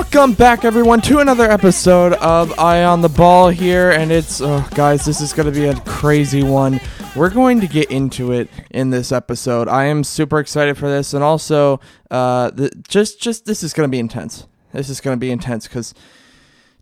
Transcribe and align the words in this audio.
Welcome 0.00 0.32
back, 0.32 0.64
everyone, 0.64 1.02
to 1.02 1.18
another 1.18 1.44
episode 1.44 2.14
of 2.14 2.58
Eye 2.58 2.84
on 2.84 3.02
the 3.02 3.08
Ball 3.10 3.50
here. 3.50 3.90
And 3.90 4.10
it's, 4.10 4.40
oh, 4.40 4.66
guys, 4.74 5.04
this 5.04 5.20
is 5.20 5.34
going 5.34 5.44
to 5.44 5.52
be 5.52 5.66
a 5.66 5.78
crazy 5.82 6.42
one. 6.42 6.80
We're 7.14 7.28
going 7.28 7.60
to 7.60 7.66
get 7.66 7.90
into 7.90 8.32
it 8.32 8.48
in 8.70 8.88
this 8.88 9.12
episode. 9.12 9.68
I 9.68 9.84
am 9.84 10.02
super 10.02 10.40
excited 10.40 10.78
for 10.78 10.88
this. 10.88 11.12
And 11.12 11.22
also, 11.22 11.80
uh, 12.10 12.50
the, 12.50 12.70
just, 12.88 13.20
just, 13.20 13.44
this 13.44 13.62
is 13.62 13.74
going 13.74 13.86
to 13.86 13.90
be 13.90 13.98
intense. 13.98 14.46
This 14.72 14.88
is 14.88 15.02
going 15.02 15.18
to 15.18 15.20
be 15.20 15.30
intense 15.30 15.68
because, 15.68 15.92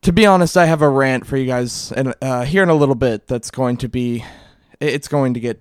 to 0.03 0.13
be 0.13 0.25
honest, 0.25 0.57
I 0.57 0.67
have 0.67 0.81
a 0.81 0.89
rant 0.89 1.27
for 1.27 1.37
you 1.37 1.47
guys 1.47 1.91
and 1.91 2.15
uh, 2.23 2.45
here 2.45 2.63
in 2.63 2.69
a 2.69 2.75
little 2.75 2.95
bit 2.95 3.27
that's 3.27 3.51
going 3.51 3.79
to 3.79 3.89
be, 3.89 4.25
it's 4.79 5.09
going 5.09 5.35
to 5.35 5.41
get 5.41 5.61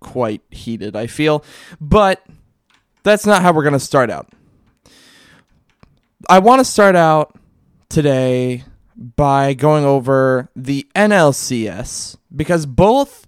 quite 0.00 0.42
heated, 0.50 0.96
I 0.96 1.06
feel. 1.06 1.44
But 1.80 2.26
that's 3.04 3.24
not 3.24 3.42
how 3.42 3.52
we're 3.52 3.62
going 3.62 3.74
to 3.74 3.80
start 3.80 4.10
out. 4.10 4.32
I 6.28 6.40
want 6.40 6.58
to 6.58 6.64
start 6.64 6.96
out 6.96 7.36
today 7.88 8.64
by 8.96 9.54
going 9.54 9.84
over 9.84 10.48
the 10.56 10.84
NLCS 10.96 12.16
because 12.34 12.66
both 12.66 13.26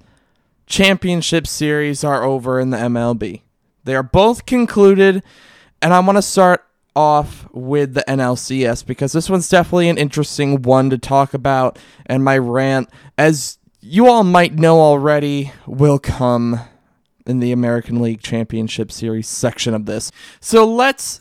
championship 0.67 1.47
series 1.47 2.03
are 2.03 2.25
over 2.25 2.59
in 2.59 2.71
the 2.71 2.77
MLB. 2.77 3.43
They 3.85 3.95
are 3.95 4.03
both 4.03 4.47
concluded, 4.47 5.23
and 5.81 5.95
I 5.95 6.01
want 6.01 6.19
to 6.19 6.23
start 6.23 6.65
off 6.97 7.47
with 7.53 7.95
the 7.95 8.05
NLCS 8.09 8.85
because 8.85 9.13
this 9.13 9.31
one's 9.31 9.49
definitely 9.49 9.89
an 9.89 9.99
interesting 9.99 10.63
one 10.63 10.91
to 10.91 10.99
talk 10.99 11.35
about, 11.35 11.79
and 12.05 12.25
my 12.25 12.37
rant, 12.37 12.91
as 13.17 13.59
you 13.81 14.09
all 14.09 14.25
might 14.25 14.55
know 14.55 14.81
already, 14.81 15.53
will 15.67 16.01
come 16.01 16.61
in 17.27 17.39
the 17.39 17.53
American 17.53 18.03
League 18.03 18.23
Championship 18.23 18.91
Series 18.91 19.29
section 19.29 19.73
of 19.73 19.87
this. 19.87 20.11
So 20.41 20.67
let's 20.67 21.21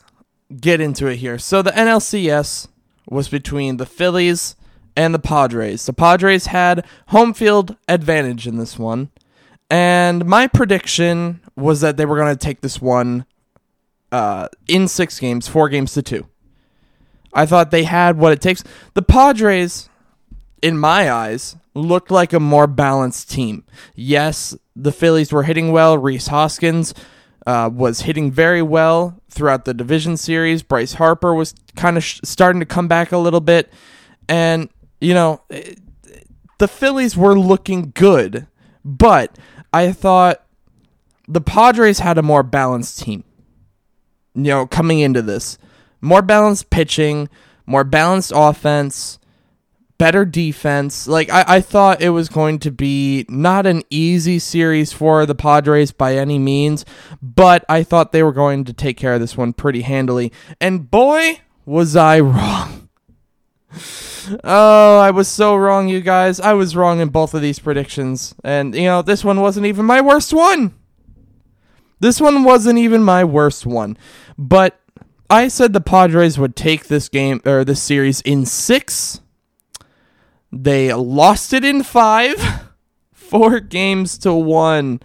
get 0.55 0.81
into 0.81 1.07
it 1.07 1.17
here. 1.17 1.37
So 1.37 1.61
the 1.61 1.71
NLCS 1.71 2.67
was 3.09 3.29
between 3.29 3.77
the 3.77 3.85
Phillies 3.85 4.55
and 4.95 5.13
the 5.13 5.19
Padres. 5.19 5.85
The 5.85 5.93
Padres 5.93 6.47
had 6.47 6.85
home 7.07 7.33
field 7.33 7.77
advantage 7.87 8.47
in 8.47 8.57
this 8.57 8.79
one. 8.79 9.09
And 9.69 10.25
my 10.25 10.47
prediction 10.47 11.41
was 11.55 11.81
that 11.81 11.97
they 11.97 12.05
were 12.05 12.17
going 12.17 12.35
to 12.35 12.45
take 12.45 12.61
this 12.61 12.81
one 12.81 13.25
uh, 14.11 14.47
in 14.67 14.87
six 14.87 15.19
games, 15.19 15.47
four 15.47 15.69
games 15.69 15.93
to 15.93 16.01
two. 16.01 16.27
I 17.33 17.45
thought 17.45 17.71
they 17.71 17.83
had 17.83 18.17
what 18.17 18.31
it 18.31 18.41
takes. 18.41 18.63
The 18.93 19.01
Padres, 19.01 19.89
in 20.61 20.77
my 20.77 21.11
eyes, 21.11 21.57
looked 21.73 22.09
like 22.09 22.33
a 22.33 22.39
more 22.39 22.65
balanced 22.65 23.29
team. 23.29 23.63
Yes, 23.93 24.55
the 24.75 24.91
Phillies 24.91 25.31
were 25.31 25.43
hitting 25.43 25.71
well. 25.71 25.97
Rhys 25.97 26.27
Hoskins 26.27 26.93
uh, 27.47 27.69
was 27.73 28.01
hitting 28.01 28.29
very 28.29 28.61
well 28.61 29.21
throughout 29.29 29.63
the 29.63 29.73
division 29.73 30.17
series. 30.17 30.61
Bryce 30.61 30.93
Harper 30.93 31.33
was 31.33 31.55
kind 31.77 31.95
of 31.95 32.03
sh- 32.03 32.19
starting 32.23 32.59
to 32.59 32.65
come 32.65 32.89
back 32.89 33.13
a 33.13 33.17
little 33.17 33.39
bit. 33.39 33.71
And, 34.27 34.67
you 34.99 35.13
know, 35.13 35.41
the 36.57 36.67
Phillies 36.67 37.15
were 37.15 37.39
looking 37.39 37.93
good, 37.95 38.47
but 38.83 39.37
I 39.71 39.93
thought 39.93 40.43
the 41.25 41.39
Padres 41.39 41.99
had 41.99 42.17
a 42.17 42.21
more 42.21 42.43
balanced 42.43 42.99
team, 42.99 43.23
you 44.35 44.43
know, 44.43 44.67
coming 44.67 44.99
into 44.99 45.21
this. 45.21 45.57
More 46.01 46.21
balanced 46.21 46.69
pitching, 46.69 47.29
more 47.65 47.85
balanced 47.85 48.33
offense 48.35 49.19
better 49.97 50.25
defense. 50.25 51.07
Like 51.07 51.29
I, 51.29 51.43
I 51.47 51.61
thought 51.61 52.01
it 52.01 52.09
was 52.09 52.29
going 52.29 52.59
to 52.59 52.71
be 52.71 53.25
not 53.29 53.65
an 53.65 53.83
easy 53.89 54.39
series 54.39 54.93
for 54.93 55.25
the 55.25 55.35
Padres 55.35 55.91
by 55.91 56.15
any 56.15 56.39
means, 56.39 56.85
but 57.21 57.65
I 57.67 57.83
thought 57.83 58.11
they 58.11 58.23
were 58.23 58.33
going 58.33 58.65
to 58.65 58.73
take 58.73 58.97
care 58.97 59.13
of 59.13 59.19
this 59.19 59.37
one 59.37 59.53
pretty 59.53 59.81
handily. 59.81 60.31
And 60.61 60.89
boy, 60.89 61.41
was 61.65 61.95
I 61.95 62.19
wrong. 62.19 62.89
Oh, 64.43 64.99
I 64.99 65.11
was 65.11 65.29
so 65.29 65.55
wrong, 65.55 65.87
you 65.87 66.01
guys. 66.01 66.41
I 66.41 66.51
was 66.51 66.75
wrong 66.75 66.99
in 66.99 67.07
both 67.07 67.33
of 67.33 67.41
these 67.41 67.59
predictions. 67.59 68.35
And, 68.43 68.75
you 68.75 68.83
know, 68.83 69.01
this 69.01 69.23
one 69.23 69.39
wasn't 69.39 69.67
even 69.67 69.85
my 69.85 70.01
worst 70.01 70.33
one. 70.33 70.73
This 72.01 72.19
one 72.19 72.43
wasn't 72.43 72.77
even 72.77 73.03
my 73.03 73.23
worst 73.23 73.65
one. 73.65 73.97
But 74.37 74.81
I 75.29 75.47
said 75.47 75.71
the 75.71 75.79
Padres 75.79 76.37
would 76.37 76.57
take 76.57 76.87
this 76.87 77.07
game 77.07 77.41
or 77.45 77.63
this 77.63 77.81
series 77.81 78.19
in 78.21 78.45
six 78.45 79.21
they 80.51 80.93
lost 80.93 81.53
it 81.53 81.63
in 81.63 81.83
five, 81.83 82.35
four 83.13 83.59
games 83.59 84.17
to 84.19 84.33
one. 84.33 85.01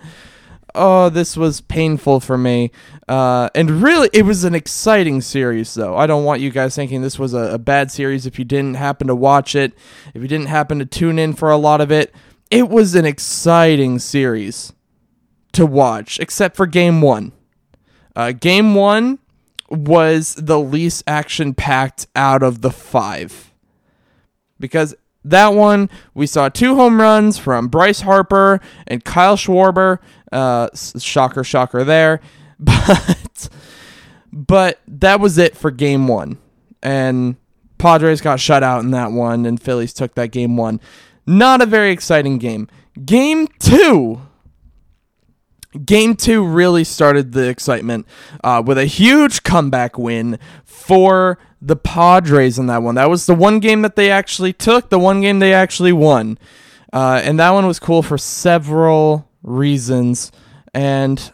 Oh, 0.75 1.11
this 1.11 1.37
was 1.37 1.61
painful 1.61 2.21
for 2.21 2.39
me. 2.39 2.71
Uh, 3.07 3.51
and 3.55 3.83
really, 3.83 4.09
it 4.13 4.23
was 4.23 4.45
an 4.45 4.55
exciting 4.55 5.21
series, 5.21 5.75
though. 5.75 5.97
I 5.97 6.07
don't 6.07 6.25
want 6.25 6.41
you 6.41 6.51
guys 6.51 6.75
thinking 6.75 7.03
this 7.03 7.19
was 7.19 7.35
a, 7.35 7.55
a 7.55 7.59
bad 7.59 7.91
series 7.91 8.25
if 8.25 8.39
you 8.39 8.45
didn't 8.45 8.75
happen 8.75 9.07
to 9.09 9.15
watch 9.15 9.55
it, 9.55 9.75
if 10.15 10.23
you 10.23 10.29
didn't 10.29 10.47
happen 10.47 10.79
to 10.79 10.87
tune 10.87 11.19
in 11.19 11.35
for 11.35 11.51
a 11.51 11.59
lot 11.59 11.81
of 11.81 11.93
it. 11.93 12.15
It 12.51 12.69
was 12.71 12.95
an 12.95 13.05
exciting 13.05 13.99
series 13.99 14.73
to 15.53 15.67
watch, 15.67 16.19
except 16.21 16.57
for 16.57 16.67
game 16.67 17.03
one. 17.03 17.33
Uh, 18.17 18.33
game 18.33 18.75
one 18.75 19.19
was 19.69 20.35
the 20.35 20.61
least 20.61 21.03
action 21.07 21.55
packed 21.55 22.07
out 22.15 22.43
of 22.43 22.61
the 22.61 22.71
five. 22.71 23.53
Because 24.59 24.95
that 25.25 25.55
one, 25.55 25.89
we 26.15 26.27
saw 26.27 26.49
two 26.49 26.75
home 26.75 27.01
runs 27.01 27.39
from 27.39 27.69
Bryce 27.69 28.01
Harper 28.01 28.61
and 28.87 29.05
Kyle 29.05 29.37
Schwarber. 29.37 29.99
Uh, 30.31 30.69
shocker, 30.99 31.45
shocker 31.45 31.85
there. 31.85 32.21
But 32.65 33.49
but 34.33 34.81
that 34.87 35.21
was 35.21 35.37
it 35.37 35.57
for 35.57 35.71
game 35.71 36.07
one. 36.09 36.39
And 36.83 37.37
Padres 37.79 38.21
got 38.21 38.39
shut 38.41 38.63
out 38.63 38.85
in 38.85 38.93
that 38.93 39.11
one, 39.11 39.45
and 39.45 39.61
Phillies 39.61 39.93
took 39.93 40.15
that 40.15 40.31
game 40.31 40.57
one. 40.57 40.81
Not 41.27 41.61
a 41.61 41.67
very 41.67 41.91
exciting 41.91 42.39
game. 42.39 42.69
Game 43.05 43.49
two. 43.59 44.21
Game 45.85 46.15
two 46.15 46.47
really 46.47 46.85
started 46.85 47.33
the 47.33 47.49
excitement 47.49 48.07
uh, 48.45 48.63
with 48.65 48.79
a 48.79 48.85
huge 48.85 49.43
comeback 49.43 49.99
win 49.99 50.39
for 50.65 51.39
the 51.65 51.77
Padres 51.77 52.59
in 52.59 52.67
that 52.67 52.83
one. 52.83 52.97
That 52.97 53.09
was 53.09 53.27
the 53.27 53.35
one 53.35 53.61
game 53.61 53.83
that 53.83 53.95
they 53.95 54.11
actually 54.11 54.53
took, 54.53 54.91
the 54.91 54.99
one 54.99 55.21
game 55.21 55.39
they 55.39 55.55
actually 55.55 55.93
won. 55.93 56.37
Uh, 56.93 57.21
and 57.25 57.39
that 57.39 57.51
one 57.51 57.67
was 57.67 57.79
cool 57.79 58.03
for 58.03 58.19
several 58.19 59.31
reasons. 59.43 60.33
And, 60.75 61.33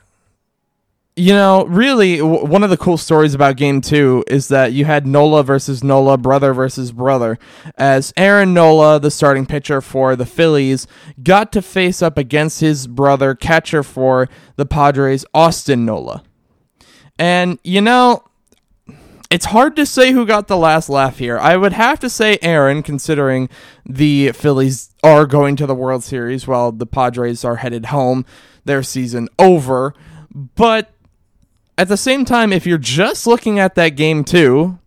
you 1.17 1.33
know, 1.33 1.65
really, 1.65 2.19
w- 2.19 2.45
one 2.45 2.63
of 2.63 2.71
the 2.71 2.77
cool 2.77 2.99
stories 2.99 3.35
about 3.35 3.57
game 3.57 3.81
two 3.81 4.23
is 4.29 4.49
that 4.49 4.73
you 4.73 4.85
had 4.85 5.07
Nola 5.07 5.43
versus 5.43 5.83
Nola, 5.83 6.19
brother 6.19 6.53
versus 6.53 6.93
brother, 6.93 7.39
as 7.77 8.13
Aaron 8.17 8.53
Nola, 8.53 9.01
the 9.01 9.11
starting 9.11 9.47
pitcher 9.47 9.81
for 9.81 10.15
the 10.15 10.27
Phillies, 10.27 10.87
got 11.23 11.51
to 11.53 11.63
face 11.63 12.03
up 12.03 12.19
against 12.19 12.61
his 12.61 12.87
brother, 12.87 13.35
catcher 13.35 13.83
for 13.83 14.29
the 14.57 14.67
Padres, 14.67 15.25
Austin 15.33 15.87
Nola. 15.87 16.23
And, 17.19 17.59
you 17.65 17.81
know, 17.81 18.23
it's 19.31 19.47
hard 19.47 19.77
to 19.77 19.85
say 19.85 20.13
who 20.13 20.25
got 20.25 20.49
the 20.49 20.57
last 20.57 20.89
laugh 20.89 21.19
here. 21.19 21.39
I 21.39 21.57
would 21.57 21.75
have 21.75 22.01
to 22.01 22.09
say 22.09 22.39
Aaron, 22.41 22.83
considering 22.83 23.49
the 23.85 24.33
Phillies 24.33 24.95
are 25.03 25.27
going 25.27 25.57
to 25.57 25.67
the 25.67 25.75
World 25.75 26.03
Series 26.03 26.47
while 26.47 26.73
the 26.73 26.87
Padres 26.87 27.45
are 27.45 27.57
headed 27.57 27.87
home, 27.87 28.25
their 28.65 28.83
season 28.83 29.29
over. 29.39 29.95
But 30.33 30.93
at 31.77 31.89
the 31.89 31.97
same 31.97 32.25
time, 32.25 32.53
if 32.53 32.67
you're 32.67 32.79
just 32.79 33.27
looking 33.27 33.59
at 33.59 33.75
that 33.75 33.91
game 33.91 34.25
too, 34.25 34.79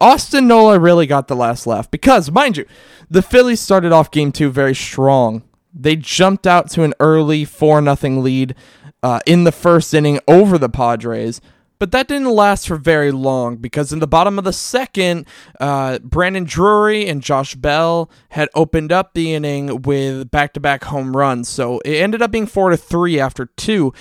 Austin 0.00 0.46
Nola 0.46 0.78
really 0.78 1.06
got 1.06 1.28
the 1.28 1.36
last 1.36 1.66
laugh 1.66 1.90
because, 1.90 2.30
mind 2.30 2.56
you, 2.56 2.66
the 3.10 3.22
Phillies 3.22 3.60
started 3.60 3.92
off 3.92 4.10
game 4.10 4.32
two 4.32 4.50
very 4.50 4.74
strong. 4.74 5.42
They 5.74 5.96
jumped 5.96 6.46
out 6.46 6.70
to 6.70 6.84
an 6.84 6.94
early 7.00 7.44
4 7.44 7.82
0 7.96 8.20
lead 8.20 8.54
uh, 9.02 9.20
in 9.26 9.44
the 9.44 9.52
first 9.52 9.92
inning 9.92 10.20
over 10.28 10.58
the 10.58 10.68
Padres. 10.68 11.40
But 11.82 11.90
that 11.90 12.06
didn't 12.06 12.30
last 12.30 12.68
for 12.68 12.76
very 12.76 13.10
long 13.10 13.56
because 13.56 13.92
in 13.92 13.98
the 13.98 14.06
bottom 14.06 14.38
of 14.38 14.44
the 14.44 14.52
second, 14.52 15.26
uh, 15.58 15.98
Brandon 15.98 16.44
Drury 16.44 17.08
and 17.08 17.20
Josh 17.20 17.56
Bell 17.56 18.08
had 18.28 18.48
opened 18.54 18.92
up 18.92 19.14
the 19.14 19.34
inning 19.34 19.82
with 19.82 20.30
back-to-back 20.30 20.84
home 20.84 21.16
runs. 21.16 21.48
So 21.48 21.80
it 21.80 21.96
ended 21.96 22.22
up 22.22 22.30
being 22.30 22.46
four 22.46 22.70
to 22.70 22.76
three 22.76 23.18
after 23.18 23.46
two. 23.56 23.92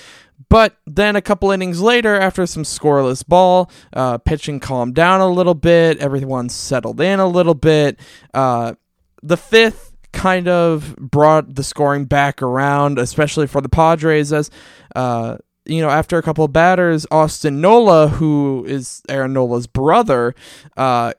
But 0.47 0.77
then 0.85 1.15
a 1.15 1.23
couple 1.23 1.49
innings 1.49 1.81
later, 1.81 2.15
after 2.19 2.45
some 2.45 2.61
scoreless 2.61 3.27
ball, 3.27 3.71
uh, 3.93 4.19
pitching 4.19 4.59
calmed 4.59 4.93
down 4.93 5.19
a 5.19 5.27
little 5.27 5.55
bit, 5.55 5.97
everyone 5.97 6.49
settled 6.49 7.01
in 7.01 7.19
a 7.19 7.25
little 7.25 7.55
bit. 7.55 7.99
Uh, 8.31 8.75
the 9.23 9.37
fifth 9.37 9.91
kind 10.13 10.47
of 10.47 10.95
brought 10.97 11.55
the 11.55 11.63
scoring 11.63 12.05
back 12.05 12.43
around, 12.43 12.99
especially 12.99 13.47
for 13.47 13.59
the 13.59 13.69
Padres, 13.69 14.31
as 14.31 14.51
uh, 14.95 15.37
you 15.71 15.81
know, 15.81 15.89
after 15.89 16.17
a 16.17 16.21
couple 16.21 16.45
of 16.45 16.53
batters, 16.53 17.05
Austin 17.11 17.61
Nola, 17.61 18.07
who 18.07 18.65
is 18.67 19.01
Aaron 19.09 19.33
Nola's 19.33 19.67
brother, 19.67 20.35
uh, 20.77 21.13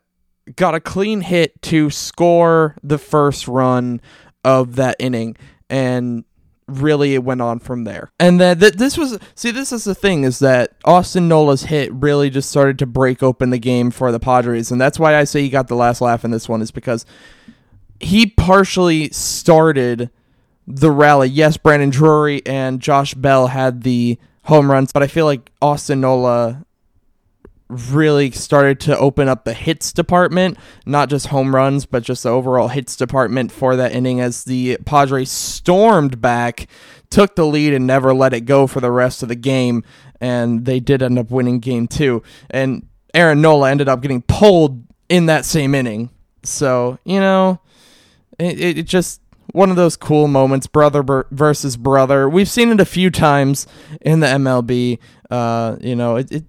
got 0.57 0.75
a 0.75 0.81
clean 0.81 1.21
hit 1.21 1.61
to 1.63 1.91
score 1.91 2.77
the 2.83 2.99
first 2.99 3.49
run 3.49 4.01
of 4.45 4.77
that 4.77 4.97
inning. 4.99 5.37
And 5.71 6.25
really 6.67 7.15
it 7.15 7.25
went 7.25 7.41
on 7.41 7.59
from 7.59 7.85
there. 7.85 8.13
And 8.19 8.41
then 8.41 8.59
th- 8.59 8.75
this 8.75 8.97
was 8.97 9.19
see 9.35 9.51
this 9.51 9.73
is 9.73 9.85
the 9.85 9.95
thing 9.95 10.25
is 10.25 10.39
that 10.41 10.77
Austin 10.85 11.29
Nola's 11.29 11.65
hit 11.65 11.93
really 11.93 12.31
just 12.31 12.51
started 12.51 12.79
to 12.81 12.87
break 12.87 13.23
open 13.23 13.51
the 13.51 13.59
game 13.59 13.91
for 13.91 14.13
the 14.13 14.21
Padres 14.21 14.71
and 14.71 14.81
that's 14.81 14.99
why 14.99 15.17
I 15.17 15.25
say 15.25 15.43
he 15.43 15.49
got 15.49 15.69
the 15.69 15.77
last 15.77 16.01
laugh 16.01 16.25
in 16.25 16.31
this 16.31 16.49
one 16.49 16.63
is 16.63 16.71
because 16.71 17.05
he 18.01 18.27
partially 18.27 19.11
started 19.11 20.11
the 20.67 20.91
rally. 20.91 21.29
Yes, 21.29 21.57
Brandon 21.57 21.91
Drury 21.91 22.43
and 22.47 22.81
Josh 22.81 23.15
Bell 23.15 23.49
had 23.49 23.83
the 23.83 24.19
home 24.45 24.71
runs, 24.71 24.93
but 24.93 25.03
I 25.03 25.07
feel 25.07 25.25
like 25.25 25.51
Austin 25.61 26.01
Nola 26.01 26.65
really 27.73 28.31
started 28.31 28.79
to 28.81 28.99
open 28.99 29.29
up 29.29 29.45
the 29.45 29.55
hits 29.55 29.93
department, 29.93 30.59
not 30.85 31.09
just 31.09 31.29
home 31.29 31.55
runs, 31.55 31.87
but 31.87 32.03
just 32.03 32.23
the 32.23 32.29
overall 32.29 32.69
hits 32.69 32.97
department 32.97 33.51
for 33.51 33.77
that 33.77 33.93
inning 33.93 34.21
as 34.21 34.45
the 34.45 34.77
Padres 34.85 35.31
stormed 35.31 36.21
back, 36.21 36.67
took 37.09 37.35
the 37.35 37.47
lead, 37.47 37.73
and 37.73 37.87
never 37.87 38.13
let 38.13 38.35
it 38.35 38.43
go 38.43 38.67
for 38.67 38.81
the 38.81 38.91
rest 38.91 39.23
of 39.23 39.29
the 39.29 39.35
game. 39.35 39.83
And 40.21 40.67
they 40.67 40.81
did 40.81 41.03
end 41.03 41.19
up 41.19 41.31
winning 41.31 41.61
game 41.61 41.89
two. 41.89 42.23
And 42.51 42.87
Aaron 43.15 43.41
Nola 43.41 43.71
ended 43.71 43.89
up 43.89 44.03
getting 44.03 44.23
pulled 44.23 44.85
in 45.09 45.27
that 45.27 45.45
same 45.45 45.75
inning. 45.75 46.11
So, 46.43 46.99
you 47.05 47.21
know, 47.21 47.61
it, 48.39 48.79
it 48.79 48.83
just 48.87 49.22
one 49.53 49.71
of 49.71 49.77
those 49.77 49.97
cool 49.97 50.29
moments, 50.29 50.67
brother 50.67 51.25
versus 51.31 51.77
brother. 51.77 52.29
We've 52.29 52.49
seen 52.49 52.71
it 52.71 52.81
a 52.81 52.85
few 52.85 53.11
times 53.11 53.67
in 54.01 54.21
the 54.21 54.27
MLB. 54.27 54.99
Uh, 55.31 55.77
you 55.81 55.95
know, 55.95 56.17
it, 56.17 56.33
it 56.33 56.45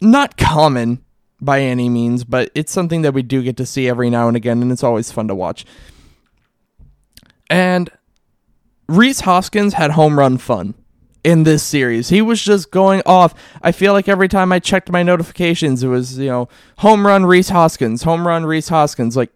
not 0.00 0.36
common 0.36 1.04
by 1.40 1.60
any 1.60 1.88
means, 1.88 2.24
but 2.24 2.50
it's 2.54 2.72
something 2.72 3.02
that 3.02 3.12
we 3.12 3.22
do 3.22 3.42
get 3.42 3.56
to 3.58 3.66
see 3.66 3.88
every 3.88 4.08
now 4.08 4.28
and 4.28 4.36
again, 4.36 4.62
and 4.62 4.72
it's 4.72 4.84
always 4.84 5.12
fun 5.12 5.28
to 5.28 5.34
watch. 5.34 5.64
And 7.50 7.90
Rhys 8.88 9.20
Hoskins 9.20 9.74
had 9.74 9.92
home 9.92 10.18
run 10.18 10.38
fun 10.38 10.74
in 11.22 11.42
this 11.42 11.62
series. 11.62 12.08
He 12.08 12.22
was 12.22 12.42
just 12.42 12.70
going 12.70 13.02
off. 13.06 13.34
I 13.62 13.72
feel 13.72 13.92
like 13.92 14.08
every 14.08 14.28
time 14.28 14.52
I 14.52 14.58
checked 14.58 14.90
my 14.90 15.02
notifications, 15.02 15.82
it 15.82 15.88
was, 15.88 16.18
you 16.18 16.28
know, 16.28 16.48
home 16.78 17.06
run 17.06 17.26
Rhys 17.26 17.48
Hoskins, 17.48 18.02
home 18.02 18.26
run 18.26 18.44
Rhys 18.44 18.68
Hoskins. 18.68 19.16
Like, 19.16 19.30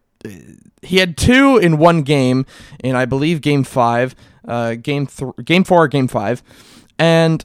he 0.82 0.98
had 0.98 1.16
two 1.16 1.58
in 1.58 1.78
one 1.78 2.02
game, 2.02 2.46
in 2.82 2.94
I 2.96 3.04
believe 3.04 3.40
game 3.40 3.64
five, 3.64 4.14
uh, 4.46 4.74
game, 4.74 5.06
th- 5.06 5.32
game 5.44 5.64
four, 5.64 5.84
or 5.84 5.88
game 5.88 6.08
five. 6.08 6.42
And 6.98 7.44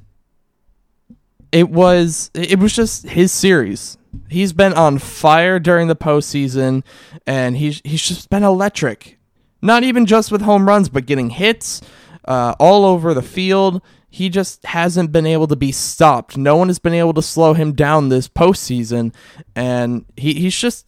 it 1.51 1.69
was 1.69 2.31
it 2.33 2.59
was 2.59 2.75
just 2.75 3.07
his 3.07 3.31
series. 3.31 3.97
He's 4.30 4.53
been 4.53 4.74
on 4.74 4.97
fire 4.97 5.59
during 5.59 5.88
the 5.88 5.95
postseason, 5.95 6.83
and 7.25 7.57
he's 7.57 7.81
he's 7.83 8.01
just 8.01 8.30
been 8.30 8.44
electric. 8.44 9.18
Not 9.62 9.83
even 9.83 10.06
just 10.06 10.31
with 10.31 10.41
home 10.41 10.68
runs, 10.68 10.89
but 10.89 11.06
getting 11.06 11.29
hits 11.29 11.81
uh, 12.25 12.56
all 12.59 12.86
over 12.86 13.13
the 13.13 13.21
field. 13.21 13.81
He 14.09 14.29
just 14.29 14.65
hasn't 14.65 15.12
been 15.12 15.25
able 15.25 15.47
to 15.47 15.56
be 15.56 15.71
stopped. 15.71 16.38
No 16.38 16.57
one 16.57 16.68
has 16.68 16.79
been 16.79 16.94
able 16.94 17.13
to 17.13 17.21
slow 17.21 17.53
him 17.53 17.74
down 17.74 18.09
this 18.09 18.27
postseason, 18.27 19.13
and 19.56 20.06
he, 20.18 20.33
he's 20.33 20.56
just 20.56 20.86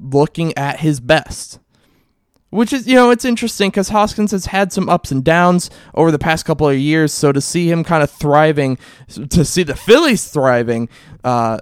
looking 0.00 0.56
at 0.56 0.80
his 0.80 1.00
best. 1.00 1.58
Which 2.52 2.74
is, 2.74 2.86
you 2.86 2.96
know, 2.96 3.10
it's 3.10 3.24
interesting 3.24 3.70
because 3.70 3.88
Hoskins 3.88 4.30
has 4.32 4.44
had 4.44 4.74
some 4.74 4.86
ups 4.90 5.10
and 5.10 5.24
downs 5.24 5.70
over 5.94 6.10
the 6.10 6.18
past 6.18 6.44
couple 6.44 6.68
of 6.68 6.76
years. 6.76 7.10
So 7.10 7.32
to 7.32 7.40
see 7.40 7.70
him 7.70 7.82
kind 7.82 8.02
of 8.02 8.10
thriving, 8.10 8.76
to 9.30 9.42
see 9.42 9.62
the 9.62 9.74
Phillies 9.74 10.28
thriving 10.28 10.90
uh, 11.24 11.60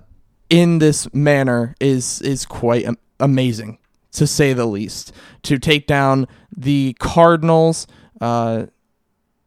in 0.49 0.81
this 0.81 1.07
manner 1.15 1.77
is 1.79 2.21
is 2.23 2.45
quite 2.45 2.89
amazing, 3.21 3.79
to 4.15 4.27
say 4.27 4.53
the 4.53 4.67
least. 4.67 5.13
To 5.45 5.61
take 5.61 5.87
down 5.87 6.27
the 6.57 6.97
Cardinals 6.99 7.87
uh, 8.21 8.67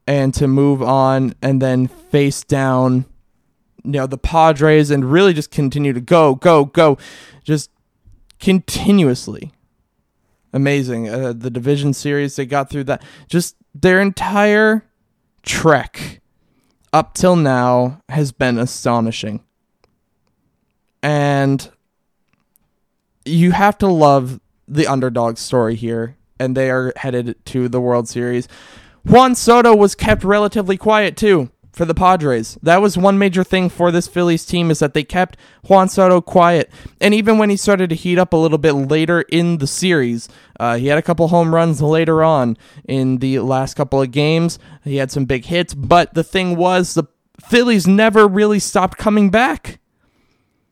and 0.07 0.33
to 0.35 0.47
move 0.47 0.81
on 0.81 1.33
and 1.41 1.61
then 1.61 1.87
face 1.89 2.45
down, 2.45 3.03
you 3.83 3.91
know, 3.91 4.07
the 4.07 4.17
Padres 4.17 4.91
and 4.91 5.11
really 5.11 5.33
just 5.33 5.51
continue 5.51 5.91
to 5.91 5.99
go, 5.99 6.35
go, 6.35 6.63
go, 6.63 6.97
just 7.43 7.69
continuously 8.39 9.51
amazing. 10.53 11.09
Uh, 11.09 11.33
the 11.33 11.49
division 11.49 11.93
series 11.93 12.35
they 12.35 12.45
got 12.45 12.69
through 12.69 12.85
that, 12.85 13.03
just 13.27 13.55
their 13.73 13.99
entire 13.99 14.85
trek 15.41 16.21
up 16.91 17.13
till 17.13 17.35
now 17.35 18.01
has 18.09 18.31
been 18.31 18.57
astonishing. 18.57 19.43
And 21.01 21.69
you 23.25 23.51
have 23.51 23.77
to 23.79 23.87
love 23.87 24.39
the 24.67 24.87
underdog 24.87 25.37
story 25.37 25.75
here, 25.75 26.15
and 26.39 26.55
they 26.55 26.69
are 26.69 26.93
headed 26.95 27.43
to 27.47 27.67
the 27.67 27.81
World 27.81 28.07
Series. 28.07 28.47
Juan 29.03 29.35
Soto 29.35 29.75
was 29.75 29.95
kept 29.95 30.23
relatively 30.23 30.77
quiet 30.77 31.17
too 31.17 31.49
for 31.73 31.85
the 31.85 31.95
Padres. 31.95 32.57
That 32.61 32.81
was 32.81 32.97
one 32.97 33.17
major 33.17 33.43
thing 33.43 33.67
for 33.67 33.91
this 33.91 34.07
Phillies 34.07 34.45
team 34.45 34.71
is 34.71 34.79
that 34.79 34.93
they 34.93 35.03
kept 35.03 35.37
Juan 35.67 35.89
Soto 35.89 36.21
quiet. 36.21 36.71
And 37.01 37.13
even 37.13 37.37
when 37.37 37.49
he 37.49 37.57
started 37.57 37.89
to 37.89 37.95
heat 37.95 38.19
up 38.19 38.31
a 38.31 38.37
little 38.37 38.59
bit 38.59 38.73
later 38.73 39.21
in 39.21 39.57
the 39.57 39.67
series, 39.67 40.29
uh, 40.59 40.77
he 40.77 40.87
had 40.87 40.99
a 40.99 41.03
couple 41.03 41.27
home 41.27 41.53
runs 41.53 41.81
later 41.81 42.23
on 42.23 42.57
in 42.87 43.17
the 43.17 43.39
last 43.39 43.73
couple 43.73 44.01
of 44.01 44.11
games. 44.11 44.59
He 44.83 44.97
had 44.97 45.11
some 45.11 45.25
big 45.25 45.45
hits, 45.45 45.73
but 45.73 46.13
the 46.13 46.23
thing 46.23 46.55
was 46.55 46.93
the 46.93 47.05
Phillies 47.41 47.87
never 47.87 48.27
really 48.27 48.59
stopped 48.59 48.97
coming 48.97 49.31
back. 49.31 49.79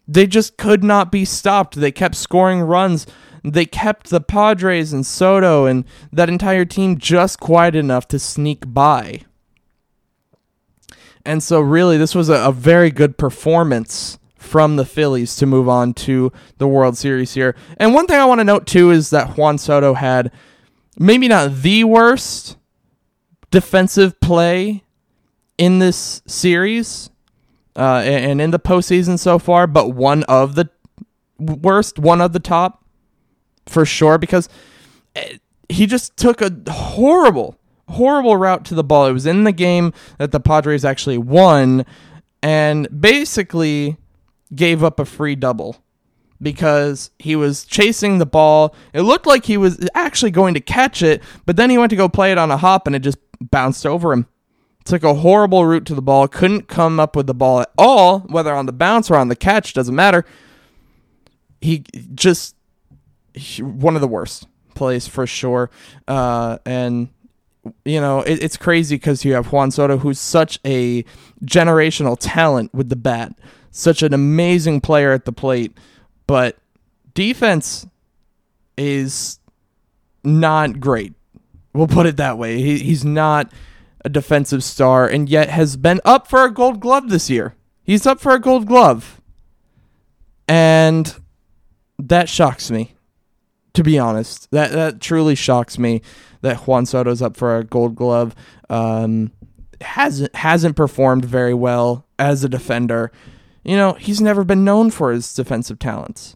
They 0.07 0.27
just 0.27 0.57
could 0.57 0.83
not 0.83 1.11
be 1.11 1.25
stopped. 1.25 1.75
They 1.75 1.91
kept 1.91 2.15
scoring 2.15 2.61
runs. 2.61 3.07
They 3.43 3.65
kept 3.65 4.09
the 4.09 4.21
Padres 4.21 4.93
and 4.93 5.05
Soto 5.05 5.65
and 5.65 5.85
that 6.11 6.29
entire 6.29 6.65
team 6.65 6.99
just 6.99 7.39
quiet 7.39 7.75
enough 7.75 8.07
to 8.09 8.19
sneak 8.19 8.71
by. 8.71 9.21
And 11.25 11.41
so, 11.43 11.59
really, 11.59 11.97
this 11.97 12.15
was 12.15 12.29
a, 12.29 12.35
a 12.35 12.51
very 12.51 12.91
good 12.91 13.17
performance 13.17 14.17
from 14.41 14.75
the 14.75 14.85
Phillies 14.85 15.35
to 15.37 15.45
move 15.45 15.69
on 15.69 15.93
to 15.93 16.31
the 16.57 16.67
World 16.67 16.97
Series 16.97 17.33
here. 17.33 17.55
And 17.77 17.93
one 17.93 18.07
thing 18.07 18.17
I 18.17 18.25
want 18.25 18.39
to 18.39 18.43
note 18.43 18.65
too 18.65 18.89
is 18.89 19.11
that 19.11 19.37
Juan 19.37 19.57
Soto 19.57 19.93
had 19.93 20.31
maybe 20.97 21.27
not 21.27 21.61
the 21.61 21.83
worst 21.83 22.57
defensive 23.51 24.19
play 24.19 24.83
in 25.57 25.79
this 25.79 26.21
series 26.25 27.11
uh, 27.75 28.01
and 28.03 28.41
in 28.41 28.51
the 28.51 28.59
postseason 28.59 29.19
so 29.19 29.37
far, 29.37 29.67
but 29.67 29.89
one 29.89 30.23
of 30.23 30.55
the 30.55 30.69
worst, 31.37 31.99
one 31.99 32.19
of 32.19 32.33
the 32.33 32.39
top 32.39 32.83
for 33.67 33.85
sure, 33.85 34.17
because 34.17 34.49
eh, 35.15 35.37
he 35.69 35.85
just 35.85 36.17
took 36.17 36.41
a 36.41 36.51
horrible 36.69 37.57
horrible 37.91 38.37
route 38.37 38.65
to 38.65 38.75
the 38.75 38.83
ball. 38.83 39.05
It 39.07 39.13
was 39.13 39.25
in 39.25 39.43
the 39.43 39.51
game 39.51 39.93
that 40.17 40.31
the 40.31 40.39
Padres 40.39 40.85
actually 40.85 41.17
won 41.17 41.85
and 42.41 42.87
basically 43.01 43.97
gave 44.53 44.83
up 44.83 44.99
a 44.99 45.05
free 45.05 45.35
double 45.35 45.77
because 46.41 47.11
he 47.19 47.35
was 47.35 47.65
chasing 47.65 48.17
the 48.17 48.25
ball. 48.25 48.75
It 48.93 49.01
looked 49.01 49.27
like 49.27 49.45
he 49.45 49.57
was 49.57 49.87
actually 49.93 50.31
going 50.31 50.53
to 50.55 50.59
catch 50.59 51.01
it, 51.01 51.21
but 51.45 51.55
then 51.55 51.69
he 51.69 51.77
went 51.77 51.91
to 51.91 51.95
go 51.95 52.09
play 52.09 52.31
it 52.31 52.37
on 52.37 52.51
a 52.51 52.57
hop 52.57 52.87
and 52.87 52.95
it 52.95 52.99
just 52.99 53.19
bounced 53.39 53.85
over 53.85 54.11
him. 54.11 54.27
Took 54.83 55.03
a 55.03 55.13
horrible 55.13 55.65
route 55.65 55.85
to 55.85 55.95
the 55.95 56.01
ball, 56.01 56.27
couldn't 56.27 56.67
come 56.67 56.99
up 56.99 57.15
with 57.15 57.27
the 57.27 57.35
ball 57.35 57.61
at 57.61 57.71
all, 57.77 58.19
whether 58.21 58.53
on 58.53 58.65
the 58.65 58.71
bounce 58.71 59.11
or 59.11 59.15
on 59.15 59.27
the 59.27 59.35
catch, 59.35 59.75
doesn't 59.75 59.95
matter. 59.95 60.25
He 61.61 61.83
just 62.15 62.55
he, 63.35 63.61
one 63.61 63.93
of 63.93 64.01
the 64.01 64.07
worst 64.07 64.47
plays 64.73 65.07
for 65.07 65.27
sure. 65.27 65.69
Uh, 66.07 66.57
and 66.65 67.09
you 67.85 68.01
know, 68.01 68.21
it, 68.21 68.43
it's 68.43 68.57
crazy 68.57 68.95
because 68.95 69.23
you 69.23 69.33
have 69.33 69.51
Juan 69.51 69.71
Soto, 69.71 69.97
who's 69.97 70.19
such 70.19 70.59
a 70.65 71.03
generational 71.45 72.17
talent 72.19 72.73
with 72.73 72.89
the 72.89 72.95
bat, 72.95 73.33
such 73.71 74.01
an 74.01 74.13
amazing 74.13 74.81
player 74.81 75.11
at 75.11 75.25
the 75.25 75.31
plate, 75.31 75.77
but 76.27 76.57
defense 77.13 77.85
is 78.77 79.39
not 80.23 80.79
great. 80.79 81.13
We'll 81.73 81.87
put 81.87 82.05
it 82.05 82.17
that 82.17 82.37
way. 82.37 82.61
He, 82.61 82.79
he's 82.79 83.05
not 83.05 83.51
a 84.03 84.09
defensive 84.09 84.63
star, 84.63 85.07
and 85.07 85.29
yet 85.29 85.49
has 85.49 85.77
been 85.77 86.01
up 86.03 86.27
for 86.27 86.43
a 86.43 86.51
Gold 86.51 86.79
Glove 86.79 87.09
this 87.09 87.29
year. 87.29 87.55
He's 87.83 88.05
up 88.05 88.19
for 88.19 88.33
a 88.33 88.39
Gold 88.39 88.65
Glove, 88.65 89.21
and 90.47 91.13
that 91.99 92.27
shocks 92.27 92.71
me. 92.71 92.95
To 93.73 93.83
be 93.83 93.97
honest, 93.97 94.51
that 94.51 94.71
that 94.71 94.99
truly 94.99 95.35
shocks 95.35 95.79
me 95.79 96.01
that 96.41 96.67
Juan 96.67 96.85
Soto's 96.85 97.21
up 97.21 97.37
for 97.37 97.57
a 97.57 97.63
Gold 97.63 97.95
Glove. 97.95 98.35
Um, 98.69 99.31
hasn't 99.79 100.35
hasn't 100.35 100.75
performed 100.75 101.25
very 101.25 101.53
well 101.53 102.05
as 102.19 102.43
a 102.43 102.49
defender. 102.49 103.11
You 103.63 103.75
know, 103.75 103.93
he's 103.93 104.21
never 104.21 104.43
been 104.43 104.63
known 104.63 104.91
for 104.91 105.11
his 105.11 105.33
defensive 105.33 105.79
talents. 105.79 106.35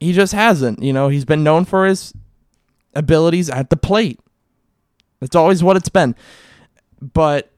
He 0.00 0.12
just 0.12 0.32
hasn't. 0.32 0.82
You 0.82 0.92
know, 0.92 1.08
he's 1.08 1.24
been 1.24 1.44
known 1.44 1.64
for 1.64 1.86
his 1.86 2.12
abilities 2.94 3.50
at 3.50 3.70
the 3.70 3.76
plate. 3.76 4.20
That's 5.20 5.36
always 5.36 5.62
what 5.62 5.76
it's 5.76 5.88
been. 5.88 6.14
But, 7.00 7.50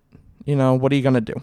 you 0.45 0.57
know, 0.57 0.75
what 0.75 0.93
are 0.93 0.97
you 0.97 1.03
to 1.15 1.21
do? 1.21 1.43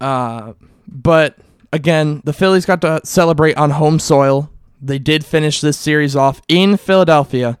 Uh, 0.00 0.52
but 0.86 1.36
again, 1.72 2.22
the 2.24 2.32
Phillies 2.32 2.66
got 2.66 2.80
to 2.82 3.00
celebrate 3.04 3.56
on 3.56 3.70
home 3.70 3.98
soil. 3.98 4.50
They 4.80 4.98
did 4.98 5.24
finish 5.24 5.60
this 5.60 5.78
series 5.78 6.14
off 6.14 6.40
in 6.48 6.76
Philadelphia 6.76 7.58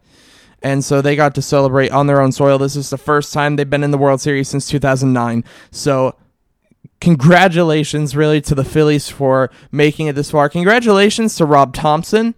and 0.62 0.84
so 0.84 1.00
they 1.00 1.16
got 1.16 1.34
to 1.36 1.42
celebrate 1.42 1.90
on 1.92 2.06
their 2.06 2.20
own 2.20 2.32
soil. 2.32 2.58
This 2.58 2.76
is 2.76 2.90
the 2.90 2.98
first 2.98 3.32
time 3.32 3.56
they've 3.56 3.68
been 3.68 3.84
in 3.84 3.90
the 3.90 3.98
World 3.98 4.20
Series 4.20 4.48
since 4.48 4.68
2009. 4.68 5.44
So 5.70 6.16
congratulations 7.00 8.16
really 8.16 8.40
to 8.42 8.54
the 8.54 8.64
Phillies 8.64 9.08
for 9.08 9.50
making 9.70 10.08
it 10.08 10.14
this 10.14 10.32
far. 10.32 10.48
Congratulations 10.48 11.36
to 11.36 11.44
Rob 11.44 11.74
Thomson 11.74 12.34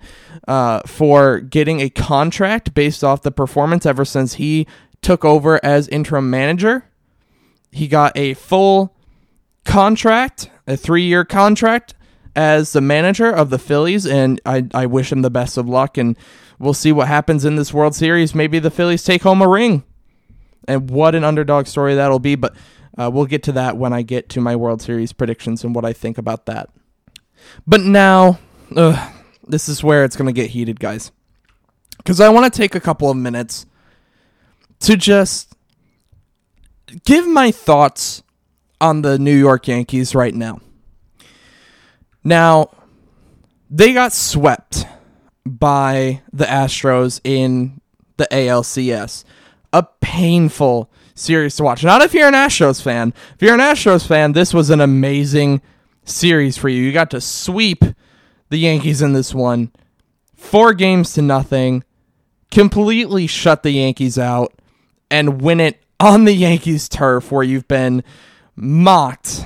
uh, 0.46 0.80
for 0.86 1.40
getting 1.40 1.80
a 1.80 1.88
contract 1.88 2.74
based 2.74 3.02
off 3.02 3.22
the 3.22 3.32
performance 3.32 3.86
ever 3.86 4.04
since 4.04 4.34
he 4.34 4.66
took 5.00 5.24
over 5.24 5.64
as 5.64 5.88
interim 5.88 6.28
manager. 6.28 6.84
He 7.72 7.88
got 7.88 8.16
a 8.16 8.34
full 8.34 8.94
contract, 9.64 10.50
a 10.66 10.76
three 10.76 11.04
year 11.04 11.24
contract 11.24 11.94
as 12.36 12.72
the 12.72 12.80
manager 12.80 13.30
of 13.30 13.50
the 13.50 13.58
Phillies, 13.58 14.06
and 14.06 14.40
I, 14.46 14.66
I 14.72 14.86
wish 14.86 15.12
him 15.12 15.22
the 15.22 15.30
best 15.30 15.56
of 15.56 15.68
luck. 15.68 15.98
And 15.98 16.16
we'll 16.58 16.74
see 16.74 16.92
what 16.92 17.08
happens 17.08 17.44
in 17.44 17.56
this 17.56 17.72
World 17.72 17.94
Series. 17.94 18.34
Maybe 18.34 18.58
the 18.58 18.70
Phillies 18.70 19.04
take 19.04 19.22
home 19.22 19.42
a 19.42 19.48
ring. 19.48 19.84
And 20.68 20.90
what 20.90 21.14
an 21.14 21.24
underdog 21.24 21.66
story 21.66 21.94
that'll 21.94 22.18
be. 22.18 22.34
But 22.34 22.54
uh, 22.96 23.10
we'll 23.12 23.26
get 23.26 23.42
to 23.44 23.52
that 23.52 23.76
when 23.76 23.92
I 23.92 24.02
get 24.02 24.28
to 24.30 24.40
my 24.40 24.56
World 24.56 24.82
Series 24.82 25.12
predictions 25.12 25.64
and 25.64 25.74
what 25.74 25.84
I 25.84 25.92
think 25.92 26.18
about 26.18 26.46
that. 26.46 26.70
But 27.66 27.80
now, 27.80 28.38
ugh, 28.76 29.14
this 29.46 29.68
is 29.68 29.82
where 29.82 30.04
it's 30.04 30.16
going 30.16 30.26
to 30.26 30.32
get 30.32 30.50
heated, 30.50 30.78
guys. 30.78 31.10
Because 31.96 32.20
I 32.20 32.28
want 32.28 32.52
to 32.52 32.56
take 32.56 32.74
a 32.74 32.80
couple 32.80 33.10
of 33.10 33.16
minutes 33.16 33.66
to 34.80 34.96
just 34.96 35.54
give 37.04 37.26
my 37.26 37.50
thoughts 37.50 38.22
on 38.80 39.02
the 39.02 39.18
New 39.18 39.36
York 39.36 39.68
Yankees 39.68 40.14
right 40.14 40.34
now. 40.34 40.60
Now, 42.22 42.70
they 43.70 43.92
got 43.92 44.12
swept 44.12 44.86
by 45.46 46.22
the 46.32 46.44
Astros 46.44 47.20
in 47.24 47.80
the 48.16 48.28
ALCS. 48.30 49.24
A 49.72 49.86
painful 50.00 50.90
series 51.14 51.56
to 51.56 51.62
watch. 51.62 51.84
Not 51.84 52.02
if 52.02 52.12
you're 52.12 52.28
an 52.28 52.34
Astros 52.34 52.82
fan. 52.82 53.14
If 53.34 53.42
you're 53.42 53.54
an 53.54 53.60
Astros 53.60 54.06
fan, 54.06 54.32
this 54.32 54.52
was 54.52 54.70
an 54.70 54.80
amazing 54.80 55.62
series 56.04 56.56
for 56.56 56.68
you. 56.68 56.82
You 56.82 56.92
got 56.92 57.10
to 57.12 57.20
sweep 57.20 57.84
the 58.48 58.58
Yankees 58.58 59.00
in 59.02 59.12
this 59.12 59.32
one. 59.32 59.70
Four 60.34 60.74
games 60.74 61.12
to 61.14 61.22
nothing. 61.22 61.84
Completely 62.50 63.26
shut 63.26 63.62
the 63.62 63.70
Yankees 63.70 64.18
out 64.18 64.52
and 65.10 65.40
win 65.40 65.60
it 65.60 65.82
on 66.00 66.24
the 66.24 66.32
Yankees 66.32 66.88
turf 66.88 67.30
where 67.30 67.42
you've 67.44 67.68
been 67.68 68.02
mocked, 68.56 69.44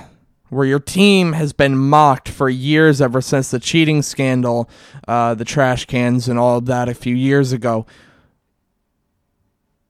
where 0.55 0.67
your 0.67 0.79
team 0.79 1.33
has 1.33 1.53
been 1.53 1.77
mocked 1.77 2.29
for 2.29 2.49
years 2.49 3.01
ever 3.01 3.21
since 3.21 3.51
the 3.51 3.59
cheating 3.59 4.03
scandal, 4.03 4.71
uh, 5.09 5.35
the 5.35 5.45
trash 5.45 5.85
cans, 5.87 6.29
and 6.29 6.39
all 6.39 6.59
of 6.59 6.67
that 6.67 6.89
a 6.89 6.95
few 6.95 7.15
years 7.15 7.53
ago. 7.53 7.87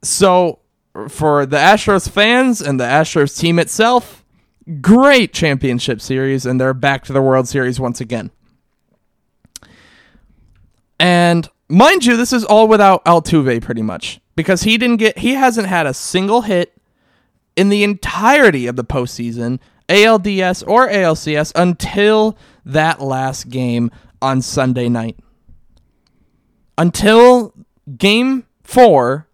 So, 0.02 0.60
for 1.08 1.44
the 1.46 1.56
Astros 1.56 2.08
fans 2.08 2.60
and 2.60 2.78
the 2.78 2.84
Astros 2.84 3.38
team 3.38 3.58
itself, 3.58 4.24
great 4.80 5.32
championship 5.32 6.00
series, 6.00 6.46
and 6.46 6.60
they're 6.60 6.74
back 6.74 7.04
to 7.04 7.12
the 7.12 7.22
World 7.22 7.48
Series 7.48 7.78
once 7.78 8.00
again. 8.00 8.30
And 10.98 11.48
mind 11.68 12.04
you, 12.04 12.16
this 12.16 12.32
is 12.32 12.44
all 12.44 12.68
without 12.68 13.04
Altuve 13.04 13.60
pretty 13.62 13.82
much 13.82 14.20
because 14.36 14.62
he 14.62 14.78
didn't 14.78 14.98
get 14.98 15.18
he 15.18 15.34
hasn't 15.34 15.68
had 15.68 15.86
a 15.86 15.94
single 15.94 16.42
hit 16.42 16.72
in 17.56 17.68
the 17.68 17.84
entirety 17.84 18.66
of 18.66 18.76
the 18.76 18.84
postseason, 18.84 19.58
ALDS 19.88 20.66
or 20.66 20.88
ALCS, 20.88 21.52
until 21.54 22.36
that 22.64 23.00
last 23.00 23.48
game 23.48 23.90
on 24.22 24.40
Sunday 24.40 24.88
night. 24.88 25.18
Until 26.78 27.54
game 27.96 28.46
four 28.62 29.28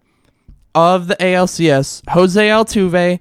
of 0.75 1.09
the 1.09 1.16
ALCS, 1.16 2.02
Jose 2.11 2.49
Altuve 2.49 3.21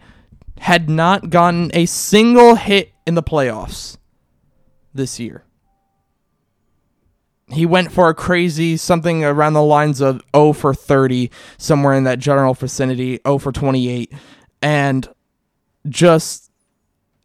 had 0.59 0.89
not 0.89 1.29
gotten 1.29 1.71
a 1.73 1.85
single 1.85 2.55
hit 2.55 2.91
in 3.05 3.15
the 3.15 3.23
playoffs 3.23 3.97
this 4.93 5.19
year. 5.19 5.43
He 7.51 7.65
went 7.65 7.91
for 7.91 8.09
a 8.09 8.13
crazy 8.13 8.77
something 8.77 9.23
around 9.23 9.53
the 9.53 9.63
lines 9.63 10.01
of 10.01 10.21
0 10.35 10.53
for 10.53 10.73
30, 10.73 11.31
somewhere 11.57 11.93
in 11.93 12.03
that 12.03 12.19
general 12.19 12.53
vicinity, 12.53 13.19
0 13.25 13.39
for 13.39 13.51
28 13.51 14.13
and 14.61 15.07
just 15.87 16.48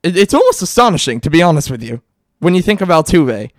it's 0.04 0.34
almost 0.34 0.62
astonishing 0.62 1.20
to 1.20 1.30
be 1.30 1.42
honest 1.42 1.70
with 1.70 1.82
you 1.82 2.02
when 2.38 2.54
you 2.54 2.62
think 2.62 2.80
of 2.80 2.88
Altuve 2.88 3.50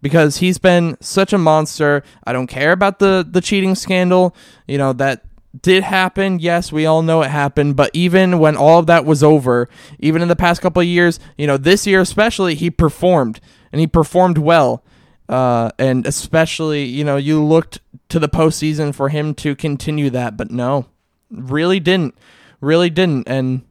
because 0.00 0.38
he's 0.38 0.58
been 0.58 0.96
such 1.00 1.32
a 1.32 1.38
monster. 1.38 2.02
I 2.24 2.32
don't 2.32 2.48
care 2.48 2.72
about 2.72 2.98
the 2.98 3.26
the 3.28 3.40
cheating 3.40 3.74
scandal, 3.74 4.34
you 4.66 4.78
know 4.78 4.92
that 4.94 5.24
did 5.60 5.84
happen. 5.84 6.38
Yes, 6.38 6.72
we 6.72 6.86
all 6.86 7.02
know 7.02 7.22
it 7.22 7.30
happened, 7.30 7.76
but 7.76 7.90
even 7.92 8.38
when 8.38 8.56
all 8.56 8.78
of 8.78 8.86
that 8.86 9.04
was 9.04 9.22
over, 9.22 9.68
even 9.98 10.22
in 10.22 10.28
the 10.28 10.36
past 10.36 10.62
couple 10.62 10.80
of 10.80 10.88
years, 10.88 11.20
you 11.36 11.46
know, 11.46 11.58
this 11.58 11.86
year 11.86 12.00
especially, 12.00 12.54
he 12.54 12.70
performed 12.70 13.38
and 13.70 13.80
he 13.80 13.86
performed 13.86 14.38
well. 14.38 14.82
Uh, 15.28 15.70
and 15.78 16.06
especially, 16.06 16.84
you 16.84 17.04
know, 17.04 17.16
you 17.16 17.42
looked 17.42 17.80
to 18.08 18.18
the 18.18 18.28
postseason 18.28 18.94
for 18.94 19.10
him 19.10 19.34
to 19.34 19.54
continue 19.54 20.10
that, 20.10 20.36
but 20.36 20.50
no, 20.50 20.86
really 21.30 21.80
didn't 21.80 22.14
really 22.62 22.88
didn't. 22.88 23.28
And 23.28 23.62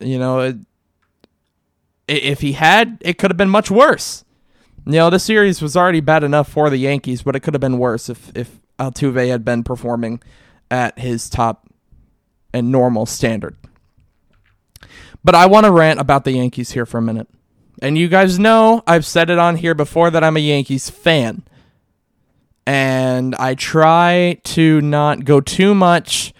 you 0.00 0.18
know, 0.18 0.40
it, 0.40 0.56
if 2.10 2.40
he 2.40 2.52
had, 2.52 2.98
it 3.00 3.18
could 3.18 3.30
have 3.30 3.38
been 3.38 3.50
much 3.50 3.70
worse. 3.70 4.24
You 4.86 4.92
know, 4.92 5.10
the 5.10 5.18
series 5.18 5.60
was 5.62 5.76
already 5.76 6.00
bad 6.00 6.24
enough 6.24 6.48
for 6.48 6.70
the 6.70 6.78
Yankees, 6.78 7.22
but 7.22 7.36
it 7.36 7.40
could 7.40 7.54
have 7.54 7.60
been 7.60 7.78
worse 7.78 8.08
if 8.08 8.34
if 8.36 8.58
Altuve 8.78 9.28
had 9.28 9.44
been 9.44 9.62
performing 9.62 10.22
at 10.70 10.98
his 10.98 11.28
top 11.28 11.68
and 12.52 12.72
normal 12.72 13.06
standard. 13.06 13.56
But 15.22 15.34
I 15.34 15.46
want 15.46 15.66
to 15.66 15.72
rant 15.72 16.00
about 16.00 16.24
the 16.24 16.32
Yankees 16.32 16.72
here 16.72 16.86
for 16.86 16.98
a 16.98 17.02
minute. 17.02 17.28
And 17.82 17.96
you 17.96 18.08
guys 18.08 18.38
know 18.38 18.82
I've 18.86 19.06
said 19.06 19.30
it 19.30 19.38
on 19.38 19.56
here 19.56 19.74
before 19.74 20.10
that 20.10 20.24
I'm 20.24 20.36
a 20.36 20.40
Yankees 20.40 20.88
fan. 20.90 21.42
And 22.66 23.34
I 23.36 23.54
try 23.54 24.38
to 24.44 24.80
not 24.80 25.24
go 25.24 25.40
too 25.40 25.74
much 25.74 26.32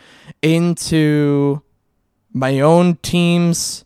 into 0.43 1.63
my 2.33 2.61
own 2.61 2.97
team's 2.97 3.85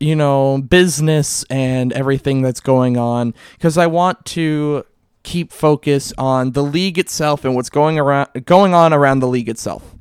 you 0.00 0.14
know 0.14 0.58
business 0.58 1.44
and 1.50 1.92
everything 1.92 2.42
that's 2.42 2.60
going 2.60 2.96
on 2.96 3.34
because 3.52 3.76
I 3.76 3.86
want 3.86 4.24
to 4.26 4.84
keep 5.22 5.52
focus 5.52 6.12
on 6.16 6.52
the 6.52 6.62
league 6.62 6.98
itself 6.98 7.44
and 7.44 7.54
what's 7.54 7.70
going 7.70 7.98
around 7.98 8.28
going 8.44 8.74
on 8.74 8.92
around 8.92 9.20
the 9.20 9.28
league 9.28 9.48
itself. 9.48 9.94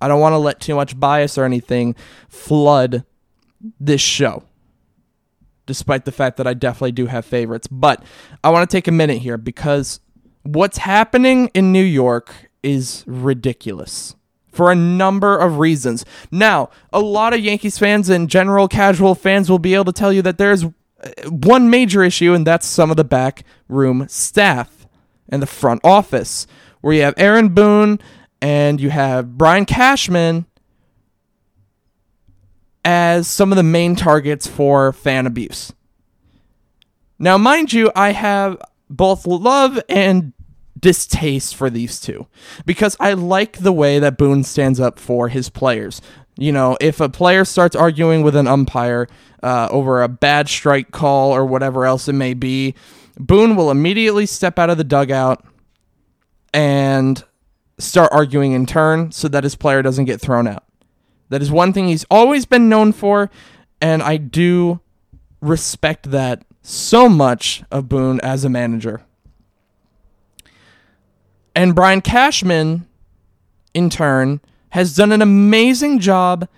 I 0.00 0.08
don't 0.08 0.20
want 0.20 0.32
to 0.32 0.38
let 0.38 0.60
too 0.60 0.74
much 0.74 0.98
bias 0.98 1.38
or 1.38 1.44
anything 1.44 1.94
flood 2.28 3.04
this 3.78 4.00
show. 4.00 4.42
Despite 5.66 6.04
the 6.04 6.12
fact 6.12 6.38
that 6.38 6.46
I 6.46 6.54
definitely 6.54 6.92
do 6.92 7.06
have 7.06 7.24
favorites, 7.24 7.68
but 7.68 8.02
I 8.42 8.50
want 8.50 8.68
to 8.68 8.76
take 8.76 8.88
a 8.88 8.92
minute 8.92 9.18
here 9.18 9.38
because 9.38 10.00
what's 10.42 10.78
happening 10.78 11.50
in 11.54 11.70
New 11.70 11.84
York 11.84 12.50
is 12.64 13.04
ridiculous 13.06 14.16
for 14.52 14.70
a 14.70 14.76
number 14.76 15.36
of 15.36 15.58
reasons. 15.58 16.04
Now, 16.30 16.70
a 16.92 17.00
lot 17.00 17.34
of 17.34 17.40
Yankees 17.40 17.78
fans 17.78 18.08
and 18.08 18.30
general 18.30 18.68
casual 18.68 19.14
fans 19.14 19.50
will 19.50 19.58
be 19.58 19.74
able 19.74 19.86
to 19.86 19.92
tell 19.92 20.12
you 20.12 20.22
that 20.22 20.38
there's 20.38 20.64
uh, 20.64 20.68
one 21.28 21.70
major 21.70 22.04
issue, 22.04 22.34
and 22.34 22.46
that's 22.46 22.66
some 22.66 22.90
of 22.90 22.96
the 22.96 23.04
back 23.04 23.44
room 23.68 24.06
staff 24.08 24.86
and 25.28 25.42
the 25.42 25.46
front 25.46 25.80
office, 25.82 26.46
where 26.82 26.94
you 26.94 27.02
have 27.02 27.14
Aaron 27.16 27.48
Boone 27.48 27.98
and 28.40 28.80
you 28.80 28.90
have 28.90 29.38
Brian 29.38 29.64
Cashman 29.64 30.46
as 32.84 33.28
some 33.28 33.52
of 33.52 33.56
the 33.56 33.62
main 33.62 33.96
targets 33.96 34.46
for 34.46 34.92
fan 34.92 35.26
abuse. 35.26 35.72
Now, 37.18 37.38
mind 37.38 37.72
you, 37.72 37.90
I 37.94 38.10
have 38.12 38.60
both 38.90 39.26
love 39.26 39.80
and 39.88 40.32
distaste 40.82 41.56
for 41.56 41.70
these 41.70 41.98
two 41.98 42.26
because 42.66 42.94
I 43.00 43.14
like 43.14 43.58
the 43.58 43.72
way 43.72 43.98
that 43.98 44.18
Boone 44.18 44.44
stands 44.44 44.78
up 44.78 44.98
for 44.98 45.28
his 45.28 45.48
players. 45.48 46.02
You 46.36 46.52
know, 46.52 46.76
if 46.80 47.00
a 47.00 47.08
player 47.08 47.46
starts 47.46 47.74
arguing 47.74 48.22
with 48.22 48.36
an 48.36 48.46
umpire 48.46 49.08
uh, 49.42 49.68
over 49.70 50.02
a 50.02 50.08
bad 50.08 50.48
strike 50.48 50.90
call 50.90 51.32
or 51.32 51.46
whatever 51.46 51.86
else 51.86 52.08
it 52.08 52.14
may 52.14 52.34
be, 52.34 52.74
Boone 53.18 53.56
will 53.56 53.70
immediately 53.70 54.26
step 54.26 54.58
out 54.58 54.70
of 54.70 54.76
the 54.76 54.84
dugout 54.84 55.44
and 56.52 57.22
start 57.78 58.10
arguing 58.12 58.52
in 58.52 58.66
turn 58.66 59.12
so 59.12 59.28
that 59.28 59.44
his 59.44 59.54
player 59.54 59.82
doesn't 59.82 60.04
get 60.04 60.20
thrown 60.20 60.46
out. 60.46 60.64
That 61.28 61.42
is 61.42 61.50
one 61.50 61.72
thing 61.72 61.88
he's 61.88 62.04
always 62.10 62.44
been 62.44 62.68
known 62.68 62.92
for, 62.92 63.30
and 63.80 64.02
I 64.02 64.16
do 64.16 64.80
respect 65.40 66.10
that 66.10 66.44
so 66.62 67.08
much 67.08 67.62
of 67.70 67.88
Boone 67.88 68.20
as 68.20 68.44
a 68.44 68.48
manager. 68.48 69.02
And 71.54 71.74
Brian 71.74 72.00
Cashman, 72.00 72.86
in 73.74 73.90
turn, 73.90 74.40
has 74.70 74.96
done 74.96 75.12
an 75.12 75.22
amazing 75.22 75.98
job 75.98 76.48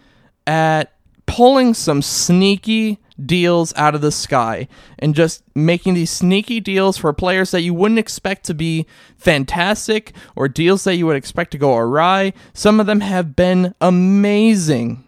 at 0.47 0.93
pulling 1.27 1.75
some 1.75 2.03
sneaky 2.03 2.99
deals 3.25 3.73
out 3.77 3.95
of 3.95 4.01
the 4.01 4.13
sky 4.13 4.67
and 4.99 5.15
just 5.15 5.43
making 5.55 5.95
these 5.95 6.11
sneaky 6.11 6.61
deals 6.61 6.97
for 6.97 7.13
players 7.13 7.51
that 7.53 7.63
you 7.63 7.73
wouldn't 7.73 7.99
expect 7.99 8.45
to 8.45 8.55
be 8.55 8.87
fantastic 9.17 10.13
or 10.35 10.49
deals 10.49 10.85
that 10.85 10.97
you 10.97 11.07
would 11.07 11.17
expect 11.17 11.51
to 11.53 11.59
go 11.59 11.77
awry. 11.77 12.33
Some 12.53 12.81
of 12.81 12.87
them 12.87 13.01
have 13.01 13.37
been 13.37 13.75
amazing. 13.81 15.05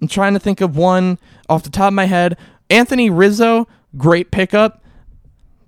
I'm 0.00 0.08
trying 0.08 0.34
to 0.34 0.40
think 0.40 0.60
of 0.60 0.76
one 0.76 1.18
off 1.48 1.62
the 1.62 1.70
top 1.70 1.88
of 1.88 1.94
my 1.94 2.06
head. 2.06 2.36
Anthony 2.70 3.10
Rizzo, 3.10 3.68
great 3.96 4.30
pickup. 4.30 4.82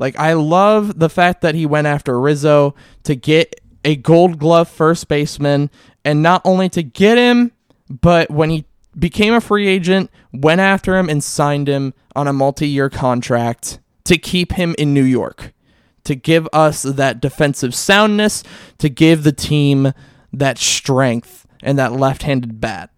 Like, 0.03 0.19
I 0.19 0.33
love 0.33 0.99
the 0.99 1.09
fact 1.09 1.43
that 1.43 1.55
he 1.55 1.65
went 1.65 1.87
after 1.87 2.19
Rizzo 2.19 2.75
to 3.05 3.15
get 3.15 3.61
a 3.85 3.95
gold 3.95 4.37
glove 4.41 4.69
first 4.69 5.07
baseman, 5.07 5.71
and 6.05 6.21
not 6.25 6.43
only 6.45 6.69
to 6.71 6.83
get 6.83 7.19
him, 7.19 7.53
but 7.89 8.29
when 8.29 8.51
he 8.51 8.65
became 8.99 9.33
a 9.33 9.41
free 9.41 9.69
agent, 9.69 10.11
went 10.33 10.61
after 10.61 10.97
him 10.97 11.09
and 11.09 11.23
signed 11.23 11.69
him 11.69 11.95
on 12.17 12.27
a 12.27 12.33
multi 12.33 12.67
year 12.67 12.91
contract 12.91 13.79
to 14.03 14.19
keep 14.19 14.55
him 14.55 14.75
in 14.77 14.93
New 14.93 15.05
York, 15.05 15.53
to 16.03 16.17
give 16.17 16.49
us 16.53 16.83
that 16.83 17.21
defensive 17.21 17.73
soundness, 17.73 18.43
to 18.79 18.89
give 18.89 19.23
the 19.23 19.31
team 19.31 19.93
that 20.33 20.59
strength 20.59 21.47
and 21.63 21.79
that 21.79 21.93
left 21.93 22.25
handed 22.25 22.61
bat 22.61 22.91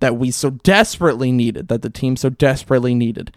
that 0.00 0.18
we 0.18 0.30
so 0.30 0.50
desperately 0.50 1.32
needed, 1.32 1.68
that 1.68 1.80
the 1.80 1.88
team 1.88 2.14
so 2.14 2.28
desperately 2.28 2.94
needed. 2.94 3.32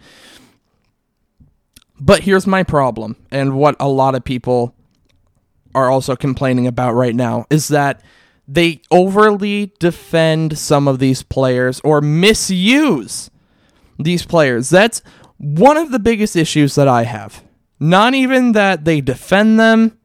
But 1.98 2.20
here's 2.20 2.46
my 2.46 2.62
problem, 2.62 3.16
and 3.30 3.56
what 3.56 3.76
a 3.80 3.88
lot 3.88 4.14
of 4.14 4.24
people 4.24 4.74
are 5.74 5.90
also 5.90 6.16
complaining 6.16 6.66
about 6.66 6.92
right 6.92 7.14
now 7.14 7.46
is 7.50 7.68
that 7.68 8.02
they 8.48 8.80
overly 8.90 9.72
defend 9.78 10.58
some 10.58 10.88
of 10.88 10.98
these 10.98 11.22
players 11.22 11.80
or 11.80 12.00
misuse 12.00 13.30
these 13.98 14.24
players. 14.24 14.70
That's 14.70 15.02
one 15.38 15.76
of 15.76 15.90
the 15.90 15.98
biggest 15.98 16.36
issues 16.36 16.74
that 16.76 16.88
I 16.88 17.04
have. 17.04 17.42
Not 17.78 18.14
even 18.14 18.52
that 18.52 18.84
they 18.84 19.00
defend 19.00 19.58
them, 19.60 19.98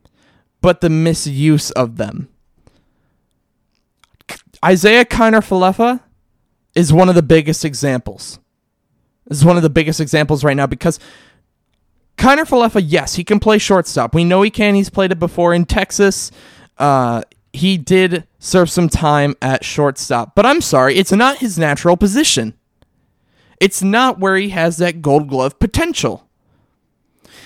but 0.62 0.82
the 0.82 0.90
misuse 0.90 1.72
of 1.72 1.98
them. 1.98 2.30
Isaiah 4.64 5.06
Kiner 5.06 5.42
Falefa 5.42 6.02
is 6.76 6.94
one 6.94 7.10
of 7.10 7.16
the 7.16 7.24
biggest 7.24 7.66
examples. 7.66 8.40
Is 9.30 9.46
one 9.46 9.56
of 9.56 9.64
the 9.64 9.70
biggest 9.70 10.02
examples 10.02 10.44
right 10.44 10.58
now 10.58 10.68
because 10.68 11.00
Kiner 12.18 12.48
Falefa, 12.48 12.84
yes, 12.86 13.16
he 13.16 13.24
can 13.24 13.40
play 13.40 13.58
shortstop. 13.58 14.14
We 14.14 14.24
know 14.24 14.42
he 14.42 14.50
can. 14.50 14.76
He's 14.76 14.90
played 14.90 15.12
it 15.12 15.20
before 15.20 15.54
in 15.54 15.66
Texas. 15.66 16.32
Uh, 16.78 17.24
he 17.54 17.78
did 17.78 18.28
serve 18.40 18.70
some 18.70 18.90
time 18.90 19.36
at 19.42 19.64
shortstop. 19.64 20.36
But 20.36 20.46
I'm 20.46 20.62
sorry, 20.62 20.96
it's 20.96 21.12
not 21.12 21.38
his 21.38 21.58
natural 21.58 21.98
position. 21.98 22.54
It's 23.60 23.82
not 23.82 24.20
where 24.20 24.38
he 24.38 24.50
has 24.50 24.78
that 24.78 25.02
gold 25.02 25.28
glove 25.28 25.60
potential. 25.60 26.28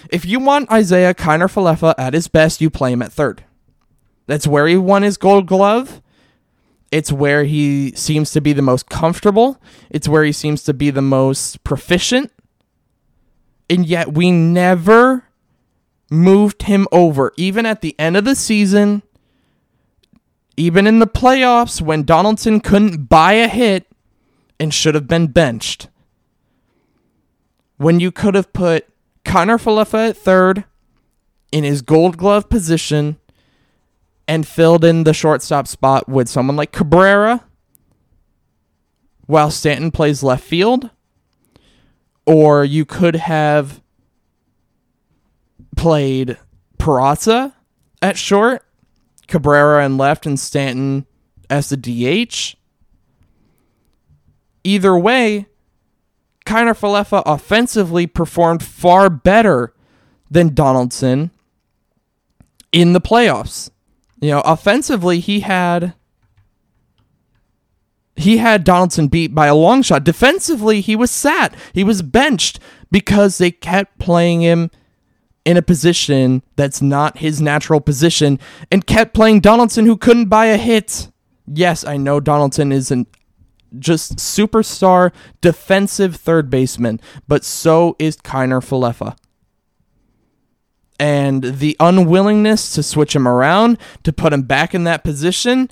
If 0.10 0.26
you 0.26 0.40
want 0.40 0.72
Isaiah 0.72 1.14
Kiner 1.14 1.52
Falefa 1.52 1.96
at 1.98 2.14
his 2.14 2.28
best, 2.28 2.62
you 2.62 2.70
play 2.70 2.92
him 2.92 3.02
at 3.02 3.12
third. 3.12 3.44
That's 4.28 4.48
where 4.48 4.68
he 4.68 4.78
won 4.78 5.04
his 5.04 5.18
gold 5.18 5.46
glove. 5.46 6.02
It's 6.92 7.12
where 7.12 7.44
he 7.44 7.92
seems 7.96 8.32
to 8.32 8.42
be 8.42 8.54
the 8.54 8.62
most 8.62 8.90
comfortable. 8.90 9.62
It's 9.90 10.08
where 10.08 10.24
he 10.24 10.32
seems 10.32 10.64
to 10.64 10.74
be 10.74 10.90
the 10.92 11.02
most 11.02 11.64
proficient. 11.64 12.32
And 13.70 13.86
yet 13.86 14.14
we 14.14 14.32
never 14.32 15.26
moved 16.10 16.64
him 16.64 16.88
over. 16.92 17.34
Even 17.38 17.66
at 17.66 17.82
the 17.82 17.96
end 18.00 18.16
of 18.16 18.26
the 18.26 18.36
season, 18.36 19.02
even 20.58 20.88
in 20.88 21.00
the 21.00 21.08
playoffs 21.08 21.82
when 21.82 22.04
Donaldson 22.04 22.60
couldn't 22.60 23.10
buy 23.10 23.34
a 23.34 23.48
hit 23.48 23.88
and 24.60 24.74
should 24.74 24.96
have 24.96 25.08
been 25.08 25.28
benched. 25.28 25.90
When 27.78 28.00
you 28.00 28.12
could 28.12 28.36
have 28.36 28.54
put 28.54 28.88
Kiner 29.26 29.62
Falefa 29.62 30.10
at 30.10 30.18
third 30.18 30.64
in 31.52 31.64
his 31.64 31.82
gold 31.82 32.18
glove 32.18 32.50
position 32.50 33.18
and 34.28 34.48
filled 34.48 34.86
in 34.86 35.04
the 35.04 35.14
shortstop 35.14 35.68
spot 35.68 36.08
with 36.08 36.30
someone 36.30 36.56
like 36.56 36.72
Cabrera 36.72 37.44
while 39.26 39.52
Stanton 39.52 39.92
plays 39.92 40.24
left 40.24 40.44
field. 40.44 40.90
Or 42.26 42.66
you 42.66 42.86
could 42.86 43.16
have 43.16 43.82
played 45.76 46.38
Peraza 46.80 47.54
at 48.02 48.18
short 48.18 48.66
Cabrera 49.28 49.84
and 49.84 49.98
left 49.98 50.26
and 50.26 50.40
Stanton 50.40 51.06
as 51.50 51.70
the 51.70 51.78
DH. 51.78 52.56
Either 54.64 54.98
way, 54.98 55.48
Kiner 56.46 56.78
Falefa 56.78 57.24
offensively 57.26 58.08
performed 58.08 58.64
far 58.64 59.10
better 59.10 59.74
than 60.30 60.54
Donaldson 60.54 61.32
in 62.72 62.94
the 62.94 63.02
playoffs. 63.02 63.70
You 64.20 64.32
know, 64.32 64.42
offensively 64.42 65.20
he 65.20 65.42
had 65.42 65.94
he 68.16 68.38
had 68.38 68.64
Donaldson 68.64 69.08
beat 69.08 69.36
by 69.36 69.48
a 69.48 69.56
long 69.56 69.82
shot. 69.82 70.04
Defensively, 70.04 70.82
he 70.82 70.96
was 70.96 71.12
sat. 71.12 71.54
He 71.74 71.84
was 71.84 72.02
benched 72.02 72.60
because 72.92 73.38
they 73.38 73.52
kept 73.52 74.00
playing 74.00 74.42
him 74.42 74.72
in 75.44 75.58
a 75.58 75.62
position 75.62 76.42
that's 76.56 76.82
not 76.82 77.20
his 77.20 77.42
natural 77.42 77.80
position 77.80 78.40
and 78.72 78.88
kept 78.88 79.14
playing 79.14 79.42
Donaldson 79.42 79.86
who 79.86 79.98
couldn't 79.98 80.30
buy 80.30 80.48
a 80.48 80.58
hit. 80.58 81.10
Yes, 81.46 81.86
I 81.86 81.98
know 81.98 82.20
Donaldson 82.20 82.72
is 82.72 82.90
an 82.90 83.06
just 83.78 84.16
superstar 84.16 85.12
defensive 85.42 86.16
third 86.16 86.50
baseman, 86.50 87.00
but 87.28 87.44
so 87.44 87.96
is 88.00 88.18
Kiner 88.18 88.62
Falefa. 88.62 89.18
And 90.98 91.44
the 91.44 91.76
unwillingness 91.80 92.74
to 92.74 92.82
switch 92.82 93.16
him 93.16 93.28
around, 93.28 93.78
to 94.04 94.14
put 94.14 94.32
him 94.32 94.44
back 94.44 94.74
in 94.74 94.86
that 94.86 95.04
position, 95.04 95.70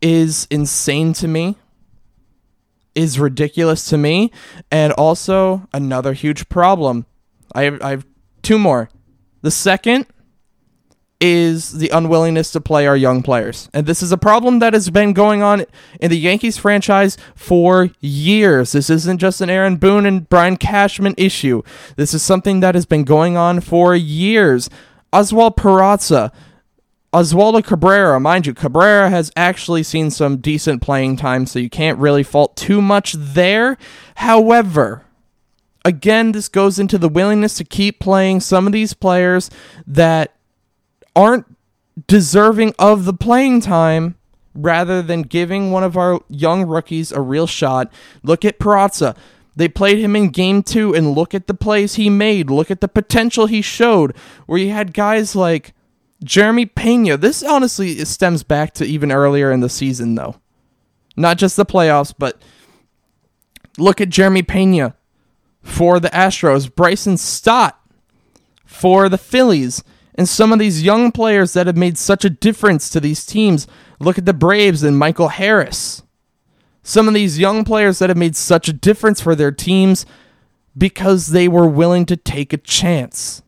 is 0.00 0.46
insane 0.50 1.12
to 1.14 1.28
me. 1.28 1.56
Is 2.94 3.18
ridiculous 3.18 3.88
to 3.90 3.98
me. 3.98 4.30
And 4.70 4.92
also 4.94 5.68
another 5.72 6.12
huge 6.12 6.48
problem. 6.48 7.06
I 7.54 7.62
have, 7.62 7.82
I 7.82 7.90
have 7.90 8.06
Two 8.42 8.58
more. 8.58 8.90
The 9.42 9.50
second 9.50 10.06
is 11.20 11.72
the 11.72 11.90
unwillingness 11.90 12.50
to 12.52 12.60
play 12.60 12.86
our 12.86 12.96
young 12.96 13.22
players. 13.22 13.68
And 13.74 13.86
this 13.86 14.02
is 14.02 14.10
a 14.10 14.16
problem 14.16 14.58
that 14.60 14.72
has 14.72 14.88
been 14.88 15.12
going 15.12 15.42
on 15.42 15.66
in 16.00 16.10
the 16.10 16.18
Yankees 16.18 16.56
franchise 16.56 17.18
for 17.34 17.90
years. 18.00 18.72
This 18.72 18.88
isn't 18.88 19.18
just 19.18 19.42
an 19.42 19.50
Aaron 19.50 19.76
Boone 19.76 20.06
and 20.06 20.26
Brian 20.28 20.56
Cashman 20.56 21.14
issue. 21.18 21.62
This 21.96 22.14
is 22.14 22.22
something 22.22 22.60
that 22.60 22.74
has 22.74 22.86
been 22.86 23.04
going 23.04 23.36
on 23.36 23.60
for 23.60 23.94
years. 23.94 24.70
Oswald 25.12 25.56
Peraza, 25.56 26.32
Oswaldo 27.12 27.64
Cabrera, 27.64 28.20
mind 28.20 28.46
you, 28.46 28.54
Cabrera 28.54 29.10
has 29.10 29.32
actually 29.34 29.82
seen 29.82 30.10
some 30.10 30.36
decent 30.36 30.80
playing 30.80 31.16
time, 31.16 31.44
so 31.44 31.58
you 31.58 31.68
can't 31.68 31.98
really 31.98 32.22
fault 32.22 32.56
too 32.56 32.80
much 32.80 33.14
there. 33.14 33.76
However, 34.16 35.04
again, 35.84 36.30
this 36.30 36.48
goes 36.48 36.78
into 36.78 36.98
the 36.98 37.08
willingness 37.08 37.54
to 37.54 37.64
keep 37.64 37.98
playing 37.98 38.40
some 38.40 38.66
of 38.66 38.72
these 38.72 38.94
players 38.94 39.50
that 39.88 40.36
aren't 41.16 41.46
deserving 42.06 42.74
of 42.78 43.04
the 43.04 43.12
playing 43.12 43.60
time 43.60 44.14
rather 44.54 45.02
than 45.02 45.22
giving 45.22 45.72
one 45.72 45.82
of 45.82 45.96
our 45.96 46.20
young 46.28 46.64
rookies 46.64 47.10
a 47.10 47.20
real 47.20 47.46
shot. 47.48 47.92
Look 48.22 48.44
at 48.44 48.60
Peraza. 48.60 49.16
They 49.56 49.66
played 49.68 49.98
him 49.98 50.14
in 50.14 50.28
game 50.28 50.62
two, 50.62 50.94
and 50.94 51.12
look 51.16 51.34
at 51.34 51.48
the 51.48 51.54
plays 51.54 51.96
he 51.96 52.08
made. 52.08 52.50
Look 52.50 52.70
at 52.70 52.80
the 52.80 52.88
potential 52.88 53.46
he 53.46 53.62
showed, 53.62 54.16
where 54.46 54.60
you 54.60 54.70
had 54.70 54.94
guys 54.94 55.34
like 55.34 55.74
Jeremy 56.22 56.66
Pena. 56.66 57.16
This 57.16 57.42
honestly 57.42 58.04
stems 58.04 58.42
back 58.42 58.74
to 58.74 58.84
even 58.84 59.10
earlier 59.10 59.50
in 59.50 59.60
the 59.60 59.68
season, 59.68 60.14
though. 60.14 60.36
Not 61.16 61.38
just 61.38 61.56
the 61.56 61.66
playoffs, 61.66 62.14
but 62.16 62.40
look 63.78 64.00
at 64.00 64.10
Jeremy 64.10 64.42
Pena 64.42 64.94
for 65.62 66.00
the 66.00 66.10
Astros, 66.10 66.74
Bryson 66.74 67.16
Stott 67.16 67.80
for 68.64 69.08
the 69.08 69.18
Phillies, 69.18 69.82
and 70.14 70.28
some 70.28 70.52
of 70.52 70.58
these 70.58 70.82
young 70.82 71.12
players 71.12 71.52
that 71.54 71.66
have 71.66 71.76
made 71.76 71.98
such 71.98 72.24
a 72.24 72.30
difference 72.30 72.90
to 72.90 73.00
these 73.00 73.24
teams. 73.26 73.66
Look 73.98 74.18
at 74.18 74.26
the 74.26 74.34
Braves 74.34 74.82
and 74.82 74.98
Michael 74.98 75.28
Harris. 75.28 76.02
Some 76.82 77.08
of 77.08 77.14
these 77.14 77.38
young 77.38 77.64
players 77.64 77.98
that 77.98 78.10
have 78.10 78.16
made 78.16 78.36
such 78.36 78.68
a 78.68 78.72
difference 78.72 79.20
for 79.20 79.34
their 79.34 79.52
teams 79.52 80.06
because 80.76 81.28
they 81.28 81.48
were 81.48 81.68
willing 81.68 82.06
to 82.06 82.16
take 82.16 82.52
a 82.52 82.58
chance. 82.58 83.42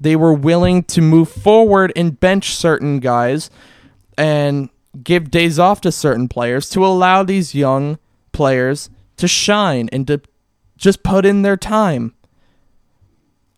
They 0.00 0.16
were 0.16 0.32
willing 0.32 0.84
to 0.84 1.00
move 1.00 1.28
forward 1.28 1.92
and 1.96 2.18
bench 2.18 2.54
certain 2.54 3.00
guys 3.00 3.50
and 4.16 4.70
give 5.02 5.30
days 5.30 5.58
off 5.58 5.80
to 5.82 5.92
certain 5.92 6.28
players 6.28 6.68
to 6.70 6.84
allow 6.84 7.22
these 7.22 7.54
young 7.54 7.98
players 8.32 8.90
to 9.16 9.28
shine 9.28 9.88
and 9.92 10.06
to 10.06 10.20
just 10.76 11.02
put 11.02 11.26
in 11.26 11.42
their 11.42 11.56
time. 11.56 12.14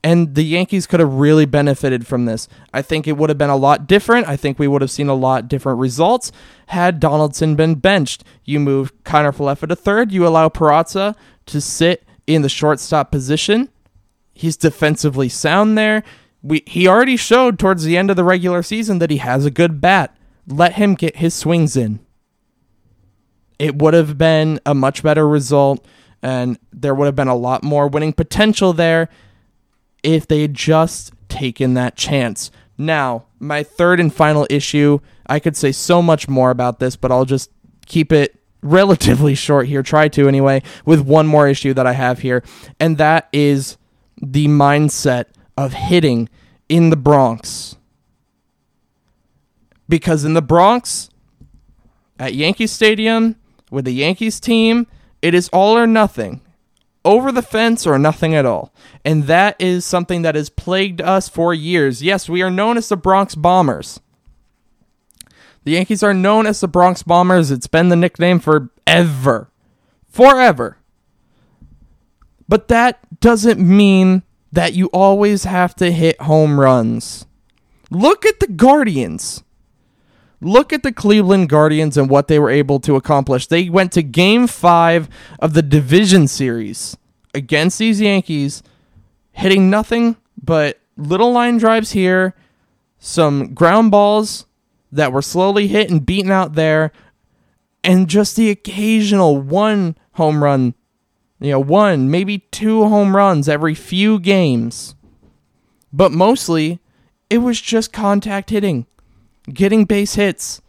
And 0.03 0.35
the 0.35 0.43
Yankees 0.43 0.87
could 0.87 1.01
have 1.01 1.13
really 1.13 1.45
benefited 1.45 2.07
from 2.07 2.25
this. 2.25 2.49
I 2.73 2.81
think 2.81 3.07
it 3.07 3.19
would 3.19 3.29
have 3.29 3.37
been 3.37 3.51
a 3.51 3.57
lot 3.57 3.87
different. 3.87 4.27
I 4.27 4.37
think 4.37 4.59
we 4.59 4.67
would 4.67 4.81
have 4.81 4.91
seen 4.91 5.09
a 5.11 5.15
lot 5.15 5.47
different 5.47 5.79
results 5.79 6.33
had 6.69 7.01
Donaldson 7.01 7.55
been 7.55 7.75
benched. 7.75 8.25
You 8.45 8.61
move 8.61 8.95
Kiner 9.05 9.35
Falefa 9.37 9.69
to 9.69 9.77
third. 9.77 10.11
You 10.11 10.27
allow 10.27 10.49
Peraza 10.49 11.15
to 11.47 11.61
sit 11.61 12.05
in 12.27 12.41
the 12.41 12.49
shortstop 12.49 13.11
position. 13.11 13.69
He's 14.33 14.57
defensively 14.57 15.29
sound 15.29 15.77
there. 15.77 16.03
We, 16.43 16.63
he 16.67 16.89
already 16.89 17.17
showed 17.17 17.59
towards 17.59 17.85
the 17.85 17.97
end 17.97 18.11
of 18.11 18.17
the 18.17 18.25
regular 18.25 18.63
season 18.63 18.99
that 18.99 19.11
he 19.11 19.19
has 19.19 19.45
a 19.45 19.51
good 19.51 19.81
bat. 19.81 20.17
Let 20.47 20.75
him 20.75 20.95
get 20.95 21.17
his 21.17 21.35
swings 21.35 21.77
in. 21.77 22.01
It 23.59 23.77
would 23.77 23.93
have 23.93 24.17
been 24.17 24.59
a 24.65 24.75
much 24.75 25.03
better 25.03 25.29
result, 25.29 25.85
and 26.23 26.59
there 26.73 26.95
would 26.95 27.05
have 27.07 27.17
been 27.17 27.29
a 27.29 27.35
lot 27.35 27.63
more 27.63 27.89
winning 27.89 28.15
potential 28.15 28.73
there 28.73 29.11
if 30.03 30.27
they 30.27 30.41
had 30.41 30.55
just 30.55 31.13
taken 31.29 31.75
that 31.75 31.97
chance. 31.97 32.51
Now, 32.79 33.27
my 33.39 33.63
third 33.63 34.01
and 34.01 34.13
final 34.13 34.47
issue, 34.49 35.01
I 35.27 35.39
could 35.39 35.57
say 35.57 35.73
so 35.73 36.01
much 36.01 36.29
more 36.29 36.51
about 36.51 36.79
this, 36.79 36.97
but 36.97 37.13
I'll 37.13 37.27
just 37.27 37.51
keep 37.85 38.13
it 38.13 38.35
relatively 38.63 39.35
short 39.35 39.67
here, 39.67 39.83
try 39.83 40.09
to 40.09 40.27
anyway, 40.27 40.63
with 40.87 41.01
one 41.01 41.27
more 41.27 41.47
issue 41.47 41.75
that 41.75 41.87
I 41.87 41.93
have 41.93 42.21
here, 42.21 42.43
and 42.79 42.97
that 42.97 43.29
is 43.33 43.77
the 44.23 44.49
mindset 44.49 45.27
of 45.61 45.75
hitting 45.75 46.27
in 46.71 46.89
the 46.89 46.97
Bronx. 46.97 47.77
Because 49.91 50.25
in 50.25 50.33
the 50.33 50.41
Bronx, 50.41 51.11
at 52.19 52.35
Yankee 52.35 52.67
Stadium, 52.67 53.37
with 53.71 53.85
the 53.85 53.93
Yankees 53.93 54.41
team, 54.41 54.87
it 55.21 55.35
is 55.35 55.51
all 55.53 55.77
or 55.77 55.87
nothing. 55.87 56.41
Over 57.05 57.31
the 57.31 57.43
fence 57.43 57.87
or 57.87 57.99
nothing 57.99 58.35
at 58.35 58.47
all. 58.47 58.73
And 59.05 59.25
that 59.25 59.57
is 59.59 59.85
something 59.85 60.23
that 60.23 60.35
has 60.35 60.49
plagued 60.49 61.03
us 61.03 61.29
for 61.29 61.53
years. 61.53 62.03
Yes, 62.03 62.27
we 62.29 62.41
are 62.41 62.51
known 62.51 62.79
as 62.79 62.89
the 62.89 62.97
Bronx 62.97 63.35
Bombers. 63.35 64.01
The 65.65 65.73
Yankees 65.73 66.03
are 66.03 66.15
known 66.15 66.47
as 66.47 66.61
the 66.61 66.69
Bronx 66.69 67.03
Bombers. 67.03 67.51
It's 67.51 67.67
been 67.67 67.91
the 67.91 67.97
nickname 67.97 68.39
forever. 68.39 69.51
Forever. 70.09 70.79
But 72.49 72.69
that 72.69 73.21
doesn't 73.21 73.61
mean 73.61 74.23
that 74.53 74.75
you 74.75 74.87
always 74.93 75.45
have 75.45 75.75
to 75.77 75.91
hit 75.91 76.21
home 76.23 76.59
runs. 76.59 77.27
Look 77.91 78.25
at 78.25 78.41
the 78.41 78.47
Guardians. 78.47 79.43
Look 80.41 80.73
at 80.73 80.83
the 80.83 80.93
Cleveland 80.93 81.49
Guardians 81.49 81.97
and 81.97 82.09
what 82.09 82.29
they 82.29 82.39
were 82.39 82.51
able 82.51 82.81
to 82.81 82.97
accomplish. 82.97 83.47
They 83.47 83.69
went 83.69 83.93
to 83.93 84.03
game 84.03 84.47
five 84.47 85.09
of 85.39 85.53
the 85.55 85.63
division 85.63 86.29
series 86.29 86.97
against 87.35 87.79
these 87.79 88.01
Yankees, 88.01 88.63
hitting 89.33 89.69
nothing 89.71 90.17
but 90.43 90.81
little 90.97 91.33
line 91.33 91.59
drives 91.59 91.93
here, 91.93 92.35
some 92.99 93.55
ground 93.55 93.91
balls 93.91 94.47
that 94.93 95.13
were 95.13 95.23
slowly 95.23 95.69
hit 95.69 95.91
and 95.91 96.05
beaten 96.05 96.31
out 96.31 96.55
there, 96.55 96.93
and 97.85 98.09
just 98.09 98.37
the 98.37 98.51
occasional 98.51 99.37
one 99.37 99.97
home 100.13 100.43
run, 100.43 100.75
you 101.41 101.51
know, 101.51 101.61
one, 101.61 102.11
maybe 102.11 102.39
two 102.51 102.87
home 102.87 103.17
runs 103.17 103.49
every 103.49 103.75
few 103.75 104.21
games. 104.21 104.95
But 105.93 106.13
mostly, 106.13 106.81
it 107.31 107.39
was 107.39 107.61
just 107.61 107.93
contact 107.93 108.51
hitting, 108.51 108.87
getting 109.53 109.87
base 109.87 110.15
hits. 110.15 110.61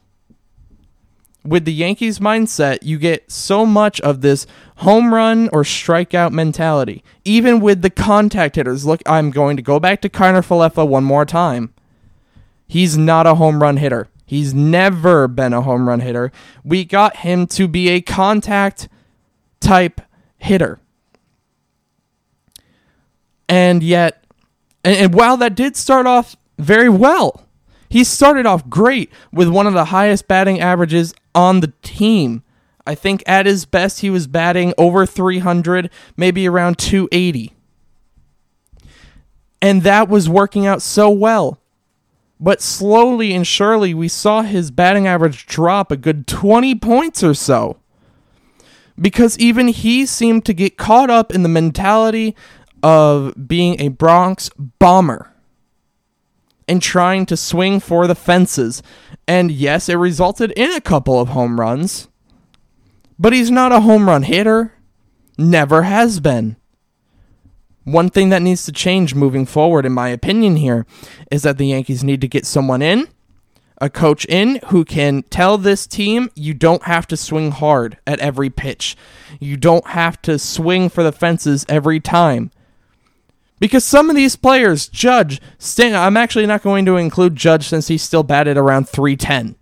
With 1.43 1.65
the 1.65 1.73
Yankees 1.73 2.19
mindset, 2.19 2.79
you 2.84 2.99
get 2.99 3.31
so 3.31 3.65
much 3.65 3.99
of 4.01 4.21
this 4.21 4.45
home 4.77 5.13
run 5.13 5.49
or 5.51 5.63
strikeout 5.63 6.31
mentality. 6.31 7.03
Even 7.25 7.60
with 7.60 7.81
the 7.81 7.89
contact 7.89 8.55
hitters, 8.55 8.86
look, 8.86 9.01
I'm 9.07 9.31
going 9.31 9.57
to 9.57 9.63
go 9.63 9.79
back 9.79 10.01
to 10.01 10.10
Kiner 10.10 10.45
Falefa 10.45 10.88
one 10.88 11.03
more 11.03 11.25
time. 11.25 11.73
He's 12.67 12.95
not 12.97 13.27
a 13.27 13.36
home 13.36 13.62
run 13.62 13.77
hitter. 13.77 14.07
He's 14.25 14.53
never 14.53 15.27
been 15.27 15.51
a 15.51 15.62
home 15.62 15.89
run 15.89 15.99
hitter. 15.99 16.31
We 16.63 16.86
got 16.86 17.17
him 17.17 17.47
to 17.47 17.67
be 17.67 17.89
a 17.89 18.01
contact 18.01 18.88
type 19.60 19.99
hitter. 20.41 20.80
And 23.47 23.84
yet, 23.84 24.25
and, 24.84 24.95
and 24.97 25.13
while 25.13 25.38
that 25.38 25.56
did 25.56 25.75
start 25.75 26.08
off 26.08 26.36
very 26.58 26.89
well, 26.89 27.45
he 27.89 28.04
started 28.04 28.45
off 28.45 28.69
great 28.69 29.12
with 29.32 29.49
one 29.49 29.67
of 29.67 29.73
the 29.73 29.86
highest 29.86 30.27
batting 30.27 30.60
averages 30.62 31.13
on 31.36 31.60
the 31.60 31.73
team. 31.82 32.43
I 32.88 32.95
think 32.95 33.23
at 33.27 33.45
his 33.45 33.65
best, 33.65 33.99
he 33.99 34.10
was 34.10 34.27
batting 34.27 34.73
over 34.77 35.06
300, 35.06 35.89
maybe 36.17 36.47
around 36.47 36.77
280. 36.77 37.54
And 39.62 39.84
that 39.84 40.08
was 40.10 40.27
working 40.27 40.65
out 40.65 40.82
so 40.82 41.10
well. 41.10 41.60
But 42.39 42.62
slowly 42.62 43.34
and 43.36 43.45
surely, 43.45 43.93
we 43.93 44.08
saw 44.08 44.41
his 44.41 44.71
batting 44.71 45.06
average 45.06 45.45
drop 45.45 45.91
a 45.91 45.97
good 45.97 46.25
20 46.25 46.73
points 46.75 47.21
or 47.23 47.36
so. 47.36 47.81
Because 48.99 49.38
even 49.39 49.67
he 49.67 50.06
seemed 50.06 50.45
to 50.45 50.54
get 50.54 50.77
caught 50.77 51.10
up 51.10 51.34
in 51.34 51.43
the 51.43 51.49
mentality 51.49 52.36
of 52.84 53.47
being 53.47 53.80
a 53.80 53.89
Bronx 53.89 54.49
bomber 54.80 55.32
and 56.67 56.82
trying 56.82 57.25
to 57.25 57.38
swing 57.38 57.80
for 57.80 58.08
the 58.08 58.15
fences. 58.15 58.82
And 59.27 59.51
yes, 59.51 59.89
it 59.89 59.95
resulted 59.95 60.51
in 60.51 60.71
a 60.71 60.82
couple 60.82 61.19
of 61.19 61.30
home 61.30 61.60
runs. 61.60 62.08
But 63.19 63.34
he's 63.34 63.51
not 63.51 63.71
a 63.71 63.82
home 63.82 64.08
run 64.08 64.23
hitter. 64.23 64.73
Never 65.38 65.84
has 65.84 66.19
been. 66.19 66.58
One 67.84 68.10
thing 68.10 68.30
that 68.30 68.41
needs 68.41 68.65
to 68.65 68.71
change 68.71 69.15
moving 69.15 69.45
forward, 69.45 69.86
in 69.86 69.91
my 69.91 70.10
opinion, 70.10 70.56
here, 70.56 70.86
is 71.32 71.43
that 71.43 71.58
the 71.58 71.67
Yankees 71.67 72.04
need 72.04 72.21
to 72.21 72.27
get 72.27 72.45
someone 72.45 72.82
in, 72.82 73.08
a 73.82 73.89
coach 73.89 74.26
in, 74.26 74.60
who 74.67 74.86
can 74.86 75.24
tell 75.24 75.58
this 75.58 75.88
team 75.88 76.30
you 76.36 76.54
don't 76.54 76.84
have 76.84 77.08
to 77.08 77.17
swing 77.17 77.52
hard 77.52 77.98
at 78.06 78.20
every 78.20 78.50
pitch. 78.50 78.96
You 79.39 79.58
don't 79.58 79.88
have 79.88 80.22
to 80.22 80.38
swing 80.38 80.88
for 80.88 81.04
the 81.04 81.12
fences 81.12 81.65
every 81.67 82.00
time. 82.00 82.52
Because 83.60 83.84
some 83.84 84.10
of 84.10 84.15
these 84.15 84.36
players, 84.36 84.88
Judge, 84.88 85.41
Stan, 85.58 85.96
I'm 85.96 86.15
actually 86.15 86.46
not 86.46 86.63
going 86.63 86.86
to 86.86 86.98
include 86.98 87.36
Judge 87.36 87.67
since 87.67 87.88
he 87.88 87.98
still 87.98 88.24
batted 88.24 88.58
around 88.58 88.88
310. 88.88 89.56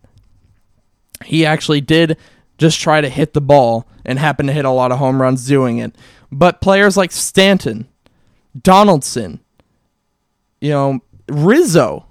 He 1.25 1.45
actually 1.45 1.81
did 1.81 2.17
just 2.57 2.79
try 2.79 3.01
to 3.01 3.09
hit 3.09 3.33
the 3.33 3.41
ball 3.41 3.87
and 4.05 4.19
happened 4.19 4.47
to 4.47 4.53
hit 4.53 4.65
a 4.65 4.69
lot 4.69 4.91
of 4.91 4.99
home 4.99 5.21
runs 5.21 5.47
doing 5.47 5.77
it. 5.77 5.95
But 6.31 6.61
players 6.61 6.97
like 6.97 7.11
Stanton, 7.11 7.87
Donaldson, 8.61 9.39
you 10.59 10.71
know, 10.71 10.99
Rizzo 11.29 12.05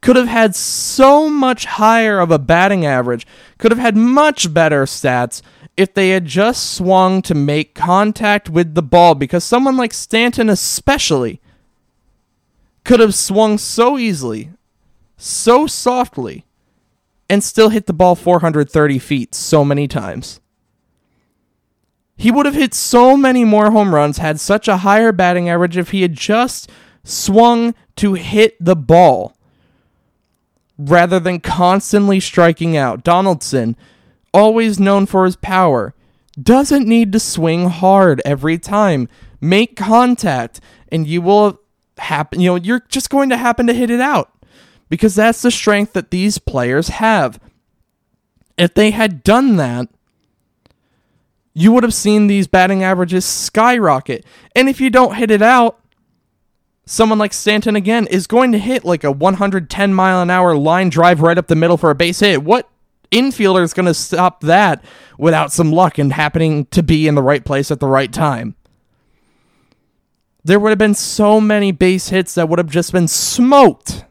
could 0.00 0.16
have 0.16 0.28
had 0.28 0.54
so 0.54 1.28
much 1.28 1.64
higher 1.64 2.18
of 2.18 2.30
a 2.30 2.38
batting 2.38 2.84
average, 2.84 3.26
could 3.58 3.72
have 3.72 3.78
had 3.78 3.96
much 3.96 4.52
better 4.52 4.84
stats 4.84 5.42
if 5.76 5.92
they 5.92 6.10
had 6.10 6.24
just 6.24 6.74
swung 6.74 7.22
to 7.22 7.34
make 7.34 7.74
contact 7.74 8.48
with 8.48 8.74
the 8.74 8.82
ball 8.82 9.14
because 9.14 9.44
someone 9.44 9.76
like 9.76 9.92
Stanton 9.92 10.48
especially 10.48 11.40
could 12.84 13.00
have 13.00 13.14
swung 13.14 13.58
so 13.58 13.98
easily, 13.98 14.50
so 15.16 15.66
softly, 15.66 16.46
and 17.28 17.42
still 17.42 17.70
hit 17.70 17.86
the 17.86 17.92
ball 17.92 18.14
430 18.14 18.98
feet 18.98 19.34
so 19.34 19.64
many 19.64 19.88
times. 19.88 20.40
He 22.16 22.30
would 22.30 22.46
have 22.46 22.54
hit 22.54 22.72
so 22.72 23.16
many 23.16 23.44
more 23.44 23.70
home 23.70 23.94
runs, 23.94 24.18
had 24.18 24.40
such 24.40 24.68
a 24.68 24.78
higher 24.78 25.12
batting 25.12 25.50
average 25.50 25.76
if 25.76 25.90
he 25.90 26.02
had 26.02 26.14
just 26.14 26.70
swung 27.04 27.74
to 27.96 28.14
hit 28.14 28.56
the 28.58 28.76
ball 28.76 29.35
rather 30.78 31.18
than 31.18 31.40
constantly 31.40 32.20
striking 32.20 32.76
out. 32.76 33.04
Donaldson, 33.04 33.76
always 34.32 34.78
known 34.78 35.06
for 35.06 35.24
his 35.24 35.36
power, 35.36 35.94
doesn't 36.40 36.86
need 36.86 37.12
to 37.12 37.20
swing 37.20 37.68
hard 37.68 38.20
every 38.24 38.58
time. 38.58 39.08
Make 39.40 39.76
contact 39.76 40.60
and 40.90 41.06
you 41.06 41.22
will 41.22 41.60
happen, 41.98 42.40
you 42.40 42.50
know, 42.50 42.56
you're 42.56 42.84
just 42.88 43.10
going 43.10 43.30
to 43.30 43.36
happen 43.36 43.66
to 43.66 43.72
hit 43.72 43.90
it 43.90 44.00
out 44.00 44.30
because 44.88 45.14
that's 45.14 45.42
the 45.42 45.50
strength 45.50 45.92
that 45.94 46.10
these 46.10 46.38
players 46.38 46.88
have. 46.88 47.40
If 48.58 48.74
they 48.74 48.90
had 48.90 49.22
done 49.22 49.56
that, 49.56 49.88
you 51.54 51.72
would 51.72 51.84
have 51.84 51.94
seen 51.94 52.26
these 52.26 52.46
batting 52.46 52.82
averages 52.82 53.24
skyrocket. 53.24 54.24
And 54.54 54.68
if 54.68 54.80
you 54.80 54.90
don't 54.90 55.16
hit 55.16 55.30
it 55.30 55.42
out, 55.42 55.80
someone 56.86 57.18
like 57.18 57.32
Stanton 57.32 57.76
again 57.76 58.06
is 58.06 58.26
going 58.26 58.52
to 58.52 58.58
hit 58.58 58.84
like 58.84 59.04
a 59.04 59.12
110 59.12 59.94
mile 59.94 60.22
an 60.22 60.30
hour 60.30 60.56
line 60.56 60.88
drive 60.88 61.20
right 61.20 61.36
up 61.36 61.48
the 61.48 61.56
middle 61.56 61.76
for 61.76 61.90
a 61.90 61.94
base 61.94 62.20
hit. 62.20 62.42
What 62.42 62.68
infielder 63.10 63.62
is 63.62 63.74
going 63.74 63.86
to 63.86 63.94
stop 63.94 64.40
that 64.42 64.84
without 65.18 65.52
some 65.52 65.72
luck 65.72 65.98
and 65.98 66.12
happening 66.12 66.66
to 66.66 66.82
be 66.82 67.08
in 67.08 67.14
the 67.14 67.22
right 67.22 67.44
place 67.44 67.70
at 67.70 67.80
the 67.80 67.88
right 67.88 68.12
time? 68.12 68.54
There 70.44 70.60
would 70.60 70.70
have 70.70 70.78
been 70.78 70.94
so 70.94 71.40
many 71.40 71.72
base 71.72 72.08
hits 72.08 72.34
that 72.36 72.48
would 72.48 72.60
have 72.60 72.70
just 72.70 72.92
been 72.92 73.08
smoked. 73.08 74.04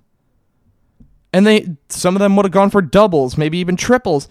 And 1.31 1.47
they 1.47 1.75
some 1.89 2.15
of 2.15 2.19
them 2.19 2.35
would 2.35 2.45
have 2.45 2.51
gone 2.51 2.69
for 2.69 2.81
doubles, 2.81 3.38
maybe 3.38 3.57
even 3.57 3.77
triples 3.77 4.27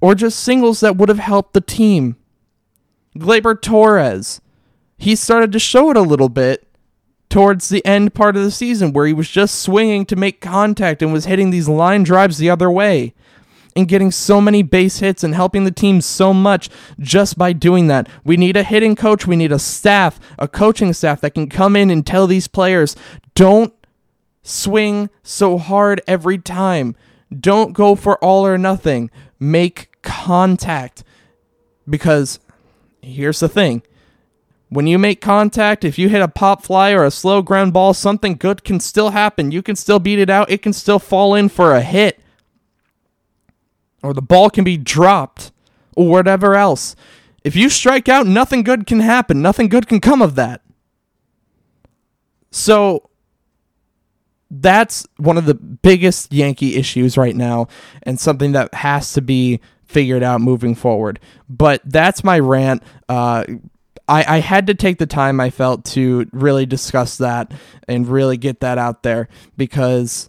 or 0.00 0.14
just 0.14 0.40
singles 0.40 0.80
that 0.80 0.96
would 0.96 1.08
have 1.08 1.18
helped 1.18 1.52
the 1.52 1.60
team. 1.60 2.16
Gleyber 3.18 3.60
Torres, 3.60 4.40
he 4.96 5.14
started 5.14 5.52
to 5.52 5.58
show 5.58 5.90
it 5.90 5.96
a 5.96 6.02
little 6.02 6.28
bit 6.28 6.66
towards 7.30 7.68
the 7.70 7.84
end 7.86 8.12
part 8.12 8.36
of 8.36 8.42
the 8.42 8.50
season 8.50 8.92
where 8.92 9.06
he 9.06 9.12
was 9.14 9.30
just 9.30 9.60
swinging 9.60 10.04
to 10.06 10.16
make 10.16 10.40
contact 10.40 11.00
and 11.00 11.12
was 11.12 11.24
hitting 11.24 11.50
these 11.50 11.68
line 11.68 12.02
drives 12.02 12.36
the 12.36 12.50
other 12.50 12.70
way. 12.70 13.14
and 13.76 13.86
getting 13.86 14.10
so 14.10 14.40
many 14.40 14.64
base 14.64 14.98
hits 14.98 15.22
and 15.22 15.32
helping 15.32 15.62
the 15.62 15.70
team 15.70 16.00
so 16.00 16.34
much 16.34 16.68
just 16.98 17.38
by 17.38 17.52
doing 17.52 17.86
that. 17.86 18.08
We 18.24 18.36
need 18.36 18.56
a 18.56 18.64
hitting 18.64 18.96
coach, 18.96 19.28
we 19.28 19.36
need 19.36 19.52
a 19.52 19.60
staff, 19.60 20.18
a 20.40 20.48
coaching 20.48 20.92
staff 20.92 21.20
that 21.20 21.34
can 21.34 21.48
come 21.48 21.76
in 21.76 21.88
and 21.88 22.04
tell 22.04 22.26
these 22.26 22.48
players, 22.48 22.96
don't 23.36 23.72
swing 24.42 25.08
so 25.22 25.56
hard 25.56 26.02
every 26.08 26.36
time. 26.36 26.96
Don't 27.32 27.72
go 27.72 27.94
for 27.94 28.18
all 28.18 28.44
or 28.44 28.58
nothing. 28.58 29.08
Make 29.38 30.02
contact. 30.02 31.04
Because 31.88 32.40
here's 33.02 33.38
the 33.38 33.48
thing 33.48 33.82
when 34.70 34.86
you 34.86 34.98
make 34.98 35.20
contact, 35.20 35.84
if 35.84 35.98
you 35.98 36.08
hit 36.08 36.22
a 36.22 36.28
pop 36.28 36.62
fly 36.62 36.92
or 36.92 37.04
a 37.04 37.10
slow 37.10 37.42
ground 37.42 37.72
ball, 37.72 37.92
something 37.92 38.36
good 38.36 38.62
can 38.62 38.78
still 38.78 39.10
happen. 39.10 39.50
You 39.50 39.62
can 39.62 39.74
still 39.74 39.98
beat 39.98 40.20
it 40.20 40.30
out. 40.30 40.48
It 40.48 40.62
can 40.62 40.72
still 40.72 41.00
fall 41.00 41.34
in 41.34 41.48
for 41.48 41.74
a 41.74 41.82
hit. 41.82 42.20
Or 44.00 44.14
the 44.14 44.22
ball 44.22 44.48
can 44.48 44.62
be 44.62 44.76
dropped 44.76 45.50
or 45.96 46.08
whatever 46.08 46.54
else. 46.54 46.94
If 47.42 47.56
you 47.56 47.68
strike 47.68 48.08
out, 48.08 48.28
nothing 48.28 48.62
good 48.62 48.86
can 48.86 49.00
happen. 49.00 49.42
Nothing 49.42 49.68
good 49.68 49.88
can 49.88 50.00
come 50.00 50.22
of 50.22 50.36
that. 50.36 50.62
So 52.52 53.10
that's 54.52 55.04
one 55.16 55.36
of 55.36 55.46
the 55.46 55.54
biggest 55.54 56.32
Yankee 56.32 56.76
issues 56.76 57.16
right 57.16 57.34
now 57.34 57.66
and 58.04 58.20
something 58.20 58.52
that 58.52 58.72
has 58.74 59.12
to 59.14 59.20
be 59.20 59.60
figured 59.84 60.22
out 60.22 60.40
moving 60.40 60.76
forward. 60.76 61.18
But 61.48 61.82
that's 61.84 62.22
my 62.22 62.38
rant. 62.38 62.84
Uh, 63.08 63.44
I, 64.10 64.24
I 64.36 64.38
had 64.40 64.66
to 64.66 64.74
take 64.74 64.98
the 64.98 65.06
time 65.06 65.38
I 65.38 65.50
felt 65.50 65.84
to 65.86 66.28
really 66.32 66.66
discuss 66.66 67.18
that 67.18 67.52
and 67.86 68.08
really 68.08 68.36
get 68.36 68.58
that 68.60 68.76
out 68.76 69.04
there 69.04 69.28
because, 69.56 70.28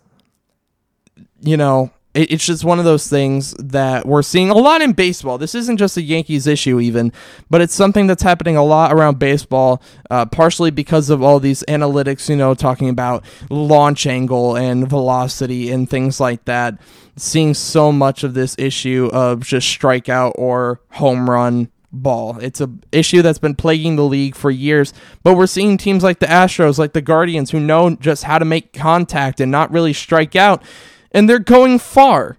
you 1.40 1.58
know, 1.58 1.90
it, 2.14 2.32
it's 2.32 2.46
just 2.46 2.64
one 2.64 2.78
of 2.78 2.86
those 2.86 3.10
things 3.10 3.56
that 3.58 4.06
we're 4.06 4.22
seeing 4.22 4.52
a 4.52 4.56
lot 4.56 4.84
in 4.84 4.94
baseball. 4.94 5.40
This 5.40 5.56
isn't 5.56 5.78
just 5.78 5.98
a 5.98 6.02
Yankees 6.04 6.46
issue, 6.46 6.80
even, 6.80 7.12
but 7.50 7.60
it's 7.60 7.74
something 7.74 8.06
that's 8.06 8.22
happening 8.22 8.56
a 8.56 8.64
lot 8.64 8.94
around 8.94 9.18
baseball, 9.18 9.82
uh, 10.12 10.28
partially 10.28 10.70
because 10.70 11.10
of 11.10 11.24
all 11.24 11.40
these 11.40 11.64
analytics, 11.68 12.30
you 12.30 12.36
know, 12.36 12.54
talking 12.54 12.88
about 12.88 13.26
launch 13.50 14.06
angle 14.06 14.56
and 14.56 14.88
velocity 14.88 15.72
and 15.72 15.90
things 15.90 16.20
like 16.20 16.46
that. 16.46 16.80
Seeing 17.18 17.56
so 17.56 17.92
much 17.92 18.24
of 18.24 18.36
this 18.36 18.56
issue 18.60 19.10
of 19.12 19.42
just 19.42 19.68
strikeout 19.68 20.34
or 20.36 20.82
home 20.92 21.28
run 21.28 21.72
ball. 21.92 22.38
It's 22.40 22.62
a 22.62 22.70
issue 22.92 23.22
that's 23.22 23.40
been 23.40 23.56
plaguing 23.56 23.96
the 23.96 24.06
league 24.06 24.36
for 24.36 24.52
years, 24.52 24.94
but 25.24 25.36
we're 25.36 25.48
seeing 25.48 25.78
teams 25.78 26.04
like 26.04 26.20
the 26.20 26.26
Astros, 26.28 26.78
like 26.78 26.94
the 26.94 27.02
Guardians 27.02 27.52
who 27.52 27.60
know 27.60 27.96
just 27.96 28.24
how 28.24 28.40
to 28.40 28.46
make 28.46 28.74
contact 28.74 29.40
and 29.40 29.52
not 29.52 29.72
really 29.72 29.94
strike 29.94 30.36
out, 30.36 30.64
and 31.12 31.30
they're 31.30 31.40
going 31.40 31.80
far. 31.80 32.38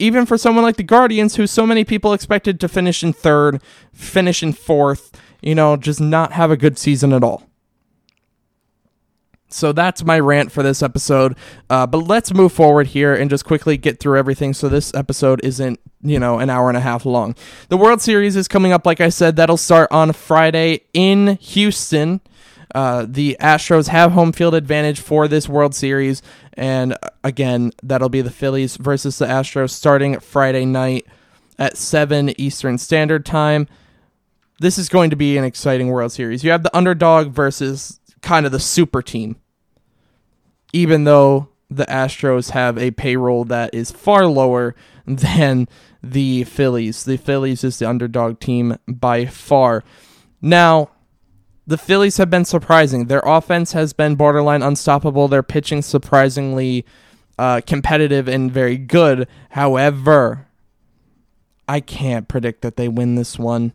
Even 0.00 0.26
for 0.26 0.38
someone 0.38 0.62
like 0.62 0.76
the 0.76 0.84
Guardians 0.84 1.34
who 1.34 1.46
so 1.46 1.66
many 1.66 1.84
people 1.84 2.12
expected 2.12 2.60
to 2.60 2.68
finish 2.68 3.02
in 3.02 3.12
third, 3.12 3.60
finish 3.92 4.44
in 4.44 4.52
fourth, 4.52 5.10
you 5.42 5.56
know, 5.56 5.76
just 5.76 6.00
not 6.00 6.32
have 6.32 6.52
a 6.52 6.56
good 6.56 6.78
season 6.78 7.12
at 7.12 7.24
all. 7.24 7.47
So 9.48 9.72
that's 9.72 10.04
my 10.04 10.20
rant 10.20 10.52
for 10.52 10.62
this 10.62 10.82
episode. 10.82 11.36
Uh, 11.70 11.86
but 11.86 11.98
let's 11.98 12.32
move 12.34 12.52
forward 12.52 12.88
here 12.88 13.14
and 13.14 13.30
just 13.30 13.44
quickly 13.44 13.76
get 13.76 13.98
through 13.98 14.18
everything 14.18 14.52
so 14.52 14.68
this 14.68 14.94
episode 14.94 15.40
isn't, 15.42 15.80
you 16.02 16.18
know, 16.18 16.38
an 16.38 16.50
hour 16.50 16.68
and 16.68 16.76
a 16.76 16.80
half 16.82 17.06
long. 17.06 17.34
The 17.68 17.76
World 17.76 18.02
Series 18.02 18.36
is 18.36 18.46
coming 18.46 18.72
up, 18.72 18.84
like 18.84 19.00
I 19.00 19.08
said. 19.08 19.36
That'll 19.36 19.56
start 19.56 19.90
on 19.90 20.12
Friday 20.12 20.82
in 20.92 21.36
Houston. 21.36 22.20
Uh, 22.74 23.06
the 23.08 23.36
Astros 23.40 23.88
have 23.88 24.12
home 24.12 24.32
field 24.32 24.54
advantage 24.54 25.00
for 25.00 25.26
this 25.26 25.48
World 25.48 25.74
Series. 25.74 26.22
And 26.52 26.92
uh, 26.92 27.08
again, 27.24 27.72
that'll 27.82 28.10
be 28.10 28.20
the 28.20 28.30
Phillies 28.30 28.76
versus 28.76 29.18
the 29.18 29.26
Astros 29.26 29.70
starting 29.70 30.20
Friday 30.20 30.66
night 30.66 31.06
at 31.58 31.76
7 31.76 32.38
Eastern 32.38 32.76
Standard 32.76 33.24
Time. 33.24 33.66
This 34.60 34.76
is 34.76 34.88
going 34.88 35.10
to 35.10 35.16
be 35.16 35.38
an 35.38 35.44
exciting 35.44 35.88
World 35.88 36.12
Series. 36.12 36.44
You 36.44 36.50
have 36.50 36.62
the 36.64 36.76
underdog 36.76 37.30
versus 37.30 38.00
kind 38.22 38.46
of 38.46 38.52
the 38.52 38.60
super 38.60 39.02
team. 39.02 39.36
Even 40.72 41.04
though 41.04 41.48
the 41.70 41.84
Astros 41.86 42.50
have 42.50 42.78
a 42.78 42.90
payroll 42.92 43.44
that 43.44 43.74
is 43.74 43.90
far 43.90 44.26
lower 44.26 44.74
than 45.06 45.68
the 46.02 46.44
Phillies. 46.44 47.04
The 47.04 47.16
Phillies 47.16 47.64
is 47.64 47.78
the 47.78 47.88
underdog 47.88 48.40
team 48.40 48.78
by 48.86 49.26
far. 49.26 49.82
Now, 50.40 50.90
the 51.66 51.78
Phillies 51.78 52.16
have 52.16 52.30
been 52.30 52.44
surprising. 52.44 53.06
Their 53.06 53.22
offense 53.24 53.72
has 53.72 53.92
been 53.92 54.14
borderline 54.14 54.62
unstoppable. 54.62 55.28
Their 55.28 55.42
pitching 55.42 55.82
surprisingly 55.82 56.86
uh, 57.38 57.60
competitive 57.66 58.28
and 58.28 58.50
very 58.50 58.78
good. 58.78 59.28
However, 59.50 60.46
I 61.68 61.80
can't 61.80 62.28
predict 62.28 62.62
that 62.62 62.76
they 62.76 62.88
win 62.88 63.16
this 63.16 63.38
one. 63.38 63.74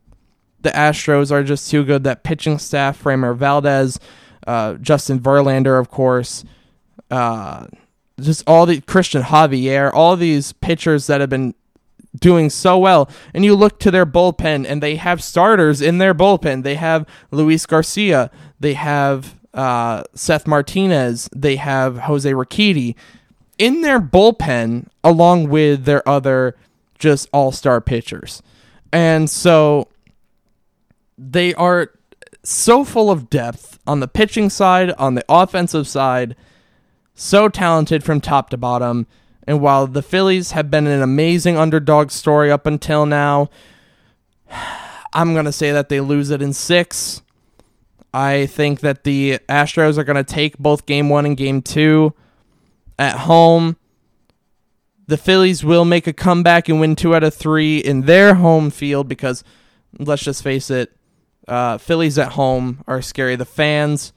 The 0.62 0.71
Astros 0.71 1.32
are 1.32 1.43
just 1.43 1.69
too 1.69 1.84
good. 1.84 2.03
That 2.03 2.23
pitching 2.23 2.58
staff, 2.58 3.03
Framber 3.03 3.36
Valdez, 3.36 3.99
uh, 4.47 4.75
Justin 4.75 5.19
Verlander, 5.19 5.79
of 5.79 5.89
course, 5.89 6.43
uh, 7.12 7.67
just 8.19 8.43
all 8.47 8.65
the 8.65 8.82
Christian 8.82 9.23
Javier, 9.23 9.91
all 9.93 10.15
these 10.15 10.53
pitchers 10.53 11.08
that 11.08 11.21
have 11.21 11.29
been 11.29 11.53
doing 12.19 12.49
so 12.49 12.77
well. 12.77 13.10
And 13.34 13.43
you 13.43 13.56
look 13.56 13.79
to 13.79 13.91
their 13.91 14.06
bullpen, 14.06 14.65
and 14.67 14.82
they 14.82 14.95
have 14.95 15.23
starters 15.23 15.82
in 15.82 15.97
their 15.97 16.13
bullpen. 16.13 16.63
They 16.63 16.75
have 16.75 17.08
Luis 17.32 17.65
Garcia, 17.65 18.29
they 18.60 18.73
have 18.73 19.36
uh, 19.53 20.03
Seth 20.13 20.47
Martinez, 20.47 21.29
they 21.36 21.56
have 21.56 21.99
Jose 21.99 22.32
Urquidy 22.32 22.95
in 23.58 23.82
their 23.82 23.99
bullpen, 23.99 24.88
along 25.03 25.49
with 25.49 25.86
their 25.86 26.08
other 26.08 26.56
just 26.97 27.27
all 27.34 27.51
star 27.51 27.82
pitchers. 27.82 28.41
And 28.91 29.29
so 29.29 29.88
they 31.17 31.53
are 31.56 31.91
so 32.43 32.84
full 32.84 33.10
of 33.10 33.29
depth 33.29 33.79
on 33.88 33.99
the 33.99 34.08
pitching 34.08 34.49
side, 34.49 34.91
on 34.93 35.15
the 35.15 35.25
offensive 35.29 35.88
side, 35.88 36.36
so 37.15 37.47
talented 37.47 38.03
from 38.03 38.19
top 38.19 38.49
to 38.49 38.58
bottom. 38.58 39.08
And 39.47 39.62
while 39.62 39.88
the 39.88 40.01
Phillies 40.01 40.51
have 40.51 40.69
been 40.69 40.88
an 40.88 41.01
amazing 41.01 41.58
underdog 41.58 42.12
story 42.12 42.51
up 42.51 42.65
until 42.65 43.06
now, 43.06 43.49
I'm 45.13 45.34
going 45.34 45.45
to 45.45 45.51
say 45.51 45.71
that 45.71 45.89
they 45.89 45.99
lose 45.99 46.32
it 46.32 46.41
in 46.41 46.53
six. 46.53 47.21
I 48.13 48.45
think 48.47 48.82
that 48.82 49.03
the 49.03 49.39
Astros 49.49 49.97
are 49.97 50.03
going 50.03 50.23
to 50.23 50.23
take 50.23 50.58
both 50.58 50.86
game 50.86 51.10
one 51.10 51.25
and 51.25 51.38
game 51.38 51.62
two 51.62 52.13
at 52.97 53.17
home. 53.19 53.77
The 55.08 55.17
Phillies 55.17 55.63
will 55.63 55.86
make 55.86 56.08
a 56.08 56.13
comeback 56.13 56.69
and 56.69 56.79
win 56.79 56.95
two 56.95 57.15
out 57.15 57.23
of 57.23 57.34
three 57.34 57.77
in 57.77 58.01
their 58.01 58.36
home 58.36 58.69
field 58.69 59.08
because, 59.08 59.43
let's 59.99 60.23
just 60.23 60.43
face 60.43 60.69
it, 60.69 60.95
uh, 61.47 61.77
Phillies 61.77 62.17
at 62.17 62.34
home 62.34 62.84
are 62.88 63.01
scary. 63.01 63.36
The 63.36 63.45
fans 63.45 64.13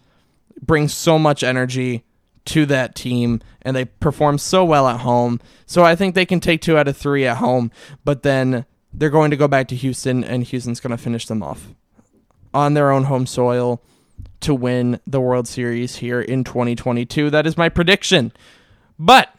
bring 0.60 0.88
so 0.88 1.18
much 1.18 1.42
energy 1.42 2.04
to 2.46 2.66
that 2.66 2.94
team 2.94 3.40
and 3.62 3.76
they 3.76 3.84
perform 3.84 4.38
so 4.38 4.64
well 4.64 4.88
at 4.88 5.00
home. 5.00 5.40
So 5.66 5.84
I 5.84 5.96
think 5.96 6.14
they 6.14 6.26
can 6.26 6.40
take 6.40 6.60
two 6.60 6.78
out 6.78 6.88
of 6.88 6.96
three 6.96 7.26
at 7.26 7.38
home, 7.38 7.70
but 8.04 8.22
then 8.22 8.64
they're 8.92 9.10
going 9.10 9.30
to 9.30 9.36
go 9.36 9.48
back 9.48 9.68
to 9.68 9.76
Houston 9.76 10.24
and 10.24 10.44
Houston's 10.44 10.80
going 10.80 10.92
to 10.92 11.02
finish 11.02 11.26
them 11.26 11.42
off 11.42 11.68
on 12.54 12.74
their 12.74 12.90
own 12.90 13.04
home 13.04 13.26
soil 13.26 13.82
to 14.40 14.54
win 14.54 15.00
the 15.06 15.20
World 15.20 15.48
Series 15.48 15.96
here 15.96 16.20
in 16.20 16.44
2022. 16.44 17.30
That 17.30 17.46
is 17.46 17.56
my 17.56 17.68
prediction. 17.68 18.32
But 18.98 19.34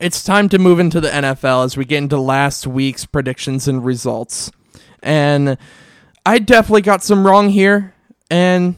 it's 0.00 0.24
time 0.24 0.48
to 0.48 0.58
move 0.58 0.80
into 0.80 1.00
the 1.00 1.08
NFL 1.08 1.64
as 1.64 1.76
we 1.76 1.84
get 1.84 1.98
into 1.98 2.18
last 2.18 2.66
week's 2.66 3.04
predictions 3.04 3.68
and 3.68 3.84
results. 3.84 4.50
And 5.02 5.58
I 6.28 6.38
definitely 6.40 6.82
got 6.82 7.02
some 7.02 7.26
wrong 7.26 7.48
here, 7.48 7.94
and 8.30 8.76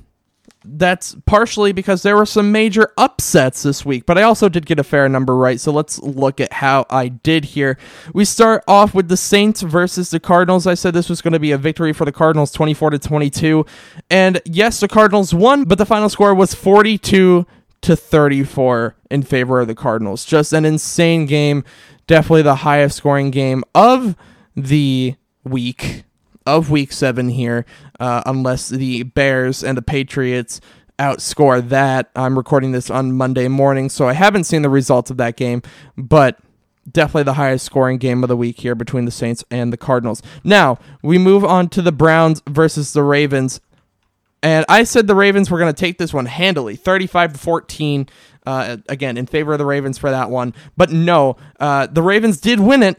that's 0.64 1.16
partially 1.26 1.72
because 1.72 2.04
there 2.04 2.16
were 2.16 2.24
some 2.24 2.52
major 2.52 2.92
upsets 2.96 3.64
this 3.64 3.84
week, 3.84 4.06
but 4.06 4.16
I 4.16 4.22
also 4.22 4.48
did 4.48 4.66
get 4.66 4.78
a 4.78 4.84
fair 4.84 5.08
number 5.08 5.34
right. 5.34 5.58
So 5.58 5.72
let's 5.72 5.98
look 5.98 6.40
at 6.40 6.52
how 6.52 6.86
I 6.88 7.08
did 7.08 7.46
here. 7.46 7.76
We 8.14 8.24
start 8.24 8.62
off 8.68 8.94
with 8.94 9.08
the 9.08 9.16
Saints 9.16 9.62
versus 9.62 10.10
the 10.10 10.20
Cardinals. 10.20 10.68
I 10.68 10.74
said 10.74 10.94
this 10.94 11.08
was 11.08 11.20
going 11.20 11.32
to 11.32 11.40
be 11.40 11.50
a 11.50 11.58
victory 11.58 11.92
for 11.92 12.04
the 12.04 12.12
Cardinals 12.12 12.52
24 12.52 12.90
to 12.90 13.00
22. 13.00 13.66
And 14.08 14.40
yes, 14.44 14.78
the 14.78 14.86
Cardinals 14.86 15.34
won, 15.34 15.64
but 15.64 15.78
the 15.78 15.86
final 15.86 16.08
score 16.08 16.32
was 16.32 16.54
42 16.54 17.46
to 17.80 17.96
34 17.96 18.94
in 19.10 19.22
favor 19.24 19.58
of 19.58 19.66
the 19.66 19.74
Cardinals. 19.74 20.24
Just 20.24 20.52
an 20.52 20.64
insane 20.64 21.26
game. 21.26 21.64
Definitely 22.06 22.42
the 22.42 22.54
highest 22.54 22.98
scoring 22.98 23.32
game 23.32 23.64
of 23.74 24.14
the 24.54 25.16
week 25.42 26.04
of 26.50 26.70
week 26.70 26.92
seven 26.92 27.28
here, 27.28 27.64
uh, 27.98 28.22
unless 28.26 28.68
the 28.68 29.04
Bears 29.04 29.62
and 29.62 29.78
the 29.78 29.82
Patriots 29.82 30.60
outscore 30.98 31.66
that. 31.68 32.10
I'm 32.14 32.36
recording 32.36 32.72
this 32.72 32.90
on 32.90 33.12
Monday 33.12 33.48
morning, 33.48 33.88
so 33.88 34.06
I 34.06 34.12
haven't 34.12 34.44
seen 34.44 34.62
the 34.62 34.68
results 34.68 35.10
of 35.10 35.16
that 35.16 35.36
game, 35.36 35.62
but 35.96 36.38
definitely 36.90 37.22
the 37.24 37.34
highest 37.34 37.64
scoring 37.64 37.98
game 37.98 38.22
of 38.22 38.28
the 38.28 38.36
week 38.36 38.60
here 38.60 38.74
between 38.74 39.06
the 39.06 39.10
Saints 39.10 39.44
and 39.50 39.72
the 39.72 39.76
Cardinals. 39.76 40.22
Now, 40.44 40.78
we 41.02 41.18
move 41.18 41.44
on 41.44 41.68
to 41.70 41.82
the 41.82 41.92
Browns 41.92 42.42
versus 42.48 42.92
the 42.92 43.02
Ravens. 43.02 43.60
And 44.42 44.64
I 44.68 44.84
said 44.84 45.06
the 45.06 45.14
Ravens 45.14 45.50
were 45.50 45.58
going 45.58 45.72
to 45.72 45.78
take 45.78 45.98
this 45.98 46.14
one 46.14 46.26
handily, 46.26 46.76
35 46.76 47.34
to 47.34 47.38
14. 47.38 48.08
Uh, 48.46 48.78
again, 48.88 49.18
in 49.18 49.26
favor 49.26 49.52
of 49.52 49.58
the 49.58 49.66
Ravens 49.66 49.98
for 49.98 50.10
that 50.10 50.30
one. 50.30 50.54
But 50.76 50.90
no, 50.90 51.36
uh, 51.60 51.86
the 51.86 52.02
Ravens 52.02 52.40
did 52.40 52.58
win 52.58 52.82
it, 52.82 52.98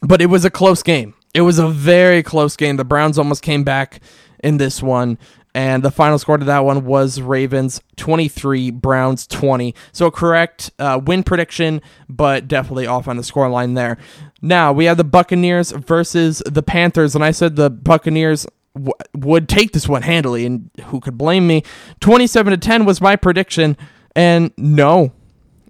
but 0.00 0.22
it 0.22 0.26
was 0.26 0.44
a 0.44 0.50
close 0.50 0.84
game. 0.84 1.15
It 1.36 1.42
was 1.42 1.58
a 1.58 1.68
very 1.68 2.22
close 2.22 2.56
game. 2.56 2.78
The 2.78 2.84
Browns 2.84 3.18
almost 3.18 3.42
came 3.42 3.62
back 3.62 4.00
in 4.42 4.56
this 4.56 4.82
one. 4.82 5.18
And 5.54 5.82
the 5.82 5.90
final 5.90 6.18
score 6.18 6.38
to 6.38 6.46
that 6.46 6.64
one 6.64 6.86
was 6.86 7.20
Ravens 7.20 7.82
23, 7.96 8.70
Browns 8.70 9.26
20. 9.26 9.74
So 9.92 10.10
correct 10.10 10.70
uh, 10.78 10.98
win 11.04 11.22
prediction, 11.22 11.82
but 12.08 12.48
definitely 12.48 12.86
off 12.86 13.06
on 13.06 13.18
the 13.18 13.22
score 13.22 13.50
line 13.50 13.74
there. 13.74 13.98
Now 14.40 14.72
we 14.72 14.86
have 14.86 14.96
the 14.96 15.04
Buccaneers 15.04 15.72
versus 15.72 16.42
the 16.46 16.62
Panthers, 16.62 17.14
and 17.14 17.22
I 17.22 17.32
said 17.32 17.56
the 17.56 17.68
Buccaneers 17.68 18.46
w- 18.74 18.94
would 19.14 19.46
take 19.46 19.72
this 19.72 19.86
one 19.86 20.02
handily, 20.02 20.46
and 20.46 20.70
who 20.86 21.00
could 21.00 21.18
blame 21.18 21.46
me? 21.46 21.62
27 22.00 22.50
to 22.50 22.56
10 22.56 22.86
was 22.86 23.02
my 23.02 23.14
prediction, 23.14 23.76
and 24.14 24.52
no, 24.56 25.12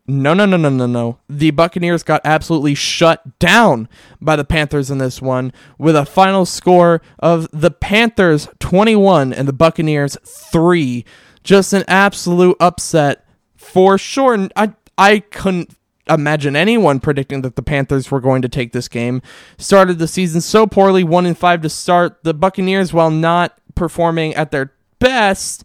no, 0.08 0.34
no, 0.34 0.46
no, 0.46 0.56
no, 0.56 0.68
no, 0.68 0.86
no. 0.86 1.18
The 1.28 1.50
Buccaneers 1.50 2.02
got 2.02 2.20
absolutely 2.24 2.74
shut 2.74 3.38
down 3.38 3.88
by 4.20 4.36
the 4.36 4.44
Panthers 4.44 4.90
in 4.90 4.98
this 4.98 5.20
one 5.20 5.52
with 5.78 5.96
a 5.96 6.06
final 6.06 6.46
score 6.46 7.02
of 7.18 7.48
the 7.52 7.70
Panthers 7.70 8.48
21 8.60 9.32
and 9.32 9.48
the 9.48 9.52
Buccaneers 9.52 10.16
3. 10.24 11.04
Just 11.42 11.72
an 11.72 11.84
absolute 11.88 12.56
upset 12.60 13.24
for 13.56 13.98
sure. 13.98 14.48
I 14.54 14.74
I 14.98 15.20
couldn't 15.20 15.76
imagine 16.08 16.56
anyone 16.56 17.00
predicting 17.00 17.42
that 17.42 17.56
the 17.56 17.62
Panthers 17.62 18.10
were 18.10 18.20
going 18.20 18.42
to 18.42 18.48
take 18.48 18.72
this 18.72 18.88
game. 18.88 19.22
Started 19.58 19.98
the 19.98 20.08
season 20.08 20.40
so 20.40 20.66
poorly, 20.66 21.04
1 21.04 21.26
in 21.26 21.34
5 21.34 21.62
to 21.62 21.68
start. 21.68 22.22
The 22.22 22.34
Buccaneers 22.34 22.92
while 22.92 23.10
not 23.10 23.58
performing 23.74 24.34
at 24.34 24.50
their 24.50 24.72
best 24.98 25.64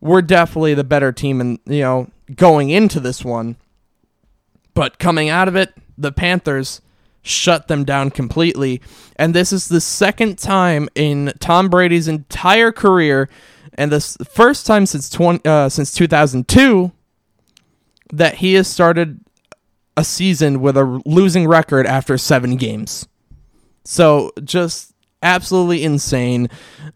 were 0.00 0.22
definitely 0.22 0.74
the 0.74 0.84
better 0.84 1.12
team 1.12 1.40
and, 1.40 1.58
you 1.66 1.80
know, 1.80 2.08
going 2.34 2.70
into 2.70 3.00
this 3.00 3.24
one. 3.24 3.56
But 4.80 4.98
coming 4.98 5.28
out 5.28 5.46
of 5.46 5.56
it, 5.56 5.74
the 5.98 6.10
Panthers 6.10 6.80
shut 7.20 7.68
them 7.68 7.84
down 7.84 8.10
completely. 8.10 8.80
And 9.16 9.34
this 9.34 9.52
is 9.52 9.68
the 9.68 9.78
second 9.78 10.38
time 10.38 10.88
in 10.94 11.34
Tom 11.38 11.68
Brady's 11.68 12.08
entire 12.08 12.72
career, 12.72 13.28
and 13.74 13.92
the 13.92 14.00
first 14.32 14.64
time 14.64 14.86
since 14.86 15.10
20, 15.10 15.44
uh, 15.44 15.68
since 15.68 15.92
2002 15.92 16.92
that 18.14 18.36
he 18.36 18.54
has 18.54 18.68
started 18.68 19.20
a 19.98 20.02
season 20.02 20.62
with 20.62 20.78
a 20.78 21.02
losing 21.04 21.46
record 21.46 21.86
after 21.86 22.16
seven 22.16 22.56
games. 22.56 23.06
So 23.84 24.32
just 24.42 24.94
absolutely 25.22 25.84
insane. 25.84 26.48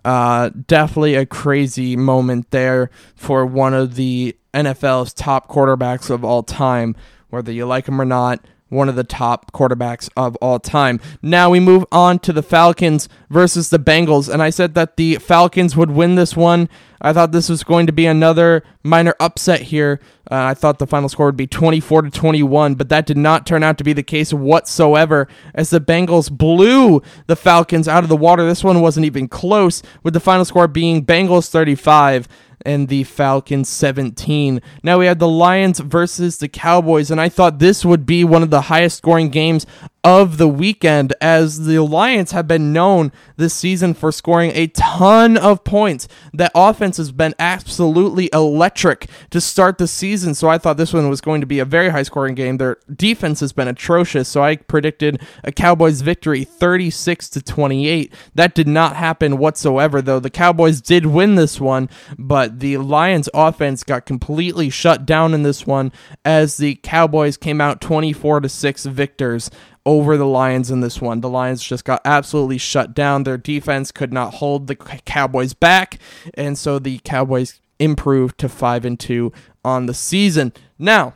Uh, 0.06 0.48
definitely 0.66 1.16
a 1.16 1.26
crazy 1.26 1.96
moment 1.96 2.50
there 2.50 2.90
for 3.14 3.44
one 3.44 3.74
of 3.74 3.96
the 3.96 4.34
NFL's 4.54 5.12
top 5.12 5.50
quarterbacks 5.50 6.08
of 6.08 6.24
all 6.24 6.42
time 6.42 6.96
whether 7.34 7.52
you 7.52 7.66
like 7.66 7.86
him 7.88 8.00
or 8.00 8.04
not, 8.04 8.44
one 8.68 8.88
of 8.88 8.96
the 8.96 9.04
top 9.04 9.52
quarterbacks 9.52 10.08
of 10.16 10.36
all 10.36 10.58
time. 10.58 11.00
Now 11.22 11.50
we 11.50 11.60
move 11.60 11.84
on 11.92 12.18
to 12.20 12.32
the 12.32 12.42
Falcons 12.42 13.08
versus 13.30 13.70
the 13.70 13.78
Bengals, 13.78 14.32
and 14.32 14.42
I 14.42 14.50
said 14.50 14.74
that 14.74 14.96
the 14.96 15.16
Falcons 15.16 15.76
would 15.76 15.90
win 15.90 16.14
this 16.14 16.36
one. 16.36 16.68
I 17.00 17.12
thought 17.12 17.32
this 17.32 17.50
was 17.50 17.64
going 17.64 17.86
to 17.86 17.92
be 17.92 18.06
another 18.06 18.64
minor 18.82 19.14
upset 19.20 19.62
here. 19.62 20.00
Uh, 20.30 20.36
I 20.36 20.54
thought 20.54 20.78
the 20.78 20.86
final 20.86 21.10
score 21.10 21.26
would 21.26 21.36
be 21.36 21.46
24 21.46 22.02
to 22.02 22.10
21, 22.10 22.76
but 22.76 22.88
that 22.88 23.04
did 23.04 23.18
not 23.18 23.46
turn 23.46 23.62
out 23.62 23.76
to 23.78 23.84
be 23.84 23.92
the 23.92 24.02
case 24.02 24.32
whatsoever 24.32 25.28
as 25.54 25.68
the 25.68 25.80
Bengals 25.80 26.32
blew 26.32 27.02
the 27.26 27.36
Falcons 27.36 27.86
out 27.86 28.04
of 28.04 28.08
the 28.08 28.16
water. 28.16 28.46
This 28.46 28.64
one 28.64 28.80
wasn't 28.80 29.06
even 29.06 29.28
close, 29.28 29.82
with 30.02 30.14
the 30.14 30.20
final 30.20 30.46
score 30.46 30.66
being 30.66 31.04
Bengals 31.04 31.50
35 31.50 32.26
and 32.64 32.88
the 32.88 33.04
Falcons 33.04 33.68
17. 33.68 34.60
Now 34.82 34.98
we 34.98 35.06
had 35.06 35.18
the 35.18 35.28
Lions 35.28 35.80
versus 35.80 36.38
the 36.38 36.48
Cowboys, 36.48 37.10
and 37.10 37.20
I 37.20 37.28
thought 37.28 37.58
this 37.58 37.84
would 37.84 38.06
be 38.06 38.24
one 38.24 38.42
of 38.42 38.50
the 38.50 38.62
highest 38.62 38.98
scoring 38.98 39.28
games 39.28 39.66
of 40.04 40.36
the 40.36 40.46
weekend 40.46 41.14
as 41.20 41.64
the 41.64 41.78
Lions 41.82 42.32
have 42.32 42.46
been 42.46 42.74
known 42.74 43.10
this 43.36 43.54
season 43.54 43.94
for 43.94 44.12
scoring 44.12 44.52
a 44.54 44.66
ton 44.68 45.38
of 45.38 45.64
points. 45.64 46.06
That 46.34 46.52
offense 46.54 46.98
has 46.98 47.10
been 47.10 47.34
absolutely 47.38 48.28
electric 48.32 49.08
to 49.30 49.40
start 49.40 49.78
the 49.78 49.88
season, 49.88 50.34
so 50.34 50.48
I 50.48 50.58
thought 50.58 50.76
this 50.76 50.92
one 50.92 51.08
was 51.08 51.22
going 51.22 51.40
to 51.40 51.46
be 51.46 51.58
a 51.58 51.64
very 51.64 51.88
high 51.88 52.02
scoring 52.02 52.34
game. 52.34 52.58
Their 52.58 52.76
defense 52.94 53.40
has 53.40 53.54
been 53.54 53.66
atrocious, 53.66 54.28
so 54.28 54.42
I 54.42 54.56
predicted 54.56 55.22
a 55.42 55.50
Cowboys 55.50 56.02
victory 56.02 56.44
36 56.44 57.30
to 57.30 57.42
28. 57.42 58.12
That 58.34 58.54
did 58.54 58.68
not 58.68 58.96
happen 58.96 59.38
whatsoever 59.38 60.02
though. 60.02 60.20
The 60.20 60.30
Cowboys 60.30 60.82
did 60.82 61.06
win 61.06 61.36
this 61.36 61.58
one, 61.60 61.88
but 62.18 62.60
the 62.60 62.76
Lions 62.76 63.30
offense 63.32 63.82
got 63.82 64.04
completely 64.04 64.68
shut 64.68 65.06
down 65.06 65.32
in 65.32 65.44
this 65.44 65.66
one 65.66 65.92
as 66.26 66.58
the 66.58 66.74
Cowboys 66.76 67.38
came 67.38 67.60
out 67.60 67.80
24 67.80 68.40
to 68.40 68.48
6 68.50 68.84
victors 68.86 69.50
over 69.86 70.16
the 70.16 70.26
Lions 70.26 70.70
in 70.70 70.80
this 70.80 71.00
one. 71.00 71.20
The 71.20 71.28
Lions 71.28 71.62
just 71.62 71.84
got 71.84 72.00
absolutely 72.04 72.58
shut 72.58 72.94
down. 72.94 73.22
Their 73.24 73.38
defense 73.38 73.92
could 73.92 74.12
not 74.12 74.34
hold 74.34 74.66
the 74.66 74.76
Cowboys 74.76 75.54
back, 75.54 75.98
and 76.34 76.56
so 76.58 76.78
the 76.78 76.98
Cowboys 77.04 77.60
improved 77.78 78.38
to 78.38 78.48
5 78.48 78.84
and 78.84 78.98
2 78.98 79.32
on 79.64 79.86
the 79.86 79.94
season. 79.94 80.52
Now, 80.78 81.14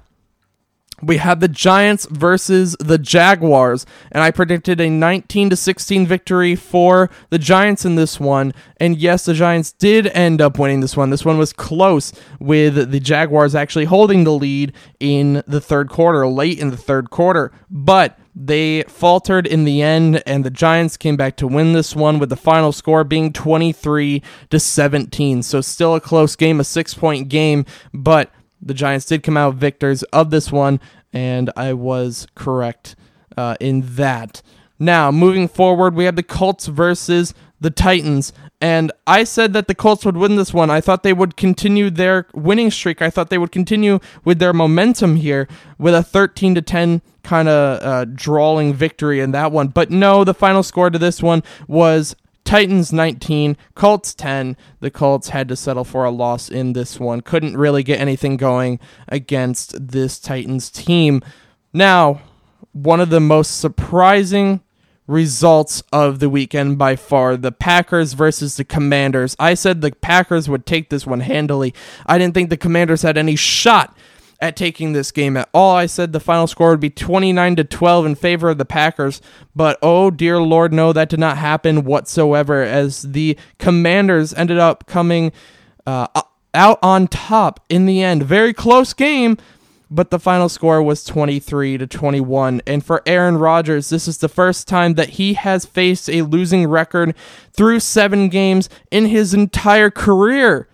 we 1.01 1.19
had 1.19 1.39
the 1.39 1.49
Giants 1.49 2.07
versus 2.11 2.77
the 2.81 2.99
Jaguars, 2.99 3.87
and 4.11 4.23
I 4.23 4.33
predicted 4.33 4.81
a 4.81 4.91
19 4.91 5.51
to 5.51 5.57
16 5.57 6.07
victory 6.07 6.57
for 6.57 7.09
the 7.31 7.39
Giants 7.39 7.85
in 7.85 7.95
this 7.95 8.19
one. 8.19 8.53
And 8.79 8.97
yes, 8.97 9.25
the 9.25 9.35
Giants 9.35 9.71
did 9.73 10.09
end 10.09 10.41
up 10.41 10.59
winning 10.59 10.81
this 10.81 10.97
one. 10.97 11.11
This 11.11 11.25
one 11.25 11.39
was 11.39 11.53
close, 11.53 12.13
with 12.41 12.91
the 12.91 13.01
Jaguars 13.01 13.55
actually 13.55 13.85
holding 13.85 14.25
the 14.25 14.33
lead 14.33 14.73
in 14.99 15.45
the 15.47 15.61
third 15.61 15.89
quarter, 15.89 16.27
late 16.27 16.59
in 16.59 16.71
the 16.71 16.77
third 16.77 17.11
quarter. 17.11 17.53
But 17.71 18.19
they 18.40 18.85
faltered 18.85 19.46
in 19.48 19.64
the 19.64 19.83
end, 19.83 20.22
and 20.24 20.44
the 20.44 20.51
Giants 20.51 20.96
came 20.96 21.16
back 21.16 21.37
to 21.38 21.48
win 21.48 21.72
this 21.72 21.96
one 21.96 22.20
with 22.20 22.29
the 22.29 22.37
final 22.37 22.70
score 22.70 23.03
being 23.03 23.33
23 23.33 24.22
to 24.51 24.61
17. 24.61 25.42
So 25.42 25.61
still 25.61 25.96
a 25.96 26.01
close 26.01 26.37
game, 26.37 26.61
a 26.61 26.64
six 26.64 26.94
point 26.94 27.29
game, 27.29 27.66
but 27.92 28.31
the 28.62 28.74
Giants 28.74 29.07
did 29.07 29.24
come 29.24 29.37
out 29.37 29.55
victors 29.55 30.05
of 30.05 30.31
this 30.31 30.53
one, 30.53 30.79
and 31.12 31.51
I 31.57 31.72
was 31.72 32.29
correct 32.37 32.94
uh, 33.37 33.57
in 33.59 33.83
that. 33.96 34.40
Now, 34.79 35.11
moving 35.11 35.48
forward, 35.48 35.96
we 35.96 36.05
have 36.05 36.16
the 36.16 36.22
Colts 36.22 36.66
versus 36.66 37.35
the 37.61 37.70
Titans. 37.70 38.33
And 38.61 38.90
I 39.07 39.23
said 39.23 39.53
that 39.53 39.68
the 39.68 39.75
Colts 39.75 40.05
would 40.05 40.16
win 40.16 40.35
this 40.35 40.53
one. 40.53 40.68
I 40.68 40.81
thought 40.81 41.05
they 41.05 41.12
would 41.12 41.37
continue 41.37 41.90
their 41.90 42.27
winning 42.35 42.71
streak. 42.73 43.01
I 43.01 43.11
thought 43.11 43.31
they 43.31 43.38
would 43.38 43.53
continue 43.53 44.01
with 44.25 44.40
their 44.40 44.53
momentum 44.53 45.16
here 45.16 45.47
with 45.79 45.94
a 45.94 46.03
13 46.03 46.57
to 46.57 46.62
10 46.62 47.01
kind 47.23 47.49
of 47.49 47.83
uh, 47.83 48.05
drawing 48.07 48.75
victory 48.75 49.21
in 49.21 49.31
that 49.31 49.53
one. 49.53 49.68
But 49.68 49.90
no, 49.90 50.25
the 50.25 50.35
final 50.35 50.64
score 50.64 50.90
to 50.90 50.99
this 50.99 51.23
one 51.23 51.44
was 51.68 52.16
Titans 52.44 52.92
19, 52.92 53.57
Colts 53.75 54.14
10. 54.14 54.57
The 54.81 54.90
Colts 54.90 55.29
had 55.29 55.49
to 55.49 55.57
settle 55.57 55.85
for 55.85 56.05
a 56.05 56.11
loss 56.11 56.49
in 56.49 56.73
this 56.73 56.99
one. 56.99 57.21
Couldn't 57.21 57.57
really 57.57 57.85
get 57.85 58.01
anything 58.01 58.37
going 58.37 58.81
against 59.07 59.88
this 59.88 60.18
Titans 60.18 60.71
team. 60.71 61.23
Now, 61.73 62.23
one 62.73 63.01
of 63.01 63.11
the 63.11 63.21
most 63.21 63.61
surprising 63.61 64.62
results 65.09 65.83
of 65.92 66.21
the 66.21 66.31
weekend 66.31 66.79
by 66.79 66.94
far 66.94 67.37
the 67.37 67.51
Packers 67.51 68.12
versus 68.12 68.57
the 68.57 68.64
Commanders. 68.64 69.35
I 69.40 69.55
said 69.55 69.81
the 69.81 69.90
Packers 69.90 70.49
would 70.49 70.66
take 70.66 70.90
this 70.90 71.07
one 71.07 71.21
handily. 71.21 71.75
I 72.07 72.18
didn't 72.18 72.35
think 72.35 72.51
the 72.51 72.57
Commanders 72.57 73.03
had 73.03 73.18
any 73.18 73.35
shot 73.35 73.97
at 74.40 74.55
taking 74.55 74.92
this 74.92 75.11
game 75.11 75.37
at 75.37 75.49
all. 75.53 75.75
I 75.75 75.87
said 75.87 76.12
the 76.12 76.21
final 76.21 76.47
score 76.47 76.71
would 76.71 76.79
be 76.79 76.90
29 76.90 77.57
to 77.57 77.64
12 77.64 78.07
in 78.07 78.14
favor 78.14 78.51
of 78.51 78.59
the 78.59 78.64
Packers, 78.64 79.21
but 79.57 79.79
oh 79.83 80.12
dear 80.12 80.40
lord 80.40 80.73
no 80.73 80.92
that 80.92 81.09
did 81.09 81.18
not 81.18 81.38
happen 81.38 81.85
whatsoever 81.85 82.62
as 82.62 83.03
the 83.03 83.37
Commanders 83.59 84.33
ended 84.35 84.59
up 84.59 84.87
coming 84.87 85.33
uh, 85.87 86.07
out 86.55 86.79
on 86.83 87.09
top 87.09 87.64
in 87.68 87.87
the 87.87 88.03
end. 88.03 88.23
Very 88.23 88.53
close 88.53 88.92
game, 88.92 89.38
but 89.90 90.11
the 90.11 90.18
final 90.18 90.48
score 90.48 90.83
was 90.83 91.05
23 91.05 91.79
to 91.79 91.87
21. 91.87 92.62
And 92.66 92.85
for 92.85 93.03
Aaron 93.07 93.38
Rodgers, 93.38 93.88
this 93.88 94.07
is 94.07 94.18
the 94.18 94.29
first 94.29 94.68
time 94.68 94.94
that 94.94 95.11
he 95.11 95.35
has 95.35 95.64
faced 95.64 96.11
a 96.11 96.22
losing 96.22 96.68
record 96.68 97.14
through 97.53 97.81
seven 97.81 98.29
games 98.29 98.68
in 98.90 99.07
his 99.07 99.33
entire 99.33 99.91
career. 99.91 100.68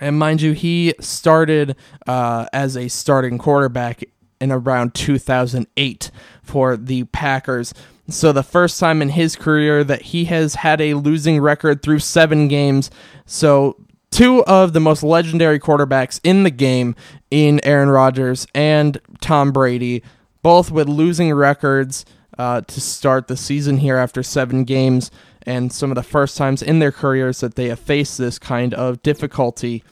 And 0.00 0.18
mind 0.18 0.42
you, 0.42 0.52
he 0.52 0.94
started 1.00 1.76
uh, 2.06 2.46
as 2.52 2.76
a 2.76 2.88
starting 2.88 3.38
quarterback 3.38 4.02
in 4.40 4.50
around 4.50 4.94
2008 4.94 6.10
for 6.42 6.76
the 6.76 7.04
Packers. 7.04 7.72
So, 8.08 8.32
the 8.32 8.42
first 8.42 8.80
time 8.80 9.00
in 9.00 9.10
his 9.10 9.36
career 9.36 9.84
that 9.84 10.02
he 10.02 10.24
has 10.24 10.56
had 10.56 10.80
a 10.80 10.94
losing 10.94 11.40
record 11.40 11.82
through 11.82 12.00
seven 12.00 12.48
games. 12.48 12.90
So, 13.26 13.76
two 14.10 14.44
of 14.44 14.72
the 14.72 14.80
most 14.80 15.04
legendary 15.04 15.60
quarterbacks 15.60 16.20
in 16.24 16.42
the 16.42 16.50
game 16.50 16.96
in 17.32 17.64
Aaron 17.64 17.88
Rodgers 17.88 18.46
and 18.54 19.00
Tom 19.22 19.52
Brady, 19.52 20.02
both 20.42 20.70
with 20.70 20.86
losing 20.86 21.32
records 21.32 22.04
uh, 22.36 22.60
to 22.60 22.78
start 22.78 23.26
the 23.26 23.38
season 23.38 23.78
here 23.78 23.96
after 23.96 24.22
seven 24.22 24.64
games, 24.64 25.10
and 25.44 25.72
some 25.72 25.90
of 25.90 25.94
the 25.94 26.02
first 26.02 26.36
times 26.36 26.62
in 26.62 26.78
their 26.78 26.92
careers 26.92 27.40
that 27.40 27.54
they 27.54 27.70
have 27.70 27.80
faced 27.80 28.18
this 28.18 28.38
kind 28.38 28.74
of 28.74 29.02
difficulty. 29.02 29.82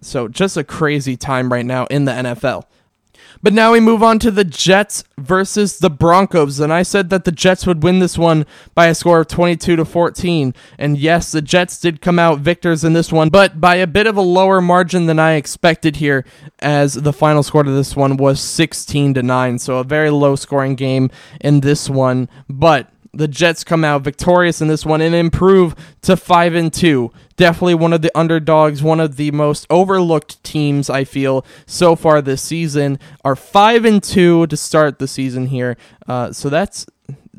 So 0.00 0.28
just 0.28 0.56
a 0.56 0.64
crazy 0.64 1.14
time 1.14 1.52
right 1.52 1.66
now 1.66 1.84
in 1.86 2.06
the 2.06 2.12
NFL. 2.12 2.64
But 3.42 3.52
now 3.52 3.72
we 3.72 3.80
move 3.80 4.02
on 4.02 4.18
to 4.20 4.30
the 4.30 4.44
Jets 4.44 5.04
versus 5.18 5.78
the 5.78 5.90
Broncos. 5.90 6.60
And 6.60 6.72
I 6.72 6.82
said 6.82 7.10
that 7.10 7.24
the 7.24 7.32
Jets 7.32 7.66
would 7.66 7.82
win 7.82 7.98
this 7.98 8.18
one 8.18 8.46
by 8.74 8.86
a 8.86 8.94
score 8.94 9.20
of 9.20 9.28
22 9.28 9.76
to 9.76 9.84
14. 9.84 10.54
And 10.78 10.98
yes, 10.98 11.32
the 11.32 11.42
Jets 11.42 11.80
did 11.80 12.00
come 12.00 12.18
out 12.18 12.40
victors 12.40 12.84
in 12.84 12.92
this 12.92 13.12
one, 13.12 13.28
but 13.28 13.60
by 13.60 13.76
a 13.76 13.86
bit 13.86 14.06
of 14.06 14.16
a 14.16 14.22
lower 14.22 14.60
margin 14.60 15.06
than 15.06 15.18
I 15.18 15.34
expected 15.34 15.96
here, 15.96 16.24
as 16.60 16.94
the 16.94 17.12
final 17.12 17.42
score 17.42 17.62
to 17.62 17.70
this 17.70 17.96
one 17.96 18.16
was 18.16 18.40
16 18.40 19.14
to 19.14 19.22
9. 19.22 19.58
So 19.58 19.78
a 19.78 19.84
very 19.84 20.10
low 20.10 20.36
scoring 20.36 20.74
game 20.74 21.10
in 21.40 21.60
this 21.60 21.88
one. 21.88 22.28
But 22.48 22.88
the 23.12 23.28
Jets 23.28 23.64
come 23.64 23.84
out 23.84 24.02
victorious 24.02 24.60
in 24.60 24.68
this 24.68 24.86
one 24.86 25.00
and 25.00 25.14
improve 25.14 25.74
to 26.02 26.16
5 26.16 26.54
and 26.54 26.72
2. 26.72 27.10
Definitely 27.36 27.74
one 27.74 27.92
of 27.92 28.02
the 28.02 28.16
underdogs, 28.16 28.82
one 28.82 29.00
of 29.00 29.16
the 29.16 29.30
most 29.30 29.66
overlooked 29.70 30.42
teams 30.44 30.88
I 30.88 31.04
feel 31.04 31.44
so 31.66 31.96
far 31.96 32.22
this 32.22 32.42
season 32.42 32.98
are 33.24 33.36
5 33.36 33.84
and 33.84 34.02
2 34.02 34.46
to 34.46 34.56
start 34.56 34.98
the 34.98 35.08
season 35.08 35.46
here. 35.46 35.76
Uh, 36.06 36.32
so 36.32 36.48
that's 36.48 36.86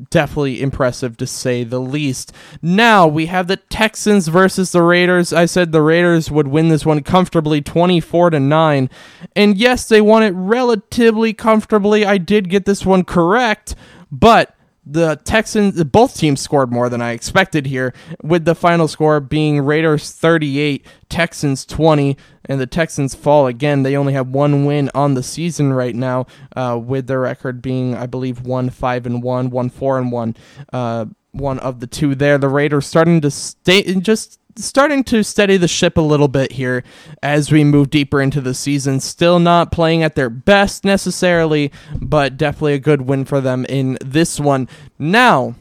definitely 0.10 0.62
impressive 0.62 1.18
to 1.18 1.28
say 1.28 1.64
the 1.64 1.80
least. 1.80 2.34
Now 2.62 3.08
we 3.08 3.28
have 3.28 3.48
the 3.48 3.58
Texans 3.58 4.28
versus 4.28 4.72
the 4.72 4.82
Raiders. 4.82 5.32
I 5.32 5.46
said 5.46 5.72
the 5.72 5.82
Raiders 5.82 6.32
would 6.32 6.48
win 6.48 6.70
this 6.70 6.86
one 6.86 7.04
comfortably 7.04 7.62
24 7.62 8.32
to 8.32 8.40
9. 8.40 8.90
And 9.36 9.58
yes, 9.58 9.88
they 9.88 10.02
won 10.02 10.24
it 10.24 10.32
relatively 10.32 11.34
comfortably. 11.34 12.06
I 12.06 12.18
did 12.18 12.50
get 12.50 12.66
this 12.66 12.86
one 12.86 13.04
correct, 13.04 13.76
but 14.12 14.56
the 14.86 15.20
Texans, 15.24 15.84
both 15.86 16.18
teams 16.18 16.42
scored 16.42 16.72
more 16.72 16.90
than 16.90 17.02
I 17.02 17.12
expected 17.12 17.68
here, 17.68 17.94
with 18.24 18.46
the 18.46 18.56
final 18.56 18.88
score 18.88 19.20
being 19.20 19.62
Raiders 19.62 20.12
38, 20.12 20.86
Texans 21.08 21.66
20, 21.66 22.18
and 22.46 22.60
the 22.60 22.66
Texans 22.66 23.14
fall 23.14 23.48
again. 23.48 23.84
They 23.84 23.96
only 23.96 24.14
have 24.14 24.30
one 24.30 24.66
win 24.66 24.90
on 24.96 25.14
the 25.14 25.24
season 25.24 25.74
right 25.74 25.96
now, 25.96 26.26
uh, 26.56 26.80
with 26.84 27.08
their 27.08 27.20
record 27.20 27.62
being, 27.62 27.96
I 27.96 28.08
believe, 28.08 28.42
one 28.42 28.70
five 28.70 29.06
and 29.06 29.22
one, 29.22 29.52
one 29.52 29.70
four 29.70 30.00
and 30.00 30.12
one. 30.12 30.36
Uh, 30.74 31.06
one 31.32 31.60
of 31.60 31.80
the 31.80 31.88
two 31.88 32.14
there. 32.16 32.38
The 32.38 32.50
Raiders 32.50 32.86
starting 32.86 33.22
to 33.22 33.32
stay 33.32 33.84
just 33.96 34.40
starting 34.56 35.04
to 35.06 35.24
steady 35.24 35.58
the 35.58 35.68
ship 35.68 35.98
a 35.98 36.02
little 36.02 36.28
bit 36.28 36.54
here 36.54 36.84
as 37.22 37.52
we 37.52 37.64
move 37.64 37.90
deeper 37.90 38.22
into 38.22 38.42
the 38.42 38.54
season. 38.54 39.00
Still 39.00 39.40
not 39.40 39.72
playing 39.72 40.04
at 40.04 40.16
their 40.16 40.30
best 40.30 40.84
necessarily, 40.86 41.72
but 42.00 42.38
definitely 42.38 42.74
a 42.74 42.80
good 42.80 43.04
win 43.04 43.26
for 43.26 43.42
them 43.42 43.66
in 43.66 43.98
this 44.02 44.40
one. 44.40 44.68
Now, 45.00 45.56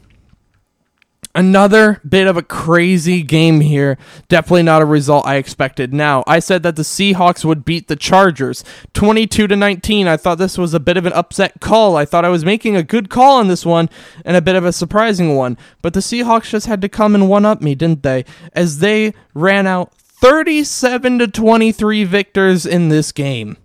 Another 1.33 2.01
bit 2.07 2.27
of 2.27 2.35
a 2.35 2.43
crazy 2.43 3.23
game 3.23 3.61
here. 3.61 3.97
Definitely 4.27 4.63
not 4.63 4.81
a 4.81 4.85
result 4.85 5.25
I 5.25 5.35
expected. 5.35 5.93
Now, 5.93 6.23
I 6.27 6.39
said 6.39 6.61
that 6.63 6.75
the 6.75 6.81
Seahawks 6.81 7.45
would 7.45 7.63
beat 7.63 7.87
the 7.87 7.95
Chargers 7.95 8.65
22 8.93 9.47
to 9.47 9.55
19. 9.55 10.07
I 10.07 10.17
thought 10.17 10.39
this 10.39 10.57
was 10.57 10.73
a 10.73 10.79
bit 10.79 10.97
of 10.97 11.05
an 11.05 11.13
upset 11.13 11.61
call. 11.61 11.95
I 11.95 12.03
thought 12.03 12.25
I 12.25 12.29
was 12.29 12.43
making 12.43 12.75
a 12.75 12.83
good 12.83 13.09
call 13.09 13.39
on 13.39 13.47
this 13.47 13.65
one 13.65 13.89
and 14.25 14.35
a 14.35 14.41
bit 14.41 14.55
of 14.55 14.65
a 14.65 14.73
surprising 14.73 15.35
one. 15.35 15.57
But 15.81 15.93
the 15.93 16.01
Seahawks 16.01 16.49
just 16.49 16.67
had 16.67 16.81
to 16.81 16.89
come 16.89 17.15
and 17.15 17.29
one 17.29 17.45
up 17.45 17.61
me, 17.61 17.75
didn't 17.75 18.03
they? 18.03 18.25
As 18.53 18.79
they 18.79 19.13
ran 19.33 19.67
out 19.67 19.93
37 19.93 21.19
to 21.19 21.27
23 21.27 22.03
victors 22.03 22.65
in 22.65 22.89
this 22.89 23.11
game. 23.11 23.57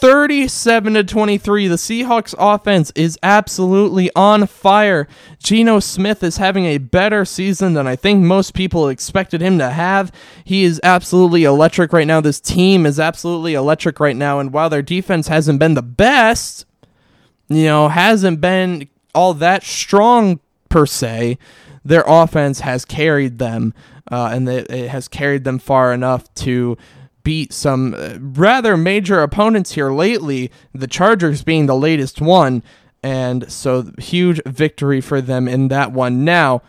37 0.00 0.94
to 0.94 1.02
23. 1.02 1.66
The 1.66 1.74
Seahawks 1.74 2.34
offense 2.38 2.92
is 2.94 3.18
absolutely 3.22 4.10
on 4.14 4.46
fire. 4.46 5.08
Geno 5.42 5.80
Smith 5.80 6.22
is 6.22 6.36
having 6.36 6.66
a 6.66 6.78
better 6.78 7.24
season 7.24 7.74
than 7.74 7.88
I 7.88 7.96
think 7.96 8.24
most 8.24 8.54
people 8.54 8.88
expected 8.88 9.40
him 9.40 9.58
to 9.58 9.70
have. 9.70 10.12
He 10.44 10.62
is 10.62 10.80
absolutely 10.84 11.42
electric 11.44 11.92
right 11.92 12.06
now. 12.06 12.20
This 12.20 12.40
team 12.40 12.86
is 12.86 13.00
absolutely 13.00 13.54
electric 13.54 13.98
right 13.98 14.16
now. 14.16 14.38
And 14.38 14.52
while 14.52 14.70
their 14.70 14.82
defense 14.82 15.26
hasn't 15.26 15.58
been 15.58 15.74
the 15.74 15.82
best, 15.82 16.64
you 17.48 17.64
know, 17.64 17.88
hasn't 17.88 18.40
been 18.40 18.88
all 19.14 19.34
that 19.34 19.64
strong 19.64 20.38
per 20.68 20.86
se, 20.86 21.38
their 21.84 22.04
offense 22.06 22.60
has 22.60 22.84
carried 22.84 23.38
them. 23.38 23.74
Uh, 24.10 24.30
and 24.32 24.48
it 24.48 24.88
has 24.88 25.08
carried 25.08 25.44
them 25.44 25.58
far 25.58 25.92
enough 25.92 26.32
to 26.34 26.78
beat 27.28 27.52
some 27.52 27.92
uh, 27.92 28.16
rather 28.18 28.74
major 28.74 29.20
opponents 29.20 29.72
here 29.72 29.92
lately, 29.92 30.50
the 30.72 30.86
Chargers 30.86 31.44
being 31.44 31.66
the 31.66 31.76
latest 31.76 32.22
one. 32.22 32.62
And 33.02 33.52
so, 33.52 33.92
huge 33.98 34.40
victory 34.46 35.02
for 35.02 35.20
them 35.20 35.46
in 35.46 35.68
that 35.68 35.92
one. 35.92 36.24
Now, 36.24 36.62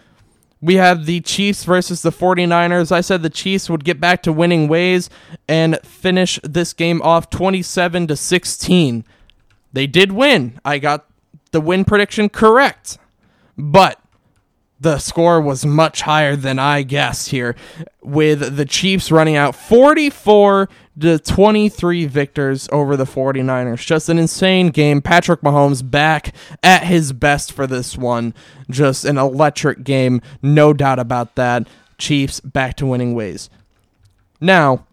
we 0.59 0.75
have 0.75 1.05
the 1.05 1.21
Chiefs 1.21 1.63
versus 1.63 2.01
the 2.01 2.11
49ers. 2.11 2.91
I 2.91 2.99
said 2.99 3.23
the 3.23 3.29
Chiefs 3.29 3.69
would 3.69 3.85
get 3.85 4.01
back 4.01 4.21
to 4.23 4.33
winning 4.33 4.67
ways 4.67 5.09
and 5.47 5.79
finish 5.81 6.41
this 6.43 6.73
game 6.73 7.01
off 7.03 7.29
27 7.29 8.07
to 8.07 8.17
16. 8.17 9.05
They 9.71 9.87
did 9.87 10.11
win. 10.11 10.59
I 10.65 10.79
got 10.79 11.05
the 11.51 11.61
win 11.61 11.85
prediction 11.85 12.27
correct. 12.27 12.97
But 13.57 13.97
the 14.79 14.97
score 14.97 15.41
was 15.41 15.65
much 15.65 16.01
higher 16.01 16.35
than 16.35 16.57
I 16.57 16.83
guessed 16.83 17.29
here, 17.29 17.55
with 18.01 18.55
the 18.55 18.65
Chiefs 18.65 19.11
running 19.11 19.35
out 19.35 19.55
44 19.55 20.69
to 21.01 21.19
23 21.19 22.05
victors 22.05 22.69
over 22.71 22.95
the 22.95 23.05
49ers. 23.05 23.85
Just 23.85 24.09
an 24.09 24.17
insane 24.17 24.69
game. 24.69 25.01
Patrick 25.01 25.41
Mahomes 25.41 25.89
back 25.89 26.33
at 26.63 26.83
his 26.83 27.13
best 27.13 27.51
for 27.51 27.67
this 27.67 27.97
one. 27.97 28.33
Just 28.69 29.05
an 29.05 29.17
electric 29.17 29.83
game, 29.83 30.21
no 30.41 30.73
doubt 30.73 30.99
about 30.99 31.35
that. 31.35 31.67
Chiefs 31.97 32.39
back 32.39 32.75
to 32.77 32.85
winning 32.85 33.13
ways. 33.13 33.49
Now, 34.39 34.85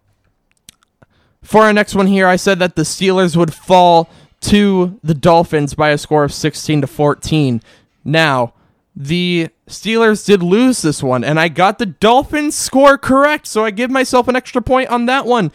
for 1.43 1.63
our 1.63 1.73
next 1.73 1.95
one 1.95 2.09
here, 2.09 2.27
I 2.27 2.37
said 2.37 2.59
that 2.59 2.75
the 2.75 2.83
Steelers 2.83 3.37
would 3.37 3.55
fall 3.55 4.11
to 4.43 4.99
the 5.05 5.15
Dolphins 5.15 5.75
by 5.75 5.91
a 5.91 5.99
score 5.99 6.25
of 6.25 6.33
16 6.33 6.81
to 6.81 6.87
14. 6.89 7.63
Now, 8.05 8.53
the 8.97 9.51
Steelers 9.69 10.25
did 10.25 10.43
lose 10.43 10.81
this 10.81 11.03
one, 11.03 11.23
and 11.23 11.39
I 11.39 11.49
got 11.49 11.79
the 11.79 11.87
Dolphins 11.87 12.57
score 12.57 12.97
correct, 12.97 13.47
so 13.47 13.65
I 13.65 13.71
give 13.71 13.91
myself 13.91 14.27
an 14.27 14.37
extra 14.37 14.63
point 14.63 14.89
on 14.89 15.05
that 15.07 15.27
one. 15.27 15.53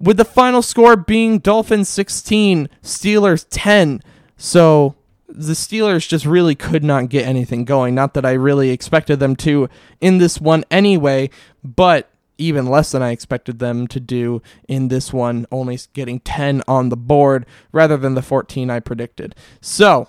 With 0.00 0.16
the 0.16 0.24
final 0.24 0.62
score 0.62 0.96
being 0.96 1.38
Dolphins 1.38 1.90
16, 1.90 2.68
Steelers 2.82 3.46
10. 3.50 4.02
So 4.36 4.96
the 5.28 5.52
Steelers 5.52 6.08
just 6.08 6.24
really 6.24 6.54
could 6.54 6.82
not 6.82 7.10
get 7.10 7.26
anything 7.26 7.64
going. 7.64 7.94
Not 7.94 8.14
that 8.14 8.24
I 8.24 8.32
really 8.32 8.70
expected 8.70 9.20
them 9.20 9.36
to 9.36 9.68
in 10.00 10.18
this 10.18 10.40
one 10.40 10.64
anyway, 10.70 11.30
but 11.62 12.08
even 12.38 12.66
less 12.66 12.90
than 12.90 13.02
I 13.02 13.10
expected 13.10 13.58
them 13.58 13.86
to 13.88 14.00
do 14.00 14.42
in 14.66 14.88
this 14.88 15.12
one, 15.12 15.46
only 15.52 15.78
getting 15.92 16.20
10 16.20 16.62
on 16.66 16.88
the 16.88 16.96
board 16.96 17.46
rather 17.70 17.96
than 17.96 18.14
the 18.14 18.22
14 18.22 18.70
I 18.70 18.80
predicted. 18.80 19.34
So 19.60 20.08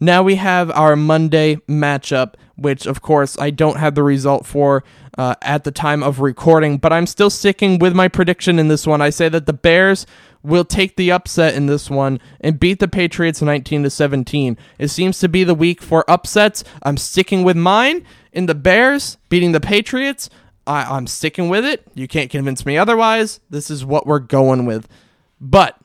now 0.00 0.22
we 0.22 0.36
have 0.36 0.70
our 0.72 0.96
Monday 0.96 1.56
matchup, 1.68 2.34
which 2.56 2.86
of 2.86 3.02
course 3.02 3.38
I 3.38 3.50
don't 3.50 3.76
have 3.76 3.94
the 3.94 4.02
result 4.02 4.46
for 4.46 4.84
uh, 5.16 5.34
at 5.42 5.64
the 5.64 5.70
time 5.70 6.02
of 6.02 6.20
recording, 6.20 6.78
but 6.78 6.92
I'm 6.92 7.06
still 7.06 7.30
sticking 7.30 7.78
with 7.78 7.94
my 7.94 8.08
prediction 8.08 8.58
in 8.58 8.68
this 8.68 8.86
one. 8.86 9.00
I 9.00 9.10
say 9.10 9.28
that 9.28 9.46
the 9.46 9.52
Bears 9.52 10.06
will 10.42 10.64
take 10.64 10.96
the 10.96 11.10
upset 11.10 11.54
in 11.54 11.66
this 11.66 11.88
one 11.88 12.20
and 12.40 12.60
beat 12.60 12.78
the 12.78 12.86
Patriots 12.88 13.40
19 13.40 13.84
to 13.84 13.90
17. 13.90 14.58
It 14.78 14.88
seems 14.88 15.18
to 15.20 15.28
be 15.28 15.42
the 15.42 15.54
week 15.54 15.80
for 15.80 16.08
upsets. 16.08 16.62
I'm 16.82 16.98
sticking 16.98 17.44
with 17.44 17.56
mine 17.56 18.04
in 18.32 18.46
the 18.46 18.54
Bears 18.54 19.16
beating 19.30 19.52
the 19.52 19.60
Patriots. 19.60 20.28
I, 20.66 20.84
I'm 20.84 21.06
sticking 21.06 21.48
with 21.48 21.64
it. 21.64 21.86
You 21.94 22.06
can't 22.06 22.30
convince 22.30 22.66
me 22.66 22.76
otherwise. 22.76 23.40
This 23.48 23.70
is 23.70 23.84
what 23.84 24.06
we're 24.06 24.18
going 24.18 24.66
with. 24.66 24.86
But 25.40 25.78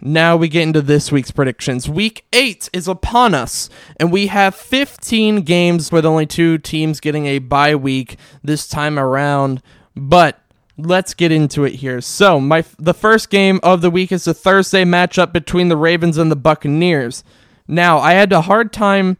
now 0.00 0.36
we 0.36 0.48
get 0.48 0.62
into 0.62 0.82
this 0.82 1.10
week's 1.10 1.30
predictions. 1.30 1.88
Week 1.88 2.24
8 2.32 2.70
is 2.72 2.88
upon 2.88 3.34
us, 3.34 3.68
and 3.98 4.12
we 4.12 4.28
have 4.28 4.54
15 4.54 5.42
games 5.42 5.90
with 5.90 6.06
only 6.06 6.26
two 6.26 6.58
teams 6.58 7.00
getting 7.00 7.26
a 7.26 7.38
bye 7.38 7.74
week 7.74 8.16
this 8.42 8.68
time 8.68 8.98
around. 8.98 9.62
But 9.96 10.40
let's 10.76 11.14
get 11.14 11.32
into 11.32 11.64
it 11.64 11.76
here. 11.76 12.00
So, 12.00 12.38
my 12.40 12.64
the 12.78 12.94
first 12.94 13.30
game 13.30 13.60
of 13.62 13.80
the 13.80 13.90
week 13.90 14.12
is 14.12 14.26
a 14.26 14.34
Thursday 14.34 14.84
matchup 14.84 15.32
between 15.32 15.68
the 15.68 15.76
Ravens 15.76 16.18
and 16.18 16.30
the 16.30 16.36
Buccaneers. 16.36 17.24
Now, 17.66 17.98
I 17.98 18.12
had 18.12 18.32
a 18.32 18.42
hard 18.42 18.72
time 18.72 19.18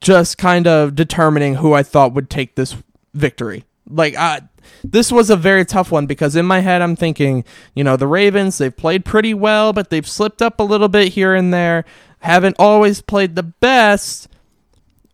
just 0.00 0.38
kind 0.38 0.66
of 0.66 0.94
determining 0.94 1.56
who 1.56 1.72
I 1.72 1.82
thought 1.82 2.14
would 2.14 2.30
take 2.30 2.54
this 2.54 2.76
victory. 3.14 3.64
Like 3.88 4.16
I 4.16 4.42
this 4.84 5.10
was 5.10 5.30
a 5.30 5.36
very 5.36 5.64
tough 5.64 5.90
one 5.90 6.06
because 6.06 6.36
in 6.36 6.46
my 6.46 6.60
head 6.60 6.82
I'm 6.82 6.96
thinking, 6.96 7.44
you 7.74 7.84
know, 7.84 7.96
the 7.96 8.06
Ravens, 8.06 8.58
they've 8.58 8.76
played 8.76 9.04
pretty 9.04 9.34
well, 9.34 9.72
but 9.72 9.90
they've 9.90 10.08
slipped 10.08 10.42
up 10.42 10.60
a 10.60 10.64
little 10.64 10.88
bit 10.88 11.12
here 11.12 11.34
and 11.34 11.52
there, 11.52 11.84
haven't 12.20 12.56
always 12.58 13.00
played 13.00 13.36
the 13.36 13.42
best, 13.42 14.28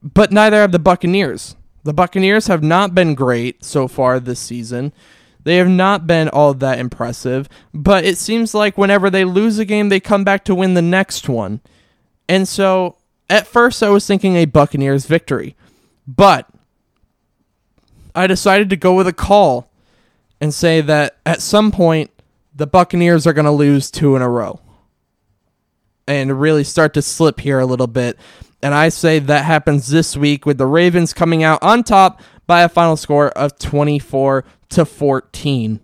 but 0.02 0.32
neither 0.32 0.56
have 0.56 0.72
the 0.72 0.78
Buccaneers. 0.78 1.56
The 1.84 1.94
Buccaneers 1.94 2.46
have 2.46 2.62
not 2.62 2.94
been 2.94 3.14
great 3.14 3.64
so 3.64 3.88
far 3.88 4.18
this 4.18 4.40
season. 4.40 4.92
They 5.42 5.56
have 5.56 5.68
not 5.68 6.06
been 6.06 6.30
all 6.30 6.54
that 6.54 6.78
impressive, 6.78 7.48
but 7.74 8.04
it 8.04 8.16
seems 8.16 8.54
like 8.54 8.78
whenever 8.78 9.10
they 9.10 9.24
lose 9.24 9.58
a 9.58 9.66
game, 9.66 9.90
they 9.90 10.00
come 10.00 10.24
back 10.24 10.44
to 10.44 10.54
win 10.54 10.72
the 10.72 10.82
next 10.82 11.28
one. 11.28 11.60
And 12.28 12.48
so 12.48 12.96
at 13.28 13.46
first 13.46 13.82
I 13.82 13.90
was 13.90 14.06
thinking 14.06 14.36
a 14.36 14.46
Buccaneers 14.46 15.04
victory. 15.04 15.56
But 16.06 16.48
I 18.14 18.26
decided 18.26 18.70
to 18.70 18.76
go 18.76 18.94
with 18.94 19.06
a 19.06 19.12
call 19.12 19.70
and 20.40 20.52
say 20.54 20.80
that 20.80 21.16
at 21.26 21.42
some 21.42 21.72
point 21.72 22.10
the 22.54 22.66
Buccaneers 22.66 23.26
are 23.26 23.32
going 23.32 23.44
to 23.44 23.50
lose 23.50 23.90
two 23.90 24.14
in 24.14 24.22
a 24.22 24.28
row 24.28 24.60
and 26.06 26.40
really 26.40 26.64
start 26.64 26.94
to 26.94 27.02
slip 27.02 27.40
here 27.40 27.58
a 27.58 27.66
little 27.66 27.86
bit. 27.86 28.18
And 28.62 28.74
I 28.74 28.88
say 28.88 29.18
that 29.18 29.44
happens 29.44 29.88
this 29.88 30.16
week 30.16 30.46
with 30.46 30.58
the 30.58 30.66
Ravens 30.66 31.12
coming 31.12 31.42
out 31.42 31.62
on 31.62 31.82
top 31.82 32.22
by 32.46 32.62
a 32.62 32.68
final 32.68 32.96
score 32.96 33.28
of 33.30 33.58
24 33.58 34.44
to 34.70 34.84
14. 34.84 35.80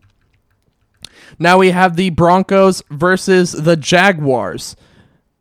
Now 1.39 1.59
we 1.59 1.71
have 1.71 1.97
the 1.97 2.11
Broncos 2.11 2.83
versus 2.91 3.53
the 3.53 3.77
Jaguars. 3.77 4.77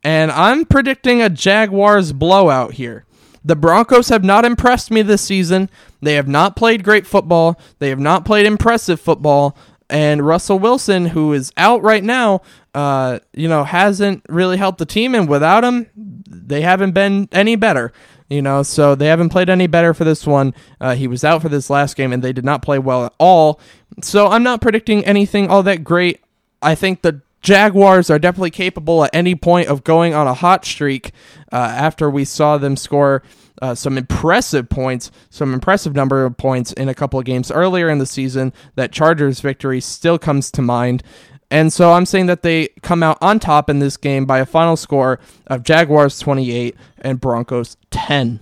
And 0.03 0.31
I'm 0.31 0.65
predicting 0.65 1.21
a 1.21 1.29
Jaguars 1.29 2.13
blowout 2.13 2.73
here. 2.73 3.05
The 3.43 3.55
Broncos 3.55 4.09
have 4.09 4.23
not 4.23 4.45
impressed 4.45 4.91
me 4.91 5.01
this 5.01 5.21
season. 5.21 5.69
They 6.01 6.15
have 6.15 6.27
not 6.27 6.55
played 6.55 6.83
great 6.83 7.07
football. 7.07 7.59
They 7.79 7.89
have 7.89 7.99
not 7.99 8.25
played 8.25 8.45
impressive 8.45 8.99
football. 8.99 9.57
And 9.89 10.25
Russell 10.25 10.59
Wilson, 10.59 11.07
who 11.07 11.33
is 11.33 11.51
out 11.57 11.81
right 11.81 12.03
now, 12.03 12.41
uh, 12.75 13.19
you 13.33 13.47
know, 13.47 13.63
hasn't 13.63 14.23
really 14.29 14.57
helped 14.57 14.77
the 14.77 14.85
team. 14.85 15.15
And 15.15 15.27
without 15.27 15.63
him, 15.63 15.87
they 15.95 16.61
haven't 16.61 16.91
been 16.91 17.27
any 17.31 17.55
better. 17.55 17.91
You 18.29 18.43
know, 18.43 18.61
so 18.61 18.93
they 18.93 19.07
haven't 19.07 19.29
played 19.29 19.49
any 19.49 19.65
better 19.65 19.95
for 19.95 20.03
this 20.03 20.27
one. 20.27 20.53
Uh, 20.79 20.93
he 20.93 21.07
was 21.07 21.23
out 21.23 21.41
for 21.41 21.49
this 21.49 21.67
last 21.67 21.95
game, 21.95 22.13
and 22.13 22.23
they 22.23 22.31
did 22.31 22.45
not 22.45 22.61
play 22.61 22.77
well 22.77 23.05
at 23.05 23.13
all. 23.17 23.59
So 24.03 24.27
I'm 24.27 24.43
not 24.43 24.61
predicting 24.61 25.03
anything 25.03 25.47
all 25.47 25.63
that 25.63 25.83
great. 25.83 26.21
I 26.61 26.75
think 26.75 27.01
the 27.01 27.21
Jaguars 27.41 28.09
are 28.09 28.19
definitely 28.19 28.51
capable 28.51 29.03
at 29.03 29.11
any 29.13 29.35
point 29.35 29.69
of 29.69 29.83
going 29.83 30.13
on 30.13 30.27
a 30.27 30.33
hot 30.33 30.65
streak 30.65 31.11
uh, 31.51 31.55
after 31.55 32.09
we 32.09 32.25
saw 32.25 32.57
them 32.57 32.75
score 32.75 33.23
uh, 33.61 33.75
some 33.75 33.97
impressive 33.97 34.69
points, 34.69 35.11
some 35.29 35.53
impressive 35.53 35.93
number 35.93 36.25
of 36.25 36.37
points 36.37 36.71
in 36.73 36.89
a 36.89 36.93
couple 36.93 37.19
of 37.19 37.25
games 37.25 37.51
earlier 37.51 37.89
in 37.89 37.97
the 37.97 38.05
season. 38.05 38.53
That 38.75 38.91
Chargers 38.91 39.41
victory 39.41 39.81
still 39.81 40.17
comes 40.17 40.51
to 40.51 40.61
mind. 40.61 41.03
And 41.51 41.73
so 41.73 41.93
I'm 41.93 42.05
saying 42.05 42.27
that 42.27 42.43
they 42.43 42.69
come 42.81 43.01
out 43.01 43.17
on 43.21 43.39
top 43.39 43.69
in 43.69 43.79
this 43.79 43.97
game 43.97 44.25
by 44.25 44.39
a 44.39 44.45
final 44.45 44.77
score 44.77 45.19
of 45.47 45.63
Jaguars 45.63 46.19
28 46.19 46.75
and 46.99 47.19
Broncos 47.19 47.75
10. 47.89 48.39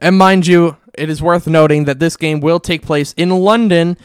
And 0.00 0.18
mind 0.18 0.46
you, 0.46 0.76
it 0.94 1.08
is 1.08 1.22
worth 1.22 1.46
noting 1.46 1.84
that 1.84 1.98
this 1.98 2.16
game 2.16 2.40
will 2.40 2.60
take 2.60 2.82
place 2.82 3.14
in 3.16 3.30
London 3.30 3.96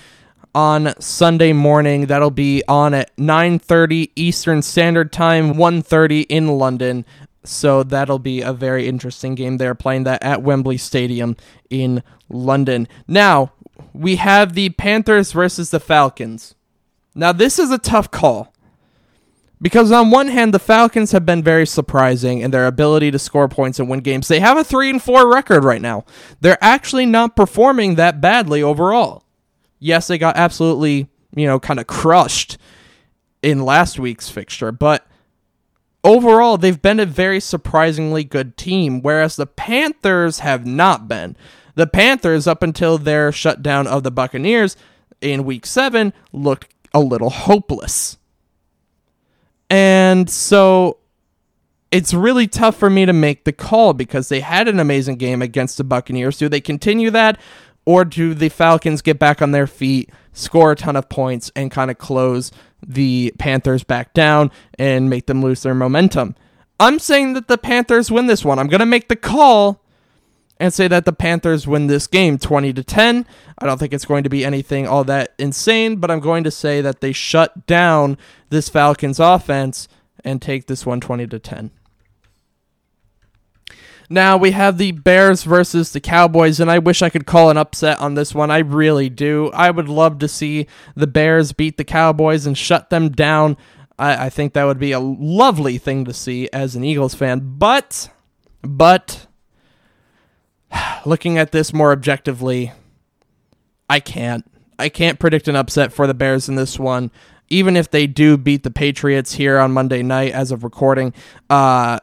on 0.54 0.93
Sunday 0.99 1.54
morning. 1.54 2.08
That'll 2.08 2.32
be 2.32 2.64
on 2.68 2.93
at 2.93 3.16
9:30 3.18 4.12
Eastern 4.16 4.62
Standard 4.62 5.12
Time, 5.12 5.56
1:30 5.56 6.26
in 6.30 6.47
London. 6.58 7.06
So 7.43 7.84
that'll 7.84 8.20
be 8.20 8.41
a 8.41 8.54
very 8.54 8.88
interesting 8.88 9.36
game. 9.36 9.58
They're 9.58 9.76
playing 9.76 10.04
that 10.04 10.22
at 10.24 10.43
Wembley 10.43 10.78
Stadium 10.78 11.36
in 11.70 12.04
London. 12.30 12.88
Now, 13.08 13.52
we 13.93 14.18
have 14.18 14.54
the 14.54 14.70
Panthers 14.70 15.32
versus 15.32 15.72
the 15.72 15.80
Falcons. 15.80 16.54
Now, 17.16 17.32
this 17.32 17.58
is 17.58 17.72
a 17.72 17.78
tough 17.78 18.12
call. 18.12 18.54
Because 19.62 19.91
on 19.91 20.10
one 20.10 20.30
hand, 20.30 20.54
the 20.54 20.60
Falcons 20.60 21.12
have 21.12 21.26
been 21.26 21.43
very 21.43 21.68
surprising 21.68 22.39
in 22.39 22.49
their 22.49 22.66
ability 22.66 23.12
to 23.12 23.20
score 23.20 23.47
points 23.47 23.80
and 23.80 23.88
win 23.88 23.99
games. 23.99 24.28
They 24.28 24.39
have 24.39 24.58
a 24.58 24.64
3 24.64 24.89
and 24.89 25.02
4 25.02 25.32
record 25.32 25.64
right 25.64 25.82
now. 25.82 26.04
They're 26.39 26.58
actually 26.62 27.06
not 27.06 27.36
performing 27.36 27.93
that 27.95 28.20
badly 28.20 28.64
overall. 28.64 29.24
Yes, 29.82 30.07
they 30.07 30.17
got 30.17 30.38
absolutely, 30.38 31.09
you 31.36 31.47
know, 31.47 31.59
kind 31.59 31.79
of 31.79 31.88
crushed 31.88 32.57
in 33.41 33.65
last 33.65 33.99
week's 33.99 34.29
fixture, 34.29 34.71
but 34.71 35.05
overall, 36.03 36.57
they've 36.57 36.82
been 36.82 36.99
a 36.99 37.05
very 37.05 37.39
surprisingly 37.39 38.23
good 38.23 38.57
team, 38.57 39.01
whereas 39.01 39.36
the 39.36 39.47
Panthers 39.47 40.39
have 40.39 40.65
not 40.65 41.07
been. 41.07 41.36
The 41.75 41.88
Panthers, 41.88 42.47
up 42.47 42.61
until 42.63 42.97
their 42.97 43.32
shutdown 43.32 43.88
of 43.88 44.03
the 44.03 44.11
Buccaneers 44.11 44.77
in 45.19 45.45
week 45.45 45.65
seven, 45.65 46.13
looked 46.32 46.73
a 46.93 46.99
little 46.99 47.29
hopeless. 47.29 48.17
And 49.69 50.29
so 50.29 50.97
it's 51.91 52.13
really 52.13 52.47
tough 52.47 52.75
for 52.75 52.89
me 52.89 53.05
to 53.05 53.13
make 53.13 53.45
the 53.45 53.53
call 53.53 53.93
because 53.93 54.29
they 54.29 54.41
had 54.41 54.67
an 54.67 54.79
amazing 54.79 55.15
game 55.15 55.41
against 55.41 55.77
the 55.77 55.84
Buccaneers. 55.84 56.38
Do 56.38 56.49
they 56.49 56.61
continue 56.61 57.09
that? 57.11 57.39
Or 57.86 58.05
do 58.05 58.34
the 58.34 58.49
Falcons 58.49 59.01
get 59.01 59.17
back 59.17 59.41
on 59.41 59.51
their 59.51 59.67
feet, 59.67 60.11
score 60.34 60.71
a 60.71 60.75
ton 60.75 60.95
of 60.95 61.09
points, 61.09 61.51
and 61.55 61.71
kind 61.71 61.89
of 61.89 61.97
close 61.97 62.51
the 62.86 63.34
Panthers 63.39 63.84
back 63.84 64.13
down 64.13 64.51
and 64.77 65.09
make 65.09 65.25
them 65.25 65.41
lose 65.41 65.63
their 65.63 65.73
momentum? 65.73 66.36
I'm 66.79 66.99
saying 66.99 67.34
that 67.34 67.47
the 67.47 67.57
Panthers 67.57 68.11
win 68.11 68.27
this 68.27 68.45
one. 68.45 68.59
I'm 68.59 68.67
going 68.67 68.79
to 68.79 68.86
make 68.86 69.07
the 69.07 69.15
call 69.15 69.82
and 70.59 70.71
say 70.71 70.88
that 70.88 71.05
the 71.05 71.13
Panthers 71.13 71.67
win 71.67 71.88
this 71.88 72.05
game 72.05 72.38
20 72.38 72.71
to 72.73 72.84
10. 72.84 73.25
I 73.57 73.65
don't 73.65 73.79
think 73.79 73.93
it's 73.93 74.05
going 74.05 74.23
to 74.23 74.29
be 74.29 74.45
anything 74.45 74.88
all 74.88 75.03
that 75.05 75.34
insane, 75.39 75.95
but 75.95 76.11
I'm 76.11 76.19
going 76.19 76.43
to 76.43 76.51
say 76.51 76.82
that 76.82 77.01
they 77.01 77.13
shut 77.13 77.65
down 77.65 78.17
this 78.49 78.69
Falcons 78.69 79.19
offense 79.19 79.88
and 80.23 80.39
take 80.39 80.67
this 80.67 80.86
one 80.86 81.01
20 81.01 81.25
to 81.27 81.39
10. 81.39 81.71
Now 84.12 84.36
we 84.36 84.51
have 84.51 84.78
the 84.78 84.91
Bears 84.91 85.43
versus 85.43 85.93
the 85.93 86.01
Cowboys, 86.01 86.59
and 86.59 86.70
I 86.70 86.80
wish 86.80 87.01
I 87.01 87.09
could 87.09 87.26
call 87.26 87.49
an 87.49 87.55
upset 87.55 87.97
on 88.01 88.16
this 88.16 88.36
one. 88.36 88.51
I 88.51 88.57
really 88.57 89.07
do. 89.07 89.49
I 89.53 89.72
would 89.72 89.88
love 89.88 90.20
to 90.20 90.28
see 90.28 90.68
the 90.97 91.07
Bears 91.07 91.53
beat 91.53 91.78
the 91.78 91.86
Cowboys 91.86 92.45
and 92.45 92.57
shut 92.57 92.89
them 92.89 93.07
down. 93.12 93.55
I, 93.97 94.26
I 94.26 94.30
think 94.30 94.51
that 94.51 94.66
would 94.66 94.80
be 94.80 94.91
a 94.91 94.99
lovely 94.99 95.78
thing 95.78 96.03
to 96.03 96.14
see 96.14 96.49
as 96.51 96.76
an 96.76 96.84
Eagles 96.84 97.16
fan. 97.16 97.55
But, 97.57 98.09
but, 98.62 99.28
looking 101.05 101.38
at 101.38 101.53
this 101.53 101.72
more 101.72 101.93
objectively, 101.93 102.74
I 103.89 104.01
can't. 104.01 104.43
I 104.78 104.89
can't 104.89 105.20
predict 105.20 105.47
an 105.47 105.55
upset 105.55 105.93
for 105.93 106.05
the 106.05 106.14
Bears 106.14 106.49
in 106.49 106.55
this 106.55 106.78
one. 106.78 107.12
Even 107.47 107.78
if 107.78 107.89
they 107.89 108.07
do 108.07 108.36
beat 108.36 108.64
the 108.64 108.72
Patriots 108.72 109.36
here 109.36 109.57
on 109.57 109.72
Monday 109.72 110.03
night 110.03 110.34
as 110.34 110.51
of 110.51 110.66
recording, 110.66 111.14
uh, 111.49 111.99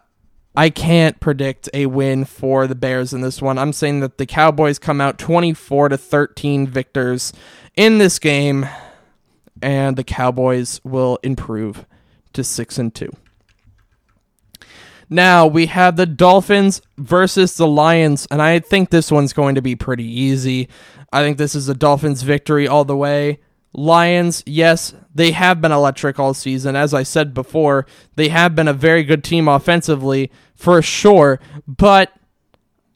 I 0.57 0.70
can't 0.70 1.20
predict 1.20 1.68
a 1.72 1.86
win 1.86 2.24
for 2.24 2.66
the 2.66 2.74
Bears 2.74 3.12
in 3.12 3.20
this 3.20 3.40
one. 3.40 3.59
I'm 3.59 3.72
saying 3.72 4.01
that 4.01 4.18
the 4.18 4.26
Cowboys 4.26 4.78
come 4.78 5.01
out 5.01 5.18
24 5.18 5.90
to 5.90 5.99
13 5.99 6.66
victors 6.66 7.32
in 7.76 7.99
this 7.99 8.18
game 8.18 8.66
and 9.62 9.96
the 9.96 10.05
Cowboys 10.05 10.80
will 10.84 11.18
improve 11.22 11.86
to 12.32 12.44
6 12.44 12.78
and 12.78 12.94
2. 12.94 13.11
Now 15.11 15.46
we 15.46 15.66
have 15.66 15.96
the 15.96 16.07
Dolphins 16.07 16.82
versus 16.99 17.57
the 17.57 17.66
Lions, 17.66 18.26
and 18.30 18.42
I 18.42 18.59
think 18.59 18.90
this 18.90 19.11
one's 19.11 19.32
going 19.32 19.55
to 19.55 19.62
be 19.62 19.74
pretty 19.74 20.05
easy. 20.05 20.68
I 21.12 21.22
think 21.22 21.38
this 21.38 21.55
is 21.55 21.68
a 21.68 21.74
Dolphins 21.74 22.22
victory 22.22 22.68
all 22.68 22.84
the 22.84 22.96
way. 22.96 23.40
Lions, 23.72 24.42
yes, 24.44 24.94
they 25.18 25.32
have 25.32 25.60
been 25.60 25.72
electric 25.72 26.20
all 26.20 26.32
season. 26.32 26.76
As 26.76 26.94
I 26.94 27.02
said 27.02 27.34
before, 27.34 27.86
they 28.14 28.28
have 28.28 28.54
been 28.54 28.68
a 28.68 28.72
very 28.72 29.02
good 29.02 29.24
team 29.24 29.48
offensively 29.48 30.30
for 30.54 30.80
sure, 30.80 31.40
but 31.66 32.12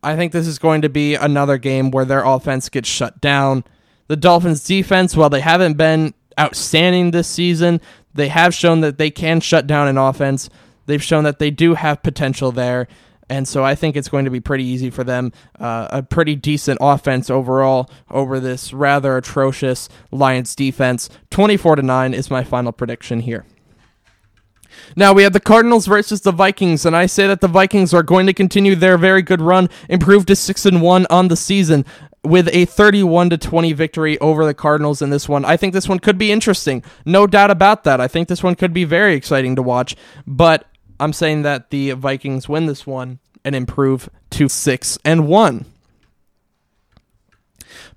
I 0.05 0.15
think 0.15 0.31
this 0.31 0.47
is 0.47 0.61
going 0.61 0.83
to 0.83 0.89
be 0.89 1.17
another 1.17 1.59
game 1.59 1.91
where 1.91 2.05
their 2.05 2.25
offense 2.25 2.69
gets 2.69 2.89
shut 2.89 3.21
down. 3.21 3.65
The 4.07 4.15
Dolphins' 4.15 4.63
defense, 4.63 5.17
while 5.17 5.31
they 5.31 5.41
haven't 5.41 5.77
been 5.77 6.15
outstanding 6.39 7.11
this 7.11 7.27
season, 7.27 7.81
they 8.15 8.29
have 8.29 8.55
shown 8.55 8.83
that 8.83 8.99
they 8.99 9.11
can 9.11 9.41
shut 9.41 9.67
down 9.67 9.89
an 9.89 9.99
offense. 9.99 10.49
They've 10.87 11.03
shown 11.03 11.25
that 11.25 11.41
they 11.41 11.51
do 11.51 11.75
have 11.75 12.05
potential 12.05 12.53
there. 12.53 12.87
And 13.29 13.49
so 13.49 13.65
I 13.65 13.75
think 13.75 13.97
it's 13.97 14.09
going 14.09 14.25
to 14.25 14.31
be 14.31 14.41
pretty 14.41 14.65
easy 14.65 14.91
for 14.91 15.05
them. 15.05 15.33
Uh, 15.59 15.89
a 15.91 16.03
pretty 16.03 16.35
decent 16.35 16.79
offense 16.81 17.31
overall 17.31 17.91
over 18.11 18.41
this 18.41 18.73
rather 18.73 19.17
atrocious 19.17 19.89
Lions 20.11 20.55
defense. 20.55 21.09
24 21.31 21.77
to 21.77 21.83
9 21.83 22.15
is 22.15 22.31
my 22.31 22.45
final 22.45 22.73
prediction 22.73 23.21
here. 23.21 23.47
Now 24.97 25.13
we 25.13 25.23
have 25.23 25.33
the 25.33 25.41
Cardinals 25.41 25.87
versus 25.87 26.23
the 26.23 26.33
Vikings, 26.33 26.85
and 26.85 26.97
I 26.97 27.07
say 27.07 27.27
that 27.27 27.41
the 27.41 27.49
Vikings 27.49 27.95
are 27.95 28.03
going 28.03 28.27
to 28.27 28.33
continue 28.33 28.75
their 28.75 28.99
very 28.99 29.23
good 29.23 29.41
run, 29.41 29.69
improve 29.89 30.27
to 30.27 30.37
six 30.37 30.67
and 30.67 30.83
one 30.83 31.07
on 31.11 31.29
the 31.29 31.37
season 31.37 31.85
with 32.25 32.49
a 32.53 32.65
31 32.67 33.31
to 33.31 33.39
20 33.39 33.73
victory 33.73 34.19
over 34.21 34.45
the 34.45 34.55
Cardinals 34.55 35.03
in 35.03 35.11
this 35.11 35.29
one. 35.29 35.45
I 35.45 35.57
think 35.57 35.73
this 35.73 35.89
one 35.89 35.99
could 35.99 36.19
be 36.19 36.31
interesting. 36.31 36.85
No 37.05 37.27
doubt 37.27 37.51
about 37.51 37.85
that. 37.85 38.01
I 38.01 38.09
think 38.09 38.29
this 38.29 38.43
one 38.43 38.55
could 38.55 38.73
be 38.73 38.85
very 38.85 39.15
exciting 39.15 39.57
to 39.57 39.63
watch, 39.63 39.97
but 40.27 40.67
I'm 41.03 41.13
saying 41.13 41.43
that 41.43 41.71
the 41.71 41.91
Vikings 41.93 42.49
win 42.49 42.67
this 42.67 42.87
one 42.87 43.19
and 43.45 43.57
improve 43.57 44.09
to 44.31 44.49
6 44.49 44.99
and 45.05 45.27
1. 45.27 45.65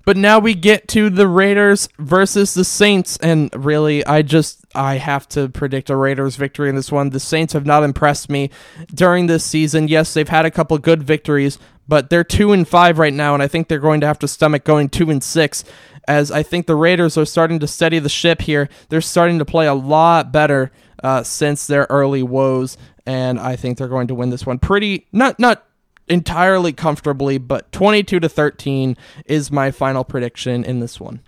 But 0.04 0.16
now 0.16 0.38
we 0.38 0.54
get 0.54 0.88
to 0.88 1.10
the 1.10 1.28
Raiders 1.28 1.88
versus 1.98 2.54
the 2.54 2.64
Saints, 2.64 3.16
and 3.18 3.50
really, 3.54 4.06
I 4.06 4.22
just 4.22 4.64
I 4.74 4.96
have 4.96 5.28
to 5.30 5.48
predict 5.48 5.90
a 5.90 5.96
Raiders 5.96 6.36
victory 6.36 6.68
in 6.68 6.76
this 6.76 6.92
one. 6.92 7.10
The 7.10 7.20
Saints 7.20 7.52
have 7.54 7.66
not 7.66 7.82
impressed 7.82 8.30
me 8.30 8.50
during 8.94 9.26
this 9.26 9.44
season. 9.44 9.88
Yes, 9.88 10.14
they've 10.14 10.28
had 10.28 10.44
a 10.44 10.50
couple 10.50 10.78
good 10.78 11.02
victories, 11.02 11.58
but 11.88 12.08
they're 12.08 12.24
two 12.24 12.52
and 12.52 12.66
five 12.66 12.98
right 12.98 13.12
now, 13.12 13.34
and 13.34 13.42
I 13.42 13.48
think 13.48 13.66
they're 13.66 13.78
going 13.78 14.00
to 14.00 14.06
have 14.06 14.18
to 14.20 14.28
stomach 14.28 14.64
going 14.64 14.88
two 14.88 15.10
and 15.10 15.22
six. 15.22 15.64
As 16.08 16.30
I 16.30 16.44
think 16.44 16.66
the 16.66 16.76
Raiders 16.76 17.18
are 17.18 17.24
starting 17.24 17.58
to 17.58 17.66
steady 17.66 17.98
the 17.98 18.08
ship 18.08 18.42
here, 18.42 18.68
they're 18.88 19.00
starting 19.00 19.40
to 19.40 19.44
play 19.44 19.66
a 19.66 19.74
lot 19.74 20.30
better 20.30 20.70
uh, 21.02 21.22
since 21.22 21.66
their 21.66 21.86
early 21.90 22.22
woes, 22.22 22.76
and 23.04 23.38
I 23.38 23.56
think 23.56 23.78
they're 23.78 23.88
going 23.88 24.08
to 24.08 24.14
win 24.14 24.30
this 24.30 24.46
one 24.46 24.58
pretty 24.58 25.06
not 25.12 25.38
not 25.38 25.64
entirely 26.08 26.72
comfortably, 26.72 27.38
but 27.38 27.70
22 27.72 28.20
to 28.20 28.28
13 28.28 28.96
is 29.24 29.50
my 29.50 29.70
final 29.70 30.04
prediction 30.04 30.64
in 30.64 30.80
this 30.80 31.00
one. 31.00 31.20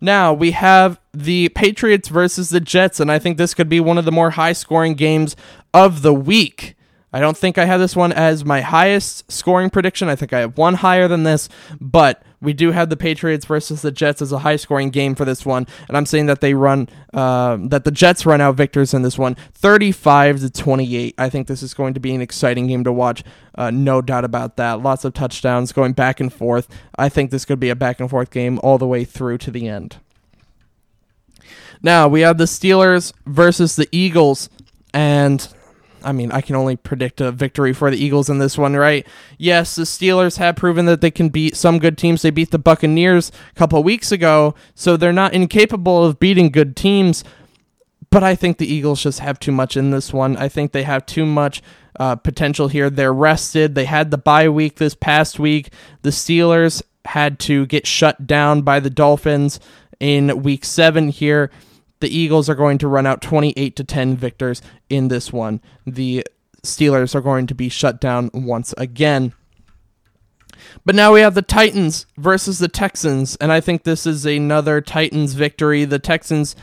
Now 0.00 0.32
we 0.32 0.50
have 0.50 1.00
the 1.12 1.48
Patriots 1.50 2.08
versus 2.08 2.50
the 2.50 2.60
Jets, 2.60 3.00
and 3.00 3.10
I 3.10 3.18
think 3.18 3.38
this 3.38 3.54
could 3.54 3.68
be 3.68 3.80
one 3.80 3.98
of 3.98 4.04
the 4.04 4.12
more 4.12 4.30
high 4.30 4.52
scoring 4.52 4.94
games 4.94 5.36
of 5.72 6.02
the 6.02 6.14
week. 6.14 6.76
I 7.12 7.20
don't 7.20 7.36
think 7.36 7.58
I 7.58 7.64
have 7.64 7.78
this 7.78 7.94
one 7.94 8.12
as 8.12 8.44
my 8.44 8.60
highest 8.60 9.30
scoring 9.30 9.70
prediction. 9.70 10.08
I 10.08 10.16
think 10.16 10.32
I 10.32 10.40
have 10.40 10.58
one 10.58 10.74
higher 10.74 11.06
than 11.06 11.22
this, 11.22 11.48
but 11.80 12.22
we 12.44 12.52
do 12.52 12.70
have 12.70 12.90
the 12.90 12.96
Patriots 12.96 13.46
versus 13.46 13.82
the 13.82 13.90
Jets 13.90 14.22
as 14.22 14.30
a 14.30 14.38
high 14.38 14.56
scoring 14.56 14.90
game 14.90 15.14
for 15.14 15.24
this 15.24 15.44
one, 15.44 15.66
and 15.88 15.96
I'm 15.96 16.06
saying 16.06 16.26
that 16.26 16.40
they 16.40 16.54
run 16.54 16.88
uh, 17.12 17.56
that 17.60 17.84
the 17.84 17.90
Jets 17.90 18.26
run 18.26 18.40
out 18.40 18.54
victors 18.54 18.94
in 18.94 19.02
this 19.02 19.18
one, 19.18 19.34
35 19.54 20.40
to 20.40 20.50
28. 20.50 21.14
I 21.18 21.28
think 21.28 21.48
this 21.48 21.62
is 21.62 21.74
going 21.74 21.94
to 21.94 22.00
be 22.00 22.14
an 22.14 22.20
exciting 22.20 22.66
game 22.66 22.84
to 22.84 22.92
watch, 22.92 23.24
uh, 23.56 23.70
no 23.70 24.02
doubt 24.02 24.24
about 24.24 24.56
that. 24.56 24.80
Lots 24.80 25.04
of 25.04 25.14
touchdowns 25.14 25.72
going 25.72 25.92
back 25.92 26.20
and 26.20 26.32
forth. 26.32 26.68
I 26.96 27.08
think 27.08 27.30
this 27.30 27.44
could 27.44 27.60
be 27.60 27.70
a 27.70 27.76
back 27.76 28.00
and 28.00 28.10
forth 28.10 28.30
game 28.30 28.60
all 28.62 28.78
the 28.78 28.86
way 28.86 29.04
through 29.04 29.38
to 29.38 29.50
the 29.50 29.68
end. 29.68 29.96
Now 31.82 32.08
we 32.08 32.20
have 32.20 32.38
the 32.38 32.44
Steelers 32.44 33.12
versus 33.26 33.76
the 33.76 33.88
Eagles, 33.90 34.48
and 34.92 35.46
I 36.04 36.12
mean, 36.12 36.30
I 36.32 36.40
can 36.40 36.56
only 36.56 36.76
predict 36.76 37.20
a 37.20 37.32
victory 37.32 37.72
for 37.72 37.90
the 37.90 37.96
Eagles 37.96 38.28
in 38.28 38.38
this 38.38 38.58
one, 38.58 38.74
right? 38.76 39.06
Yes, 39.38 39.74
the 39.74 39.82
Steelers 39.82 40.38
have 40.38 40.56
proven 40.56 40.86
that 40.86 41.00
they 41.00 41.10
can 41.10 41.28
beat 41.28 41.56
some 41.56 41.78
good 41.78 41.98
teams. 41.98 42.22
They 42.22 42.30
beat 42.30 42.50
the 42.50 42.58
Buccaneers 42.58 43.32
a 43.50 43.58
couple 43.58 43.82
weeks 43.82 44.12
ago, 44.12 44.54
so 44.74 44.96
they're 44.96 45.12
not 45.12 45.34
incapable 45.34 46.04
of 46.04 46.20
beating 46.20 46.50
good 46.50 46.76
teams. 46.76 47.24
But 48.10 48.22
I 48.22 48.34
think 48.34 48.58
the 48.58 48.72
Eagles 48.72 49.02
just 49.02 49.20
have 49.20 49.40
too 49.40 49.52
much 49.52 49.76
in 49.76 49.90
this 49.90 50.12
one. 50.12 50.36
I 50.36 50.48
think 50.48 50.72
they 50.72 50.84
have 50.84 51.04
too 51.06 51.26
much 51.26 51.62
uh, 51.98 52.16
potential 52.16 52.68
here. 52.68 52.90
They're 52.90 53.12
rested. 53.12 53.74
They 53.74 53.86
had 53.86 54.10
the 54.10 54.18
bye 54.18 54.48
week 54.48 54.76
this 54.76 54.94
past 54.94 55.38
week. 55.38 55.72
The 56.02 56.10
Steelers 56.10 56.82
had 57.06 57.38
to 57.38 57.66
get 57.66 57.86
shut 57.86 58.26
down 58.26 58.62
by 58.62 58.80
the 58.80 58.90
Dolphins 58.90 59.58
in 60.00 60.42
week 60.42 60.64
seven 60.64 61.08
here 61.08 61.50
the 62.04 62.14
Eagles 62.14 62.50
are 62.50 62.54
going 62.54 62.76
to 62.76 62.86
run 62.86 63.06
out 63.06 63.22
28 63.22 63.76
to 63.76 63.82
10 63.82 64.14
victors 64.14 64.60
in 64.90 65.08
this 65.08 65.32
one. 65.32 65.62
The 65.86 66.22
Steelers 66.62 67.14
are 67.14 67.22
going 67.22 67.46
to 67.46 67.54
be 67.54 67.70
shut 67.70 67.98
down 67.98 68.28
once 68.34 68.74
again. 68.76 69.32
But 70.84 70.94
now 70.94 71.14
we 71.14 71.22
have 71.22 71.32
the 71.32 71.40
Titans 71.40 72.04
versus 72.18 72.58
the 72.58 72.68
Texans, 72.68 73.36
and 73.36 73.50
I 73.50 73.62
think 73.62 73.84
this 73.84 74.04
is 74.06 74.26
another 74.26 74.82
Titans 74.82 75.32
victory. 75.32 75.86
The 75.86 75.98
Texans, 75.98 76.54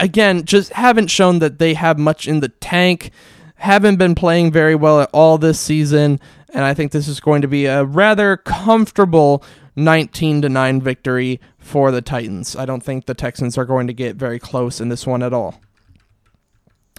again, 0.00 0.46
just 0.46 0.72
haven't 0.72 1.12
shown 1.12 1.38
that 1.38 1.60
they 1.60 1.74
have 1.74 1.96
much 1.96 2.26
in 2.26 2.40
the 2.40 2.48
tank, 2.48 3.12
haven't 3.54 3.98
been 3.98 4.16
playing 4.16 4.50
very 4.50 4.74
well 4.74 5.00
at 5.00 5.10
all 5.12 5.38
this 5.38 5.60
season, 5.60 6.18
and 6.52 6.64
I 6.64 6.74
think 6.74 6.90
this 6.90 7.06
is 7.06 7.20
going 7.20 7.42
to 7.42 7.48
be 7.48 7.66
a 7.66 7.84
rather 7.84 8.36
comfortable 8.36 9.44
19 9.76 10.42
to 10.42 10.48
9 10.48 10.80
victory 10.80 11.40
for 11.58 11.90
the 11.90 12.02
Titans. 12.02 12.56
I 12.56 12.66
don't 12.66 12.82
think 12.82 13.06
the 13.06 13.14
Texans 13.14 13.56
are 13.56 13.64
going 13.64 13.86
to 13.86 13.92
get 13.92 14.16
very 14.16 14.38
close 14.38 14.80
in 14.80 14.88
this 14.88 15.06
one 15.06 15.22
at 15.22 15.32
all. 15.32 15.60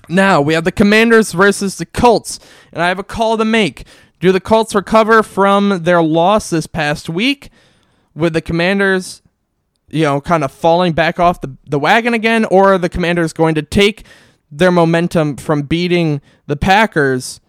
Now, 0.10 0.42
we 0.42 0.54
have 0.54 0.66
the 0.66 0.72
Commanders 0.72 1.32
versus 1.32 1.78
the 1.78 1.86
Colts, 1.86 2.40
and 2.72 2.82
I 2.82 2.90
have 2.90 3.00
a 3.00 3.04
call 3.04 3.38
to 3.38 3.46
make. 3.46 3.86
Do 4.20 4.32
the 4.32 4.42
Colts 4.42 4.76
recover 4.76 5.24
from 5.24 5.84
their 5.84 6.02
loss 6.02 6.50
this 6.50 6.68
past 6.68 7.10
week 7.10 7.50
with 8.14 8.34
the 8.34 8.42
Commanders, 8.42 9.22
you 9.90 10.04
know, 10.04 10.20
kind 10.20 10.44
of 10.44 10.52
falling 10.52 10.94
back 10.94 11.20
off 11.20 11.42
the, 11.42 11.56
the 11.66 11.80
wagon 11.80 12.14
again, 12.14 12.46
or 12.46 12.74
are 12.74 12.78
the 12.78 12.90
Commanders 12.90 13.34
going 13.34 13.56
to 13.56 13.62
take 13.62 14.06
their 14.52 14.72
momentum 14.72 15.38
from 15.38 15.64
beating 15.64 16.22
the 16.48 16.58
Packers 16.58 17.40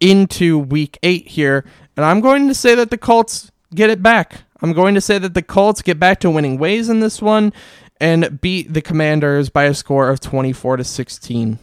into 0.00 0.58
week 0.58 0.98
eight 1.02 1.28
here? 1.28 1.64
And 1.96 2.04
I'm 2.04 2.20
going 2.20 2.48
to 2.48 2.54
say 2.54 2.74
that 2.74 2.90
the 2.90 2.98
Colts 2.98 3.52
get 3.74 3.90
it 3.90 4.02
back. 4.02 4.42
I'm 4.62 4.72
going 4.72 4.94
to 4.94 5.00
say 5.00 5.18
that 5.18 5.34
the 5.34 5.42
Colts 5.42 5.82
get 5.82 5.98
back 5.98 6.20
to 6.20 6.30
winning 6.30 6.58
ways 6.58 6.88
in 6.88 7.00
this 7.00 7.22
one 7.22 7.52
and 8.00 8.40
beat 8.40 8.72
the 8.72 8.82
Commanders 8.82 9.50
by 9.50 9.64
a 9.64 9.74
score 9.74 10.08
of 10.08 10.20
24 10.20 10.78
to 10.78 10.84
16. 10.84 11.58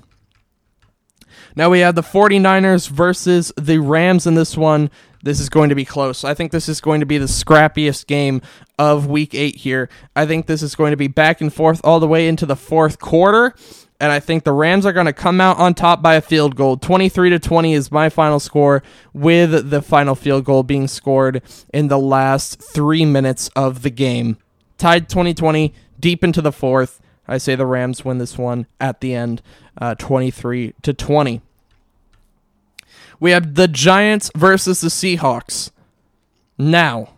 Now 1.55 1.69
we 1.69 1.79
have 1.79 1.95
the 1.95 2.01
49ers 2.01 2.89
versus 2.89 3.51
the 3.57 3.79
Rams 3.79 4.27
in 4.27 4.35
this 4.35 4.55
one. 4.55 4.91
This 5.23 5.39
is 5.39 5.49
going 5.49 5.69
to 5.69 5.75
be 5.75 5.85
close. 5.85 6.23
I 6.23 6.35
think 6.35 6.51
this 6.51 6.69
is 6.69 6.79
going 6.79 6.99
to 6.99 7.05
be 7.05 7.17
the 7.17 7.25
scrappiest 7.25 8.05
game 8.05 8.41
of 8.77 9.07
week 9.07 9.33
8 9.33 9.55
here. 9.55 9.89
I 10.15 10.25
think 10.27 10.45
this 10.45 10.61
is 10.61 10.75
going 10.75 10.91
to 10.91 10.97
be 10.97 11.07
back 11.07 11.41
and 11.41 11.51
forth 11.51 11.81
all 11.83 11.99
the 11.99 12.07
way 12.07 12.27
into 12.27 12.45
the 12.45 12.55
fourth 12.55 12.99
quarter 12.99 13.55
and 13.99 14.11
I 14.11 14.19
think 14.19 14.43
the 14.43 14.51
Rams 14.51 14.85
are 14.85 14.93
going 14.93 15.07
to 15.07 15.13
come 15.13 15.41
out 15.41 15.57
on 15.57 15.73
top 15.73 16.01
by 16.01 16.15
a 16.15 16.21
field 16.21 16.55
goal. 16.55 16.77
23 16.77 17.31
to 17.31 17.39
20 17.39 17.73
is 17.73 17.91
my 17.91 18.09
final 18.09 18.39
score 18.39 18.83
with 19.13 19.69
the 19.69 19.81
final 19.81 20.13
field 20.13 20.45
goal 20.45 20.63
being 20.63 20.87
scored 20.87 21.41
in 21.73 21.87
the 21.87 21.97
last 21.97 22.61
3 22.61 23.05
minutes 23.05 23.49
of 23.55 23.81
the 23.81 23.89
game. 23.89 24.37
Tied 24.77 25.09
2020 25.09 25.73
deep 25.99 26.23
into 26.23 26.41
the 26.41 26.51
fourth. 26.51 27.01
I 27.27 27.39
say 27.39 27.55
the 27.55 27.65
Rams 27.65 28.05
win 28.05 28.19
this 28.19 28.37
one 28.37 28.67
at 28.79 29.01
the 29.01 29.13
end, 29.13 29.41
uh, 29.79 29.95
23 29.95 30.73
to 30.83 30.93
20. 30.93 31.41
We 33.19 33.31
have 33.31 33.55
the 33.55 33.67
Giants 33.67 34.29
versus 34.35 34.81
the 34.81 34.89
Seahawks. 34.89 35.71
Now, 36.57 37.09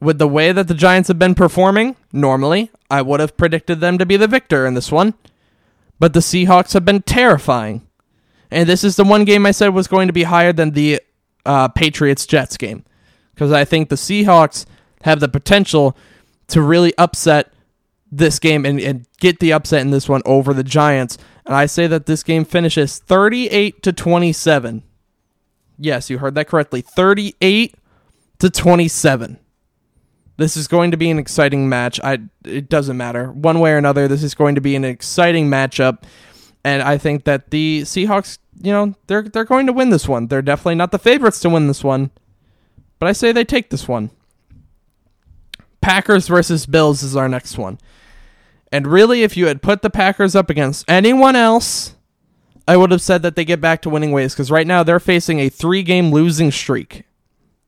with 0.00 0.18
the 0.18 0.28
way 0.28 0.52
that 0.52 0.66
the 0.66 0.74
Giants 0.74 1.08
have 1.08 1.18
been 1.18 1.36
performing, 1.36 1.94
normally 2.12 2.70
I 2.90 3.02
would 3.02 3.20
have 3.20 3.36
predicted 3.36 3.80
them 3.80 3.96
to 3.98 4.04
be 4.06 4.16
the 4.16 4.26
victor 4.26 4.66
in 4.66 4.74
this 4.74 4.90
one. 4.90 5.14
But 5.98 6.12
the 6.12 6.20
Seahawks 6.20 6.72
have 6.74 6.84
been 6.84 7.02
terrifying. 7.02 7.86
And 8.50 8.68
this 8.68 8.84
is 8.84 8.96
the 8.96 9.04
one 9.04 9.24
game 9.24 9.46
I 9.46 9.50
said 9.50 9.68
was 9.68 9.88
going 9.88 10.06
to 10.06 10.12
be 10.12 10.24
higher 10.24 10.52
than 10.52 10.72
the 10.72 11.00
uh, 11.44 11.68
Patriots 11.68 12.26
Jets 12.26 12.56
game. 12.56 12.84
Because 13.34 13.52
I 13.52 13.64
think 13.64 13.88
the 13.88 13.96
Seahawks 13.96 14.66
have 15.02 15.20
the 15.20 15.28
potential 15.28 15.96
to 16.48 16.62
really 16.62 16.92
upset 16.96 17.52
this 18.10 18.38
game 18.38 18.64
and, 18.64 18.80
and 18.80 19.06
get 19.18 19.40
the 19.40 19.52
upset 19.52 19.80
in 19.80 19.90
this 19.90 20.08
one 20.08 20.22
over 20.24 20.54
the 20.54 20.64
Giants. 20.64 21.18
And 21.44 21.54
I 21.54 21.66
say 21.66 21.86
that 21.86 22.06
this 22.06 22.22
game 22.22 22.44
finishes 22.44 22.98
38 22.98 23.82
to 23.82 23.92
27. 23.92 24.82
Yes, 25.78 26.08
you 26.08 26.18
heard 26.18 26.34
that 26.36 26.48
correctly. 26.48 26.80
38 26.80 27.74
to 28.38 28.50
27. 28.50 29.38
This 30.36 30.56
is 30.56 30.68
going 30.68 30.90
to 30.90 30.96
be 30.96 31.10
an 31.10 31.18
exciting 31.18 31.68
match. 31.68 31.98
I 32.04 32.18
it 32.44 32.68
doesn't 32.68 32.96
matter 32.96 33.32
one 33.32 33.60
way 33.60 33.72
or 33.72 33.78
another. 33.78 34.06
This 34.06 34.22
is 34.22 34.34
going 34.34 34.54
to 34.54 34.60
be 34.60 34.76
an 34.76 34.84
exciting 34.84 35.48
matchup, 35.48 36.02
and 36.64 36.82
I 36.82 36.98
think 36.98 37.24
that 37.24 37.50
the 37.50 37.82
Seahawks, 37.82 38.38
you 38.60 38.72
know, 38.72 38.94
they're 39.06 39.22
they're 39.22 39.44
going 39.44 39.66
to 39.66 39.72
win 39.72 39.90
this 39.90 40.06
one. 40.06 40.26
They're 40.26 40.42
definitely 40.42 40.74
not 40.74 40.90
the 40.90 40.98
favorites 40.98 41.40
to 41.40 41.48
win 41.48 41.68
this 41.68 41.82
one, 41.82 42.10
but 42.98 43.08
I 43.08 43.12
say 43.12 43.32
they 43.32 43.44
take 43.44 43.70
this 43.70 43.88
one. 43.88 44.10
Packers 45.80 46.28
versus 46.28 46.66
Bills 46.66 47.02
is 47.02 47.16
our 47.16 47.28
next 47.28 47.56
one. 47.56 47.78
And 48.72 48.86
really, 48.86 49.22
if 49.22 49.36
you 49.36 49.46
had 49.46 49.62
put 49.62 49.82
the 49.82 49.90
Packers 49.90 50.34
up 50.34 50.50
against 50.50 50.84
anyone 50.88 51.36
else, 51.36 51.94
I 52.68 52.76
would 52.76 52.90
have 52.90 53.00
said 53.00 53.22
that 53.22 53.36
they 53.36 53.44
get 53.44 53.60
back 53.60 53.82
to 53.82 53.90
winning 53.90 54.12
ways 54.12 54.34
because 54.34 54.50
right 54.50 54.66
now 54.66 54.82
they're 54.82 54.98
facing 54.98 55.38
a 55.38 55.48
three 55.48 55.82
game 55.82 56.10
losing 56.10 56.50
streak, 56.50 57.04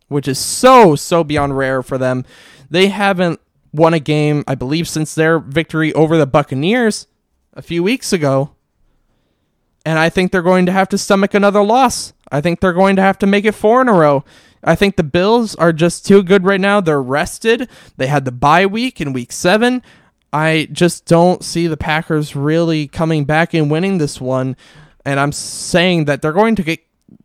which 0.09 0.27
is 0.27 0.39
so, 0.39 0.97
so 0.97 1.23
beyond 1.23 1.57
rare 1.57 1.83
for 1.83 1.99
them. 1.99 2.25
They 2.71 2.89
haven't 2.89 3.41
won 3.73 3.95
a 3.95 4.01
game, 4.01 4.45
I 4.47 4.55
believe, 4.55 4.89
since 4.89 5.15
their 5.15 5.39
victory 5.39 5.93
over 5.95 6.17
the 6.17 6.27
Buccaneers 6.27 7.07
a 7.55 7.63
few 7.63 7.83
weeks 7.83 8.13
ago. 8.13 8.51
And 9.85 9.99
I 9.99 10.11
think 10.11 10.33
they're 10.33 10.43
going 10.43 10.67
to 10.67 10.73
have 10.73 10.89
to 10.91 10.99
stomach 10.99 11.35
another 11.35 11.63
loss. 11.63 12.13
I 12.31 12.41
think 12.41 12.61
they're 12.61 12.73
going 12.73 12.97
to 12.97 13.03
have 13.03 13.19
to 13.19 13.27
make 13.27 13.45
it 13.45 13.53
four 13.53 13.81
in 13.81 13.89
a 13.89 13.93
row. 13.93 14.25
I 14.63 14.75
think 14.75 14.97
the 14.97 15.05
Bills 15.05 15.55
are 15.55 15.73
just 15.73 16.05
too 16.05 16.23
good 16.23 16.45
right 16.45 16.61
now. 16.61 16.81
They're 16.81 17.01
rested. 17.01 17.69
They 17.97 18.09
had 18.09 18.25
the 18.25 18.33
bye 18.33 18.67
week 18.67 19.01
in 19.01 19.13
week 19.13 19.33
seven. 19.33 19.83
I 20.33 20.69
just 20.73 21.07
don't 21.07 21.43
see 21.43 21.67
the 21.67 21.77
Packers 21.77 22.37
really 22.37 22.87
coming 22.87 23.25
back 23.25 23.55
and 23.55 23.71
winning 23.71 23.99
this 23.99 24.21
one. 24.21 24.57
And 25.05 25.19
I'm 25.19 25.33
saying 25.33 26.05
that 26.05 26.21
they're 26.21 26.33
going 26.33 26.57
to 26.57 26.63
get 26.63 26.81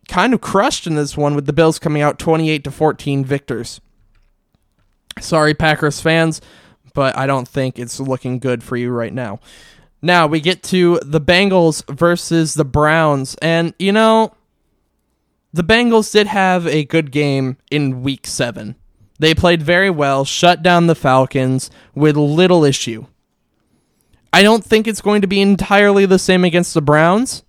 kind 0.08 0.32
of 0.32 0.40
crushed 0.40 0.86
in 0.86 0.94
this 0.94 1.16
one 1.16 1.34
with 1.34 1.46
the 1.46 1.52
Bills 1.52 1.78
coming 1.78 2.02
out 2.02 2.18
28 2.18 2.64
to 2.64 2.70
14 2.70 3.24
victors. 3.24 3.80
Sorry, 5.20 5.54
Packers 5.54 6.00
fans, 6.00 6.40
but 6.94 7.16
I 7.16 7.26
don't 7.26 7.48
think 7.48 7.78
it's 7.78 8.00
looking 8.00 8.38
good 8.38 8.62
for 8.62 8.76
you 8.76 8.90
right 8.90 9.12
now. 9.12 9.40
Now 10.02 10.26
we 10.26 10.40
get 10.40 10.62
to 10.64 10.98
the 11.02 11.20
Bengals 11.20 11.82
versus 11.94 12.54
the 12.54 12.64
Browns. 12.64 13.36
And, 13.40 13.74
you 13.78 13.92
know, 13.92 14.34
the 15.52 15.64
Bengals 15.64 16.12
did 16.12 16.26
have 16.26 16.66
a 16.66 16.84
good 16.84 17.10
game 17.10 17.56
in 17.70 18.02
week 18.02 18.26
seven. 18.26 18.76
They 19.18 19.34
played 19.34 19.62
very 19.62 19.90
well, 19.90 20.24
shut 20.24 20.62
down 20.62 20.88
the 20.88 20.94
Falcons 20.94 21.70
with 21.94 22.16
little 22.16 22.64
issue. 22.64 23.06
I 24.32 24.42
don't 24.42 24.64
think 24.64 24.88
it's 24.88 25.00
going 25.00 25.22
to 25.22 25.28
be 25.28 25.40
entirely 25.40 26.06
the 26.06 26.18
same 26.18 26.44
against 26.44 26.74
the 26.74 26.82
Browns. 26.82 27.44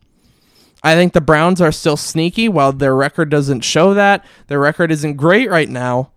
I 0.83 0.93
think 0.93 1.13
the 1.13 1.21
Browns 1.21 1.59
are 1.59 1.71
still 1.71 1.97
sneaky 1.97 2.47
while 2.47 2.71
their 2.71 2.95
record 2.95 3.31
doesn't 3.31 3.61
show 3.61 3.95
that. 3.95 4.23
Their 4.47 4.59
record 4.59 4.91
isn't 4.91 5.15
great 5.15 5.49
right 5.49 5.67
now. 5.67 6.11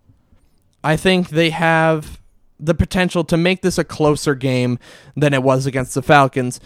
I 0.83 0.95
think 0.95 1.29
they 1.29 1.49
have 1.49 2.19
the 2.59 2.73
potential 2.73 3.23
to 3.23 3.37
make 3.37 3.61
this 3.61 3.77
a 3.77 3.83
closer 3.83 4.35
game 4.35 4.79
than 5.15 5.33
it 5.33 5.43
was 5.43 5.65
against 5.65 5.93
the 5.95 6.01
Falcons. 6.01 6.59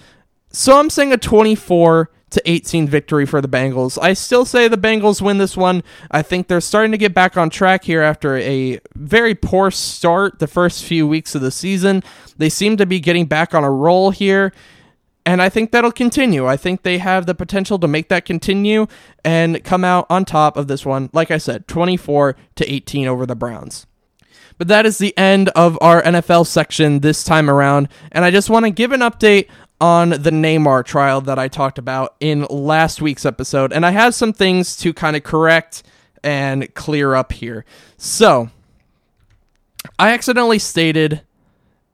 So 0.50 0.80
I'm 0.80 0.90
saying 0.90 1.14
a 1.14 1.18
24 1.18 2.10
to 2.32 2.42
18 2.50 2.88
victory 2.88 3.28
for 3.28 3.42
the 3.42 3.48
Bengals. 3.48 3.98
I 4.02 4.14
still 4.14 4.44
say 4.44 4.68
the 4.68 4.78
Bengals 4.78 5.22
win 5.22 5.38
this 5.38 5.56
one. 5.56 5.84
I 6.10 6.24
think 6.24 6.48
they're 6.48 6.62
starting 6.62 6.92
to 6.92 6.98
get 6.98 7.14
back 7.14 7.38
on 7.38 7.52
track 7.52 7.84
here 7.84 8.02
after 8.02 8.38
a 8.38 8.80
very 8.96 9.36
poor 9.36 9.70
start 9.70 10.40
the 10.40 10.48
first 10.48 10.84
few 10.84 11.08
weeks 11.08 11.36
of 11.36 11.42
the 11.42 11.52
season. 11.52 12.04
They 12.38 12.50
seem 12.50 12.76
to 12.78 12.88
be 12.88 13.00
getting 13.00 13.28
back 13.28 13.54
on 13.54 13.64
a 13.64 13.72
roll 13.72 14.10
here. 14.10 14.52
And 15.26 15.42
I 15.42 15.50
think 15.50 15.72
that'll 15.72 15.92
continue. 15.92 16.48
I 16.48 16.58
think 16.58 16.82
they 16.82 16.98
have 16.98 17.28
the 17.28 17.36
potential 17.36 17.80
to 17.80 17.88
make 17.88 18.10
that 18.10 18.26
continue 18.26 18.88
and 19.24 19.64
come 19.64 19.86
out 19.86 20.06
on 20.10 20.26
top 20.26 20.58
of 20.58 20.68
this 20.68 20.86
one. 20.86 21.10
Like 21.14 21.32
I 21.32 21.38
said, 21.38 21.68
24 21.68 22.36
to 22.56 22.72
18 22.72 23.08
over 23.08 23.26
the 23.26 23.36
Browns. 23.36 23.86
But 24.58 24.68
that 24.68 24.86
is 24.86 24.98
the 24.98 25.18
end 25.18 25.50
of 25.50 25.78
our 25.82 26.02
NFL 26.02 26.48
section 26.48 27.00
this 27.00 27.24
time 27.24 27.50
around. 27.50 27.90
And 28.12 28.24
I 28.24 28.32
just 28.32 28.50
want 28.50 28.66
to 28.66 28.72
give 28.72 28.92
an 28.92 29.02
update 29.02 29.48
on 29.82 30.10
the 30.10 30.32
Neymar 30.32 30.86
trial 30.86 31.22
that 31.22 31.38
I 31.38 31.48
talked 31.48 31.78
about 31.78 32.16
in 32.20 32.46
last 32.50 33.02
week's 33.02 33.26
episode. 33.26 33.74
And 33.74 33.86
I 33.86 33.92
have 33.92 34.16
some 34.16 34.32
things 34.32 34.78
to 34.78 34.94
kind 34.94 35.16
of 35.16 35.24
correct 35.24 35.84
and 36.24 36.74
clear 36.74 37.16
up 37.16 37.34
here. 37.34 37.66
So, 37.98 38.50
I 40.00 40.12
accidentally 40.14 40.60
stated 40.60 41.22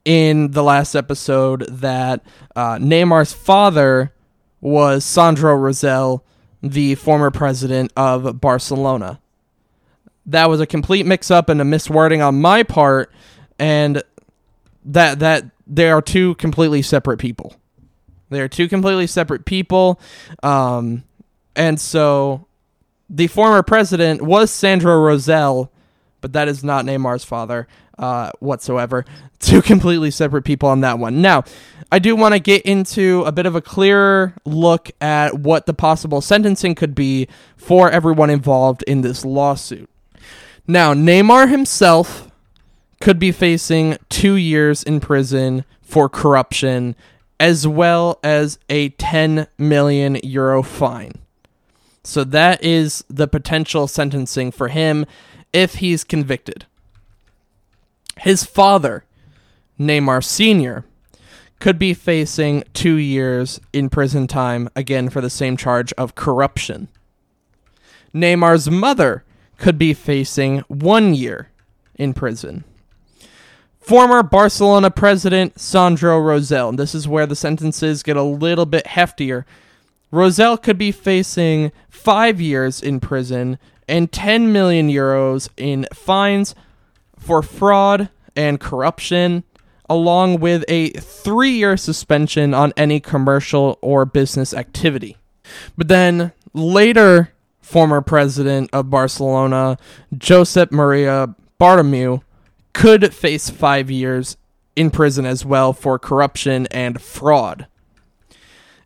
in 0.04 0.52
the 0.52 0.62
last 0.62 0.94
episode 0.94 1.66
that 1.68 2.22
uh, 2.56 2.76
Neymar's 2.76 3.32
father 3.32 4.12
was 4.60 5.04
Sandro 5.04 5.54
Rosell, 5.56 6.22
the 6.62 6.94
former 6.94 7.30
president 7.30 7.92
of 7.96 8.40
Barcelona. 8.40 9.20
That 10.30 10.48
was 10.48 10.60
a 10.60 10.66
complete 10.66 11.06
mix-up 11.06 11.48
and 11.48 11.60
a 11.60 11.64
miswording 11.64 12.26
on 12.26 12.40
my 12.40 12.62
part, 12.62 13.12
and 13.58 14.02
that 14.84 15.18
that 15.20 15.44
they 15.66 15.90
are 15.90 16.02
two 16.02 16.34
completely 16.36 16.82
separate 16.82 17.18
people. 17.18 17.54
They 18.30 18.40
are 18.40 18.48
two 18.48 18.68
completely 18.68 19.06
separate 19.06 19.44
people, 19.44 20.00
um, 20.42 21.04
and 21.56 21.80
so 21.80 22.46
the 23.08 23.26
former 23.26 23.62
president 23.62 24.22
was 24.22 24.52
Sandro 24.52 24.94
Rosell, 24.94 25.70
but 26.20 26.32
that 26.32 26.48
is 26.48 26.62
not 26.62 26.84
Neymar's 26.84 27.24
father 27.24 27.66
uh, 27.98 28.30
whatsoever. 28.38 29.04
Two 29.40 29.62
completely 29.62 30.10
separate 30.10 30.44
people 30.44 30.68
on 30.68 30.82
that 30.82 30.98
one. 30.98 31.22
Now, 31.22 31.44
I 31.90 31.98
do 31.98 32.14
want 32.14 32.34
to 32.34 32.40
get 32.40 32.62
into 32.62 33.22
a 33.24 33.32
bit 33.32 33.46
of 33.46 33.56
a 33.56 33.60
clearer 33.60 34.34
look 34.44 34.90
at 35.00 35.40
what 35.40 35.66
the 35.66 35.74
possible 35.74 36.20
sentencing 36.20 36.76
could 36.76 36.94
be 36.94 37.26
for 37.56 37.90
everyone 37.90 38.30
involved 38.30 38.84
in 38.86 39.00
this 39.00 39.24
lawsuit. 39.24 39.89
Now, 40.70 40.94
Neymar 40.94 41.50
himself 41.50 42.30
could 43.00 43.18
be 43.18 43.32
facing 43.32 43.96
two 44.08 44.34
years 44.34 44.84
in 44.84 45.00
prison 45.00 45.64
for 45.82 46.08
corruption, 46.08 46.94
as 47.40 47.66
well 47.66 48.20
as 48.22 48.56
a 48.68 48.90
10 48.90 49.48
million 49.58 50.20
euro 50.22 50.62
fine. 50.62 51.14
So 52.04 52.22
that 52.22 52.62
is 52.62 53.02
the 53.10 53.26
potential 53.26 53.88
sentencing 53.88 54.52
for 54.52 54.68
him 54.68 55.06
if 55.52 55.76
he's 55.76 56.04
convicted. 56.04 56.66
His 58.18 58.44
father, 58.44 59.04
Neymar 59.76 60.22
Sr., 60.22 60.84
could 61.58 61.80
be 61.80 61.94
facing 61.94 62.62
two 62.74 62.94
years 62.94 63.60
in 63.72 63.90
prison 63.90 64.28
time, 64.28 64.68
again 64.76 65.08
for 65.08 65.20
the 65.20 65.30
same 65.30 65.56
charge 65.56 65.92
of 65.94 66.14
corruption. 66.14 66.86
Neymar's 68.14 68.70
mother 68.70 69.24
could 69.60 69.78
be 69.78 69.94
facing 69.94 70.60
one 70.68 71.14
year 71.14 71.50
in 71.94 72.14
prison. 72.14 72.64
Former 73.78 74.22
Barcelona 74.22 74.90
president 74.90 75.60
Sandro 75.60 76.18
Rosell, 76.18 76.72
this 76.72 76.94
is 76.94 77.06
where 77.06 77.26
the 77.26 77.36
sentences 77.36 78.02
get 78.02 78.16
a 78.16 78.22
little 78.22 78.66
bit 78.66 78.86
heftier. 78.86 79.44
Rosell 80.10 80.60
could 80.60 80.78
be 80.78 80.90
facing 80.90 81.72
five 81.88 82.40
years 82.40 82.82
in 82.82 83.00
prison 83.00 83.58
and 83.86 84.10
10 84.10 84.52
million 84.52 84.88
euros 84.88 85.48
in 85.56 85.86
fines 85.92 86.54
for 87.18 87.42
fraud 87.42 88.08
and 88.34 88.60
corruption, 88.60 89.44
along 89.88 90.40
with 90.40 90.64
a 90.68 90.90
three 90.90 91.52
year 91.52 91.76
suspension 91.76 92.54
on 92.54 92.72
any 92.76 92.98
commercial 92.98 93.78
or 93.82 94.04
business 94.04 94.54
activity. 94.54 95.16
But 95.76 95.88
then 95.88 96.32
later, 96.54 97.32
former 97.70 98.00
president 98.00 98.68
of 98.72 98.90
Barcelona, 98.90 99.78
Josep 100.12 100.72
Maria 100.72 101.36
Bartomeu, 101.60 102.20
could 102.72 103.14
face 103.14 103.48
five 103.48 103.88
years 103.88 104.36
in 104.74 104.90
prison 104.90 105.24
as 105.24 105.44
well 105.44 105.72
for 105.72 105.96
corruption 105.96 106.66
and 106.72 107.00
fraud. 107.00 107.68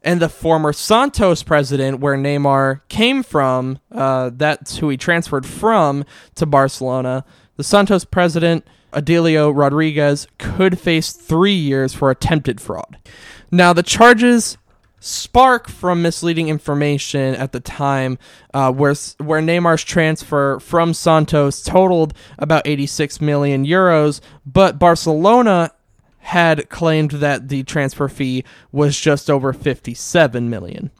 And 0.03 0.21
the 0.21 0.29
former 0.29 0.75
Santos 0.75 1.43
president, 1.43 2.01
where 2.01 2.15
Neymar 2.15 2.83
came 2.91 3.23
from, 3.23 3.79
uh, 3.91 4.31
that's 4.35 4.77
who 4.77 4.91
he 4.91 4.99
transferred 4.99 5.47
from 5.47 6.05
to 6.35 6.45
Barcelona, 6.45 7.25
the 7.57 7.65
Santos 7.65 8.05
president, 8.05 8.67
Odilio 8.93 9.51
Rodrigues, 9.57 10.27
could 10.39 10.79
face 10.79 11.13
three 11.13 11.55
years 11.55 11.95
for 11.95 12.11
attempted 12.11 12.61
fraud. 12.61 12.99
Now, 13.51 13.73
the 13.73 13.83
charges 13.83 14.59
spark 15.05 15.69
from 15.69 16.01
misleading 16.01 16.49
information 16.49 17.35
at 17.35 17.53
the 17.53 17.61
time, 17.61 18.19
uh, 18.55 18.73
where 18.73 18.95
where 19.19 19.43
Neymar's 19.43 19.85
transfer 19.85 20.59
from 20.61 20.95
Santos 20.95 21.63
totaled 21.63 22.15
about 22.39 22.67
86 22.67 23.21
million 23.21 23.67
euros, 23.67 24.21
but 24.47 24.79
Barcelona 24.79 25.73
had 26.21 26.71
claimed 26.71 27.11
that 27.13 27.49
the 27.49 27.63
transfer 27.65 28.09
fee 28.09 28.45
was 28.73 28.99
just 28.99 29.29
over 29.29 29.53
57 29.53 30.49
million. 30.49 30.91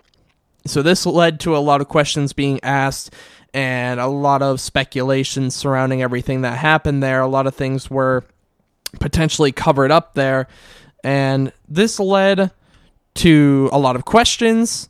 So 0.67 0.83
this 0.83 1.07
led 1.07 1.41
to 1.41 1.57
a 1.57 1.59
lot 1.59 1.81
of 1.81 1.89
questions 1.89 2.35
being 2.35 2.61
asked 2.63 3.15
and 3.55 4.01
a 4.01 4.07
lot 4.07 4.43
of 4.43 4.61
speculation 4.61 5.51
surrounding 5.51 6.03
everything 6.03 6.43
that 6.43 6.59
happened 6.59 7.03
there. 7.03 7.23
A 7.23 7.27
lot 7.27 7.47
of 7.47 7.55
things 7.55 7.91
were 7.91 8.25
potentially 9.01 9.51
covered 9.51 9.91
up 9.91 10.13
there. 10.13 10.47
And 11.03 11.53
this 11.69 11.99
led 11.99 12.51
to 13.17 13.69
a 13.73 13.79
lot 13.79 13.97
of 13.97 14.05
questions. 14.05 14.89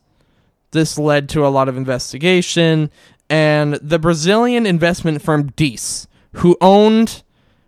This 0.70 0.98
led 0.98 1.28
to 1.30 1.46
a 1.46 1.48
lot 1.48 1.68
of 1.68 1.76
investigation. 1.76 2.90
And 3.30 3.74
the 3.74 3.98
Brazilian 3.98 4.66
investment 4.66 5.22
firm 5.22 5.48
DIS, 5.56 6.06
who 6.32 6.56
owned 6.60 7.22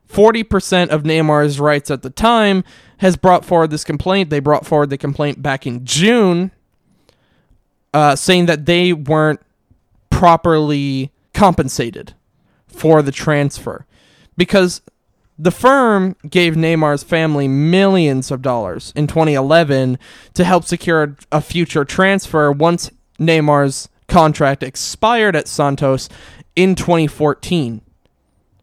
40% 0.08 0.88
of 0.88 1.02
Neymar's 1.02 1.58
rights 1.58 1.90
at 1.90 2.02
the 2.02 2.10
time, 2.10 2.64
has 2.98 3.16
brought 3.16 3.44
forward 3.44 3.70
this 3.70 3.84
complaint. 3.84 4.30
They 4.30 4.40
brought 4.40 4.66
forward 4.66 4.90
the 4.90 4.98
complaint 4.98 5.42
back 5.42 5.66
in 5.66 5.84
June, 5.84 6.50
uh, 7.92 8.16
saying 8.16 8.46
that 8.46 8.66
they 8.66 8.92
weren't 8.92 9.40
properly 10.10 11.12
compensated 11.34 12.14
for 12.66 13.02
the 13.02 13.12
transfer 13.12 13.86
because 14.36 14.80
the 15.38 15.50
firm 15.50 16.16
gave 16.28 16.54
Neymar's 16.54 17.02
family 17.02 17.46
millions 17.46 18.30
of 18.30 18.42
dollars 18.42 18.92
in 18.96 19.06
2011 19.06 19.98
to 20.34 20.44
help 20.44 20.64
secure 20.64 21.16
a 21.30 21.40
future 21.40 21.84
transfer 21.84 22.50
once 22.50 22.90
Neymar's 23.18 23.88
contract 24.08 24.62
expired 24.62 25.36
at 25.36 25.48
Santos 25.48 26.08
in 26.54 26.74
2014. 26.74 27.82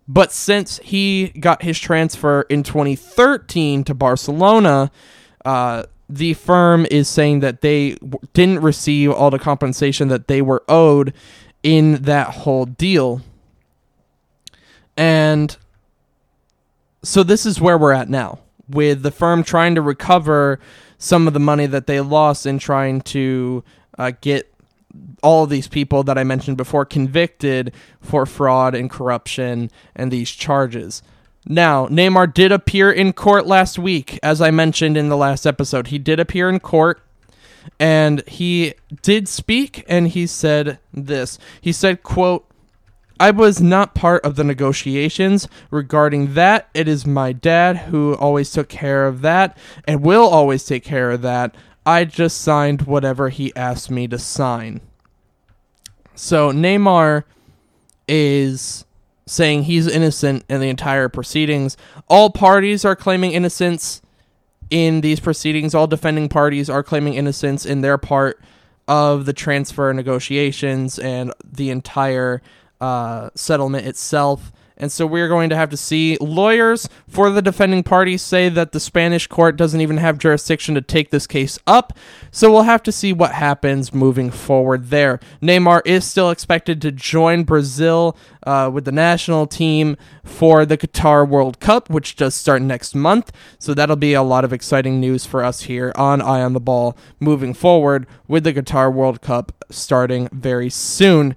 But 0.08 0.32
since 0.32 0.80
he 0.80 1.30
got 1.30 1.62
his 1.62 1.80
transfer 1.80 2.42
in 2.44 2.64
2013 2.64 3.84
to 3.86 3.94
Barcelona, 3.94 4.92
uh, 5.46 5.84
the 6.10 6.34
firm 6.34 6.86
is 6.92 7.08
saying 7.08 7.40
that 7.40 7.62
they 7.62 7.98
didn't 8.34 8.60
receive 8.60 9.12
all 9.12 9.30
the 9.30 9.40
compensation 9.40 10.10
that 10.10 10.28
they 10.28 10.42
were 10.42 10.64
owed 10.68 11.14
in 11.62 12.04
that 12.04 12.30
whole 12.30 12.66
deal. 12.66 13.22
And 14.98 15.56
so 17.04 17.24
this 17.24 17.46
is 17.46 17.62
where 17.62 17.78
we're 17.78 17.92
at 17.92 18.10
now 18.10 18.40
with 18.70 19.04
the 19.04 19.12
firm 19.12 19.44
trying 19.44 19.76
to 19.76 19.82
recover 19.82 20.60
some 20.98 21.28
of 21.28 21.34
the 21.34 21.40
money 21.40 21.66
that 21.66 21.88
they 21.88 22.00
lost 22.00 22.46
in 22.46 22.58
trying 22.58 23.02
to 23.02 23.64
uh, 23.98 24.12
get 24.22 24.54
all 25.22 25.44
of 25.44 25.50
these 25.50 25.68
people 25.68 26.04
that 26.04 26.18
I 26.18 26.24
mentioned 26.24 26.58
before 26.58 26.86
convicted 26.86 27.74
for 28.00 28.26
fraud 28.26 28.76
and 28.76 28.90
corruption 28.90 29.72
and 29.96 30.12
these 30.12 30.30
charges. 30.30 31.02
Now, 31.46 31.88
Neymar 31.88 32.34
did 32.34 32.52
appear 32.52 32.92
in 32.92 33.12
court 33.12 33.46
last 33.46 33.78
week, 33.78 34.18
as 34.24 34.40
I 34.40 34.52
mentioned 34.52 34.96
in 34.96 35.10
the 35.10 35.18
last 35.18 35.46
episode. 35.46 35.88
He 35.88 36.00
did 36.00 36.20
appear 36.20 36.50
in 36.50 36.60
court 36.60 37.02
and 37.80 38.26
he 38.28 38.76
did 39.02 39.28
speak 39.28 39.84
and 39.88 40.08
he 40.08 40.28
said 40.28 40.80
this. 40.94 41.38
He 41.60 41.72
said, 41.72 42.04
quote, 42.04 42.48
I 43.24 43.32
was 43.32 43.62
not 43.62 43.96
part 43.96 44.26
of 44.26 44.36
the 44.36 44.44
negotiations 44.44 45.48
regarding 45.72 46.34
that. 46.34 46.68
It 46.74 46.90
is 46.90 47.08
my 47.08 47.32
dad 47.32 47.78
who 47.78 48.16
always 48.16 48.52
took 48.52 48.68
care 48.68 49.08
of 49.08 49.22
that 49.22 49.58
and 49.88 50.02
will 50.02 50.28
always 50.28 50.66
take 50.66 50.84
care 50.84 51.10
of 51.10 51.22
that. 51.22 51.56
I 51.86 52.04
just 52.04 52.42
signed 52.42 52.82
whatever 52.82 53.30
he 53.30 53.56
asked 53.56 53.90
me 53.90 54.10
to 54.10 54.20
sign. 54.20 54.82
So 56.16 56.52
Neymar 56.52 57.24
is 58.10 58.84
saying 59.26 59.64
he's 59.64 59.88
innocent 59.88 60.44
in 60.50 60.60
the 60.60 60.68
entire 60.68 61.08
proceedings. 61.08 61.78
All 62.10 62.30
parties 62.30 62.84
are 62.84 62.94
claiming 62.94 63.32
innocence 63.32 64.02
in 64.70 65.00
these 65.00 65.22
proceedings. 65.22 65.74
All 65.74 65.88
defending 65.88 66.28
parties 66.28 66.70
are 66.70 66.84
claiming 66.84 67.14
innocence 67.14 67.66
in 67.66 67.80
their 67.80 67.98
part 67.98 68.42
of 68.86 69.26
the 69.26 69.32
transfer 69.32 69.94
negotiations 69.94 71.00
and 71.00 71.32
the 71.42 71.70
entire 71.70 72.42
uh, 72.84 73.30
settlement 73.34 73.88
itself. 73.88 74.52
And 74.76 74.92
so 74.92 75.06
we're 75.06 75.30
going 75.30 75.50
to 75.52 75.56
have 75.56 75.70
to 75.70 75.78
see 75.78 76.18
lawyers 76.20 76.90
for 77.08 77.30
the 77.30 77.42
defending 77.42 77.84
party 77.84 78.18
say 78.18 78.50
that 78.50 78.72
the 78.72 78.80
Spanish 78.80 79.28
court 79.28 79.56
doesn't 79.56 79.80
even 79.80 79.98
have 79.98 80.18
jurisdiction 80.18 80.76
to 80.76 80.82
take 80.82 81.10
this 81.12 81.28
case 81.28 81.60
up. 81.66 81.94
So 82.32 82.52
we'll 82.52 82.64
have 82.64 82.84
to 82.84 82.92
see 82.92 83.14
what 83.14 83.34
happens 83.34 83.94
moving 83.94 84.32
forward 84.32 84.90
there. 84.90 85.20
Neymar 85.42 85.84
is 85.86 86.04
still 86.04 86.32
expected 86.32 86.82
to 86.82 86.92
join 86.92 87.44
Brazil 87.44 88.18
uh, 88.46 88.70
with 88.74 88.84
the 88.84 88.92
national 88.92 89.48
team 89.48 89.96
for 90.26 90.66
the 90.66 90.78
Qatar 90.78 91.26
World 91.30 91.60
Cup, 91.60 91.90
which 91.90 92.16
does 92.18 92.36
start 92.36 92.62
next 92.62 92.96
month. 92.96 93.32
So 93.60 93.74
that'll 93.74 93.96
be 93.96 94.14
a 94.14 94.24
lot 94.24 94.44
of 94.44 94.52
exciting 94.52 95.00
news 95.00 95.26
for 95.26 95.46
us 95.46 95.62
here 95.62 95.94
on 95.96 96.22
Eye 96.22 96.42
on 96.42 96.54
the 96.54 96.60
Ball 96.60 96.98
moving 97.20 97.54
forward 97.54 98.08
with 98.28 98.44
the 98.44 98.54
Qatar 98.54 98.92
World 98.92 99.22
Cup 99.22 99.64
starting 99.70 100.28
very 100.34 100.70
soon. 100.70 101.36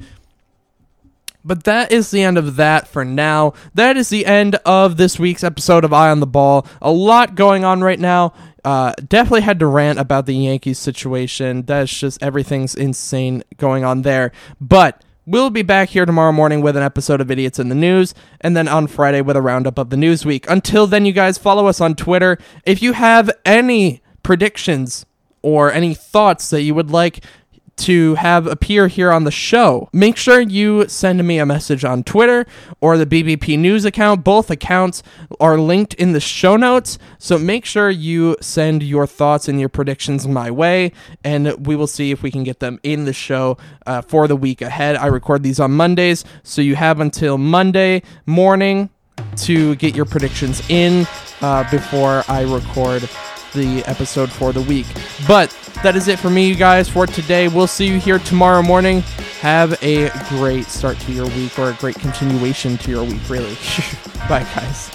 But 1.46 1.62
that 1.62 1.92
is 1.92 2.10
the 2.10 2.22
end 2.22 2.38
of 2.38 2.56
that 2.56 2.88
for 2.88 3.04
now. 3.04 3.52
That 3.72 3.96
is 3.96 4.08
the 4.08 4.26
end 4.26 4.56
of 4.66 4.96
this 4.96 5.16
week's 5.16 5.44
episode 5.44 5.84
of 5.84 5.92
Eye 5.92 6.10
on 6.10 6.18
the 6.18 6.26
Ball. 6.26 6.66
A 6.82 6.90
lot 6.90 7.36
going 7.36 7.64
on 7.64 7.82
right 7.82 8.00
now. 8.00 8.34
Uh, 8.64 8.92
definitely 9.08 9.42
had 9.42 9.60
to 9.60 9.66
rant 9.66 10.00
about 10.00 10.26
the 10.26 10.34
Yankees 10.34 10.80
situation. 10.80 11.62
That's 11.62 11.96
just 11.96 12.20
everything's 12.20 12.74
insane 12.74 13.44
going 13.58 13.84
on 13.84 14.02
there. 14.02 14.32
But 14.60 15.04
we'll 15.24 15.50
be 15.50 15.62
back 15.62 15.90
here 15.90 16.04
tomorrow 16.04 16.32
morning 16.32 16.62
with 16.62 16.76
an 16.76 16.82
episode 16.82 17.20
of 17.20 17.30
Idiots 17.30 17.60
in 17.60 17.68
the 17.68 17.76
News, 17.76 18.12
and 18.40 18.56
then 18.56 18.66
on 18.66 18.88
Friday 18.88 19.20
with 19.20 19.36
a 19.36 19.42
roundup 19.42 19.78
of 19.78 19.90
the 19.90 19.96
news 19.96 20.26
week. 20.26 20.50
Until 20.50 20.88
then, 20.88 21.06
you 21.06 21.12
guys 21.12 21.38
follow 21.38 21.68
us 21.68 21.80
on 21.80 21.94
Twitter. 21.94 22.38
If 22.64 22.82
you 22.82 22.94
have 22.94 23.30
any 23.44 24.02
predictions 24.24 25.06
or 25.42 25.72
any 25.72 25.94
thoughts 25.94 26.50
that 26.50 26.62
you 26.62 26.74
would 26.74 26.90
like 26.90 27.22
to 27.76 28.14
have 28.14 28.46
appear 28.46 28.88
here 28.88 29.12
on 29.12 29.24
the 29.24 29.30
show, 29.30 29.88
make 29.92 30.16
sure 30.16 30.40
you 30.40 30.88
send 30.88 31.22
me 31.26 31.38
a 31.38 31.46
message 31.46 31.84
on 31.84 32.02
Twitter 32.02 32.46
or 32.80 32.96
the 32.96 33.06
BBP 33.06 33.58
News 33.58 33.84
account. 33.84 34.24
Both 34.24 34.50
accounts 34.50 35.02
are 35.40 35.58
linked 35.58 35.94
in 35.94 36.12
the 36.12 36.20
show 36.20 36.56
notes. 36.56 36.98
So 37.18 37.38
make 37.38 37.64
sure 37.64 37.90
you 37.90 38.36
send 38.40 38.82
your 38.82 39.06
thoughts 39.06 39.48
and 39.48 39.60
your 39.60 39.68
predictions 39.68 40.26
my 40.26 40.50
way, 40.50 40.92
and 41.22 41.66
we 41.66 41.76
will 41.76 41.86
see 41.86 42.10
if 42.10 42.22
we 42.22 42.30
can 42.30 42.44
get 42.44 42.60
them 42.60 42.80
in 42.82 43.04
the 43.04 43.12
show 43.12 43.58
uh, 43.86 44.00
for 44.00 44.26
the 44.26 44.36
week 44.36 44.62
ahead. 44.62 44.96
I 44.96 45.06
record 45.06 45.42
these 45.42 45.60
on 45.60 45.72
Mondays, 45.72 46.24
so 46.42 46.62
you 46.62 46.76
have 46.76 47.00
until 47.00 47.38
Monday 47.38 48.02
morning 48.24 48.90
to 49.36 49.74
get 49.76 49.94
your 49.94 50.04
predictions 50.04 50.62
in 50.68 51.06
uh, 51.40 51.68
before 51.70 52.24
I 52.28 52.42
record 52.42 53.08
the 53.54 53.82
episode 53.86 54.30
for 54.30 54.52
the 54.52 54.62
week. 54.62 54.86
But 55.26 55.54
that 55.82 55.94
is 55.96 56.08
it 56.08 56.18
for 56.18 56.30
me, 56.30 56.48
you 56.48 56.54
guys, 56.54 56.88
for 56.88 57.06
today. 57.06 57.48
We'll 57.48 57.66
see 57.66 57.86
you 57.86 57.98
here 57.98 58.18
tomorrow 58.18 58.62
morning. 58.62 59.00
Have 59.40 59.80
a 59.82 60.10
great 60.28 60.66
start 60.66 60.98
to 61.00 61.12
your 61.12 61.26
week 61.26 61.58
or 61.58 61.70
a 61.70 61.74
great 61.74 61.96
continuation 61.96 62.78
to 62.78 62.90
your 62.90 63.04
week, 63.04 63.28
really. 63.28 63.56
Bye, 64.28 64.46
guys. 64.54 64.90